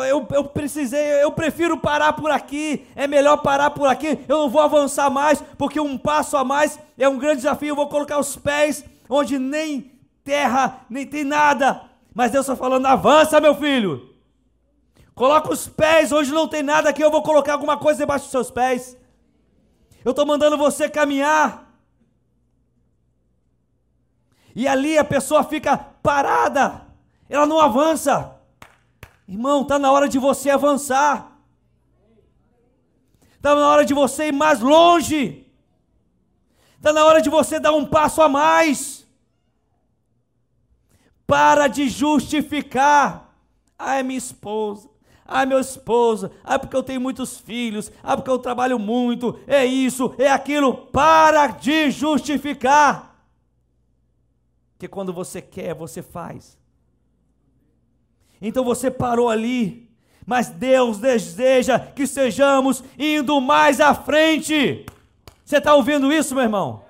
Eu, 0.05 0.26
eu, 0.30 0.45
precisei, 0.45 1.22
eu 1.22 1.32
prefiro 1.32 1.76
parar 1.76 2.12
por 2.12 2.30
aqui, 2.30 2.86
é 2.95 3.07
melhor 3.07 3.38
parar 3.38 3.70
por 3.70 3.86
aqui, 3.88 4.18
eu 4.28 4.38
não 4.38 4.51
vou 4.51 4.62
avançar 4.62 5.11
mais, 5.11 5.43
porque 5.59 5.80
um 5.80 5.99
passo 5.99 6.36
a 6.36 6.45
mais 6.45 6.78
é 6.99 7.09
um 7.09 7.18
grande 7.18 7.38
desafio, 7.38 7.68
eu 7.68 7.76
vou 7.76 7.88
colocar 7.88 8.18
os 8.18 8.36
pés 8.36 8.84
onde 9.09 9.38
nem 9.38 9.93
terra, 10.24 10.80
nem 10.88 11.07
tem 11.07 11.24
nada, 11.24 11.82
mas 12.14 12.30
Deus 12.30 12.47
está 12.47 12.57
falando, 12.57 12.86
avança 12.86 13.41
meu 13.41 13.55
filho, 13.55 14.11
Coloca 15.20 15.53
os 15.53 15.68
pés, 15.68 16.12
hoje 16.12 16.32
não 16.32 16.49
tem 16.49 16.62
nada 16.62 16.88
aqui, 16.88 17.05
eu 17.05 17.11
vou 17.11 17.22
colocar 17.22 17.53
alguma 17.53 17.76
coisa 17.76 17.99
debaixo 17.99 18.24
dos 18.24 18.30
seus 18.30 18.51
pés. 18.51 18.97
Eu 20.03 20.12
estou 20.12 20.24
mandando 20.24 20.57
você 20.57 20.88
caminhar. 20.88 21.70
E 24.57 24.66
ali 24.66 24.97
a 24.97 25.05
pessoa 25.05 25.45
fica 25.45 25.76
parada, 25.76 26.86
ela 27.28 27.45
não 27.45 27.61
avança. 27.61 28.34
Irmão, 29.30 29.62
está 29.62 29.78
na 29.78 29.92
hora 29.92 30.08
de 30.08 30.18
você 30.18 30.50
avançar. 30.50 31.38
Está 33.36 33.54
na 33.54 33.68
hora 33.68 33.84
de 33.84 33.94
você 33.94 34.26
ir 34.26 34.32
mais 34.32 34.58
longe. 34.58 35.46
Está 36.76 36.92
na 36.92 37.04
hora 37.04 37.22
de 37.22 37.30
você 37.30 37.60
dar 37.60 37.70
um 37.70 37.86
passo 37.86 38.20
a 38.20 38.28
mais. 38.28 39.06
Para 41.28 41.68
de 41.68 41.88
justificar. 41.88 43.32
Ai, 43.78 44.02
minha 44.02 44.18
esposa. 44.18 44.90
Ah, 45.24 45.46
meu 45.46 45.60
esposo, 45.60 46.28
ah, 46.42 46.58
porque 46.58 46.74
eu 46.74 46.82
tenho 46.82 47.00
muitos 47.00 47.38
filhos, 47.38 47.92
ah, 48.02 48.16
porque 48.16 48.28
eu 48.28 48.38
trabalho 48.40 48.80
muito, 48.80 49.38
é 49.46 49.64
isso, 49.64 50.12
é 50.18 50.28
aquilo. 50.28 50.74
Para 50.88 51.46
de 51.46 51.88
justificar. 51.92 53.24
Que 54.76 54.88
quando 54.88 55.12
você 55.12 55.40
quer, 55.40 55.72
você 55.72 56.02
faz. 56.02 56.59
Então 58.41 58.64
você 58.64 58.91
parou 58.91 59.28
ali, 59.28 59.91
mas 60.26 60.49
Deus 60.49 60.99
deseja 60.99 61.78
que 61.78 62.07
sejamos 62.07 62.82
indo 62.99 63.41
mais 63.41 63.80
à 63.80 63.95
frente. 63.95 64.86
Você 65.45 65.59
está 65.59 65.74
ouvindo 65.74 66.12
isso, 66.12 66.34
meu 66.34 66.45
irmão? 66.45 66.84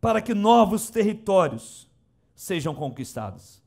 Para 0.00 0.20
que 0.20 0.34
novos 0.34 0.90
territórios 0.90 1.86
sejam 2.34 2.74
conquistados. 2.74 3.62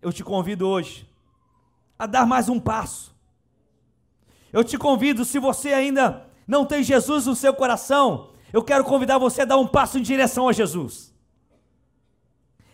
Eu 0.00 0.12
te 0.12 0.22
convido 0.22 0.68
hoje 0.68 1.08
a 1.98 2.06
dar 2.06 2.26
mais 2.26 2.48
um 2.48 2.60
passo. 2.60 3.16
Eu 4.52 4.62
te 4.62 4.78
convido, 4.78 5.24
se 5.24 5.38
você 5.38 5.72
ainda 5.72 6.26
não 6.46 6.64
tem 6.64 6.82
Jesus 6.82 7.26
no 7.26 7.34
seu 7.34 7.52
coração, 7.52 8.30
eu 8.52 8.62
quero 8.62 8.84
convidar 8.84 9.18
você 9.18 9.42
a 9.42 9.44
dar 9.44 9.58
um 9.58 9.66
passo 9.66 9.98
em 9.98 10.02
direção 10.02 10.48
a 10.48 10.52
Jesus. 10.52 11.14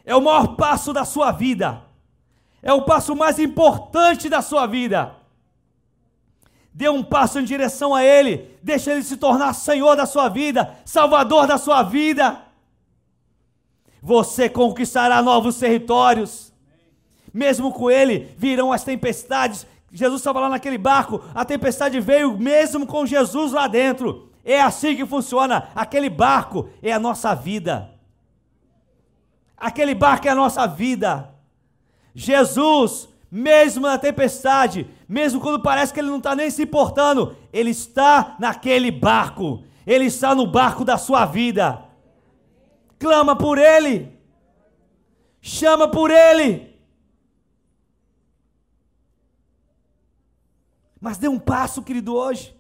É 0.05 0.15
o 0.15 0.21
maior 0.21 0.57
passo 0.57 0.93
da 0.93 1.05
sua 1.05 1.33
vida. 1.33 1.84
É 2.65 2.73
o 2.73 2.83
passo 2.83 3.15
mais 3.15 3.39
importante 3.39 4.29
da 4.29 4.43
sua 4.43 4.67
vida. 4.67 5.15
Dê 6.73 6.89
um 6.89 7.05
passo 7.05 7.39
em 7.39 7.45
direção 7.45 7.95
a 7.95 8.03
Ele. 8.03 8.59
Deixa 8.61 8.91
Ele 8.91 9.05
se 9.05 9.17
tornar 9.17 9.53
Senhor 9.53 9.95
da 9.95 10.07
sua 10.07 10.29
vida, 10.29 10.75
Salvador 10.85 11.47
da 11.47 11.59
sua 11.59 11.85
vida. 11.85 12.43
Você 14.03 14.49
conquistará 14.49 15.23
novos 15.23 15.57
territórios 15.59 16.53
mesmo 17.35 17.73
com 17.73 17.91
ele 17.91 18.33
virão 18.39 18.73
as 18.73 18.85
tempestades. 18.85 19.67
Jesus 19.91 20.21
estava 20.21 20.39
lá 20.39 20.49
naquele 20.49 20.79
barco, 20.79 21.21
a 21.35 21.45
tempestade 21.45 21.99
veio 21.99 22.39
mesmo 22.39 22.87
com 22.87 23.05
Jesus 23.05 23.51
lá 23.51 23.67
dentro. 23.67 24.31
É 24.45 24.61
assim 24.61 24.95
que 24.95 25.05
funciona. 25.05 25.69
Aquele 25.75 26.09
barco 26.09 26.69
é 26.81 26.93
a 26.93 26.99
nossa 26.99 27.35
vida. 27.35 27.91
Aquele 29.57 29.95
barco 29.95 30.29
é 30.29 30.31
a 30.31 30.35
nossa 30.35 30.67
vida. 30.67 31.34
Jesus, 32.15 33.09
mesmo 33.31 33.87
na 33.87 33.99
tempestade, 33.99 34.89
mesmo 35.09 35.41
quando 35.41 35.61
parece 35.61 35.93
que 35.93 35.99
ele 35.99 36.09
não 36.09 36.19
está 36.19 36.37
nem 36.37 36.49
se 36.51 36.63
importando, 36.63 37.37
ele 37.53 37.71
está 37.71 38.37
naquele 38.39 38.91
barco. 38.91 39.65
Ele 39.87 40.07
está 40.07 40.35
no 40.35 40.47
barco 40.47 40.85
da 40.85 40.97
sua 40.97 41.27
vida. 41.27 41.85
Clama 42.99 43.37
por 43.37 43.59
ele. 43.59 44.19
Chama 45.41 45.91
por 45.91 46.11
ele. 46.11 46.75
Mas 51.01 51.19
dê 51.19 51.29
um 51.29 51.39
passo, 51.39 51.83
querido, 51.83 52.15
hoje. 52.15 52.57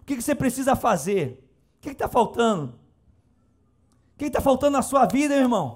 O 0.00 0.04
que, 0.04 0.14
você 0.14 0.32
precisa 0.34 0.76
fazer? 0.76 1.44
O 1.76 1.80
que 1.80 1.90
está 1.90 2.08
faltando? 2.08 2.78
O 4.14 4.18
que 4.18 4.26
está 4.26 4.40
faltando 4.40 4.76
na 4.76 4.82
sua 4.82 5.06
vida, 5.06 5.34
meu 5.34 5.42
irmão? 5.42 5.74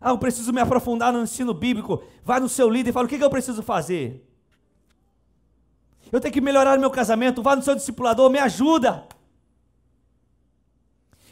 Ah, 0.00 0.10
eu 0.10 0.18
preciso 0.18 0.52
me 0.52 0.60
aprofundar 0.60 1.12
no 1.12 1.22
ensino 1.22 1.52
bíblico. 1.52 2.02
Vai 2.24 2.40
no 2.40 2.48
seu 2.48 2.68
líder 2.68 2.90
e 2.90 2.92
fala: 2.92 3.06
o 3.06 3.08
que, 3.08 3.18
que 3.18 3.24
eu 3.24 3.30
preciso 3.30 3.62
fazer? 3.62 4.24
Eu 6.10 6.20
tenho 6.20 6.32
que 6.32 6.40
melhorar 6.40 6.78
meu 6.78 6.90
casamento. 6.90 7.42
Vá 7.42 7.54
no 7.54 7.62
seu 7.62 7.74
discipulador, 7.74 8.30
me 8.30 8.38
ajuda. 8.38 9.06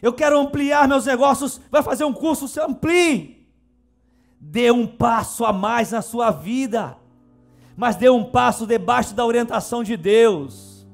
Eu 0.02 0.12
quero 0.12 0.38
ampliar 0.38 0.86
meus 0.86 1.06
negócios. 1.06 1.60
Vai 1.70 1.82
fazer 1.82 2.04
um 2.04 2.12
curso, 2.12 2.48
se 2.48 2.60
amplie. 2.60 3.48
Dê 4.38 4.70
um 4.70 4.86
passo 4.86 5.44
a 5.44 5.52
mais 5.52 5.92
na 5.92 6.02
sua 6.02 6.30
vida 6.30 6.96
mas 7.76 7.94
dê 7.94 8.08
um 8.08 8.24
passo 8.24 8.66
debaixo 8.66 9.14
da 9.14 9.24
orientação 9.24 9.84
de 9.84 9.96
Deus. 9.96 10.86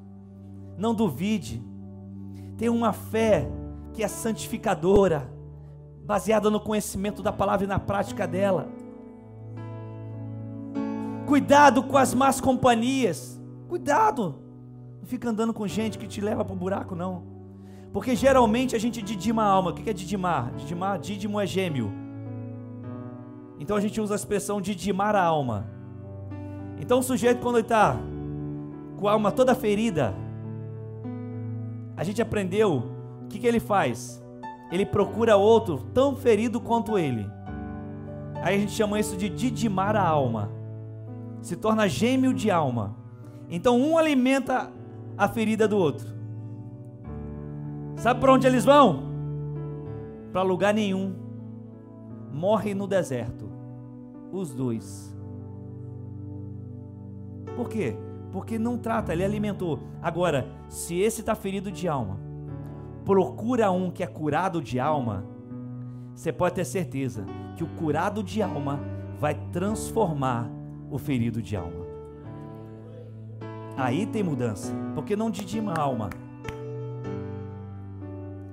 Não 0.77 0.93
duvide. 0.93 1.63
Tenha 2.57 2.71
uma 2.71 2.91
fé 2.91 3.47
que 3.93 4.03
é 4.03 4.07
santificadora, 4.07 5.31
baseada 6.03 6.49
no 6.49 6.59
conhecimento 6.59 7.21
da 7.21 7.31
palavra 7.31 7.65
e 7.65 7.67
na 7.67 7.79
prática 7.79 8.27
dela. 8.27 8.67
Cuidado 11.25 11.83
com 11.83 11.97
as 11.97 12.13
más 12.13 12.41
companhias. 12.41 13.41
Cuidado. 13.67 14.35
Não 15.01 15.07
fica 15.07 15.29
andando 15.29 15.53
com 15.53 15.67
gente 15.67 15.97
que 15.97 16.07
te 16.07 16.21
leva 16.21 16.43
para 16.45 16.53
o 16.53 16.57
buraco, 16.57 16.95
não. 16.95 17.23
Porque 17.91 18.15
geralmente 18.15 18.75
a 18.75 18.79
gente 18.79 19.01
didima 19.01 19.43
a 19.43 19.47
alma. 19.47 19.71
O 19.71 19.73
que 19.73 19.89
é 19.89 19.93
didimar? 19.93 20.53
Didimar, 20.55 20.99
dídimo 20.99 21.39
é 21.39 21.45
gêmeo. 21.45 21.91
Então 23.59 23.77
a 23.77 23.81
gente 23.81 23.99
usa 23.99 24.13
a 24.13 24.15
expressão 24.15 24.61
didimar 24.61 25.15
a 25.15 25.23
alma. 25.23 25.67
Então 26.79 26.99
o 26.99 27.03
sujeito, 27.03 27.41
quando 27.41 27.57
ele 27.57 27.65
está 27.65 27.97
com 28.99 29.07
a 29.07 29.13
alma 29.13 29.31
toda 29.31 29.55
ferida, 29.55 30.13
a 31.95 32.03
gente 32.03 32.21
aprendeu 32.21 32.83
o 33.23 33.27
que, 33.27 33.39
que 33.39 33.47
ele 33.47 33.59
faz? 33.59 34.22
Ele 34.71 34.85
procura 34.85 35.35
outro 35.37 35.79
tão 35.93 36.15
ferido 36.15 36.59
quanto 36.59 36.97
ele. 36.97 37.29
Aí 38.41 38.55
a 38.55 38.57
gente 38.57 38.71
chama 38.71 38.99
isso 38.99 39.15
de 39.15 39.29
didimar 39.29 39.95
a 39.95 40.05
alma. 40.05 40.51
Se 41.41 41.55
torna 41.55 41.87
gêmeo 41.87 42.33
de 42.33 42.49
alma. 42.49 42.95
Então 43.49 43.79
um 43.79 43.97
alimenta 43.97 44.71
a 45.17 45.27
ferida 45.27 45.67
do 45.67 45.77
outro. 45.77 46.07
Sabe 47.95 48.19
para 48.19 48.33
onde 48.33 48.47
eles 48.47 48.65
vão? 48.65 49.03
Para 50.31 50.41
lugar 50.41 50.73
nenhum. 50.73 51.13
Morre 52.31 52.73
no 52.73 52.87
deserto. 52.87 53.49
Os 54.31 54.53
dois. 54.53 55.15
Por 57.55 57.69
quê? 57.69 57.95
Porque 58.31 58.57
não 58.57 58.77
trata, 58.77 59.13
ele 59.13 59.23
alimentou. 59.23 59.79
Agora, 60.01 60.47
se 60.67 60.99
esse 60.99 61.21
está 61.21 61.35
ferido 61.35 61.71
de 61.71 61.87
alma, 61.87 62.19
procura 63.05 63.71
um 63.71 63.91
que 63.91 64.03
é 64.03 64.07
curado 64.07 64.61
de 64.61 64.79
alma, 64.79 65.25
você 66.15 66.31
pode 66.31 66.55
ter 66.55 66.65
certeza 66.65 67.25
que 67.55 67.63
o 67.63 67.67
curado 67.67 68.23
de 68.23 68.41
alma 68.41 68.79
vai 69.19 69.35
transformar 69.51 70.49
o 70.89 70.97
ferido 70.97 71.41
de 71.41 71.55
alma. 71.55 71.83
Aí 73.75 74.05
tem 74.05 74.23
mudança, 74.23 74.73
porque 74.93 75.15
não 75.15 75.31
didima 75.31 75.73
a 75.73 75.81
alma. 75.81 76.09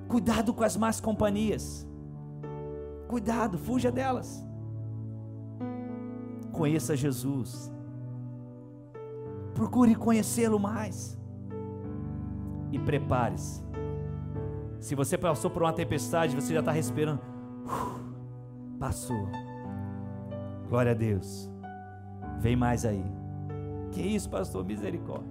Cuidado 0.07 0.53
com 0.53 0.63
as 0.63 0.75
más 0.75 0.99
companhias. 0.99 1.87
Cuidado, 3.07 3.57
fuja 3.57 3.91
delas. 3.91 4.45
Conheça 6.51 6.97
Jesus. 6.97 7.71
Procure 9.53 9.95
conhecê-lo 9.95 10.59
mais. 10.59 11.17
E 12.71 12.79
prepare-se. 12.79 13.63
Se 14.81 14.95
você 14.95 15.15
passou 15.15 15.51
por 15.51 15.61
uma 15.61 15.71
tempestade, 15.71 16.35
você 16.35 16.55
já 16.55 16.59
está 16.59 16.71
respirando. 16.71 17.21
Uh, 17.67 18.77
passou. 18.79 19.29
Glória 20.67 20.91
a 20.91 20.95
Deus. 20.95 21.47
Vem 22.39 22.55
mais 22.55 22.83
aí. 22.83 23.05
Que 23.91 24.01
isso, 24.01 24.27
pastor? 24.27 24.65
Misericórdia. 24.65 25.29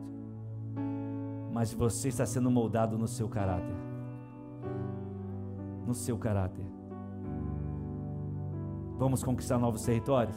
Mas 1.52 1.74
você 1.74 2.08
está 2.08 2.24
sendo 2.24 2.48
moldado 2.48 2.96
no 2.96 3.08
seu 3.08 3.28
caráter. 3.28 3.74
No 5.84 5.94
seu 5.94 6.16
caráter. 6.16 6.64
Vamos 8.96 9.24
conquistar 9.24 9.58
novos 9.58 9.82
territórios? 9.82 10.36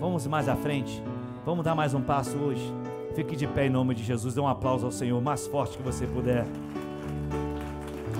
Vamos 0.00 0.26
mais 0.26 0.48
à 0.48 0.56
frente? 0.56 1.00
Vamos 1.46 1.64
dar 1.64 1.76
mais 1.76 1.94
um 1.94 2.02
passo 2.02 2.36
hoje? 2.36 2.74
Fique 3.14 3.36
de 3.36 3.46
pé 3.46 3.66
em 3.66 3.70
nome 3.70 3.94
de 3.94 4.02
Jesus. 4.02 4.34
Dê 4.34 4.40
um 4.40 4.48
aplauso 4.48 4.86
ao 4.86 4.92
Senhor, 4.92 5.22
mais 5.22 5.46
forte 5.46 5.76
que 5.76 5.84
você 5.84 6.04
puder. 6.04 6.44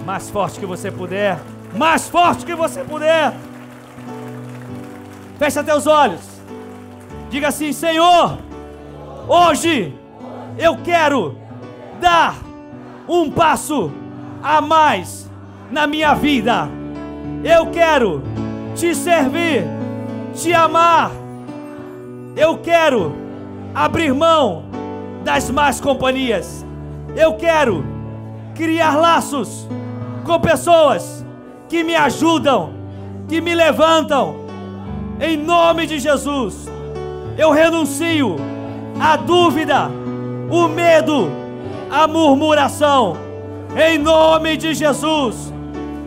Mais 0.09 0.31
forte 0.31 0.59
que 0.59 0.65
você 0.65 0.91
puder. 0.91 1.39
Mais 1.77 2.09
forte 2.09 2.47
que 2.47 2.55
você 2.55 2.83
puder. 2.83 3.35
Feche 5.39 5.63
teus 5.63 5.87
olhos. 5.87 6.23
Diga 7.29 7.49
assim: 7.49 7.75
Senhor, 7.75 8.39
hoje 9.29 9.95
eu 10.57 10.79
quero 10.79 11.37
dar 12.01 12.37
um 13.07 13.31
passo 13.31 13.93
a 14.43 14.63
mais 14.63 15.31
na 15.71 15.87
minha 15.87 16.15
vida. 16.15 16.71
Eu 17.45 17.67
quero 17.67 18.23
te 18.75 18.95
servir, 18.95 19.63
te 20.33 20.55
amar. 20.55 21.11
Eu 22.35 22.57
quero 22.57 23.15
abrir 23.75 24.15
mão 24.15 24.65
das 25.23 25.51
más 25.51 25.83
companhias. 25.83 26.65
Eu 27.15 27.35
quero 27.35 27.85
criar 28.55 28.97
laços 28.97 29.69
com 30.29 30.39
pessoas 30.39 31.25
que 31.71 31.83
me 31.83 31.97
ajudam, 31.97 32.75
que 33.27 33.41
me 33.41 33.55
levantam. 33.55 34.37
Em 35.19 35.39
nome 35.39 35.87
de 35.87 35.99
Jesus, 35.99 36.69
eu 37.39 37.51
renuncio 37.51 38.37
à 39.01 39.17
dúvida, 39.17 39.91
o 40.51 40.69
medo, 40.69 41.31
a 41.91 42.07
murmuração. 42.07 43.17
Em 43.75 43.97
nome 43.97 44.59
de 44.59 44.75
Jesus, 44.75 45.53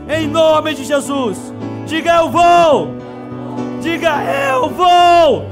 em 0.07 0.28
nome 0.28 0.76
de 0.76 0.84
Jesus, 0.84 1.51
diga 1.88 2.17
eu 2.17 2.30
vou, 2.30 2.89
diga 3.82 4.24
eu 4.53 4.69
vou 4.69 5.45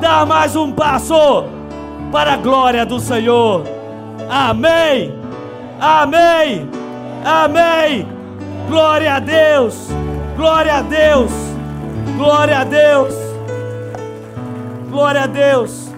dar 0.00 0.26
mais 0.26 0.56
um 0.56 0.72
passo 0.72 1.44
para 2.10 2.34
a 2.34 2.36
glória 2.36 2.84
do 2.84 2.98
Senhor. 2.98 3.62
Amém, 4.28 5.14
amém, 5.80 6.68
amém. 7.24 8.06
Glória 8.68 9.14
a 9.14 9.18
Deus, 9.18 9.88
glória 10.36 10.76
a 10.76 10.82
Deus, 10.82 11.32
glória 12.16 12.60
a 12.60 12.64
Deus, 12.64 13.14
glória 14.88 15.22
a 15.22 15.26
Deus. 15.26 15.89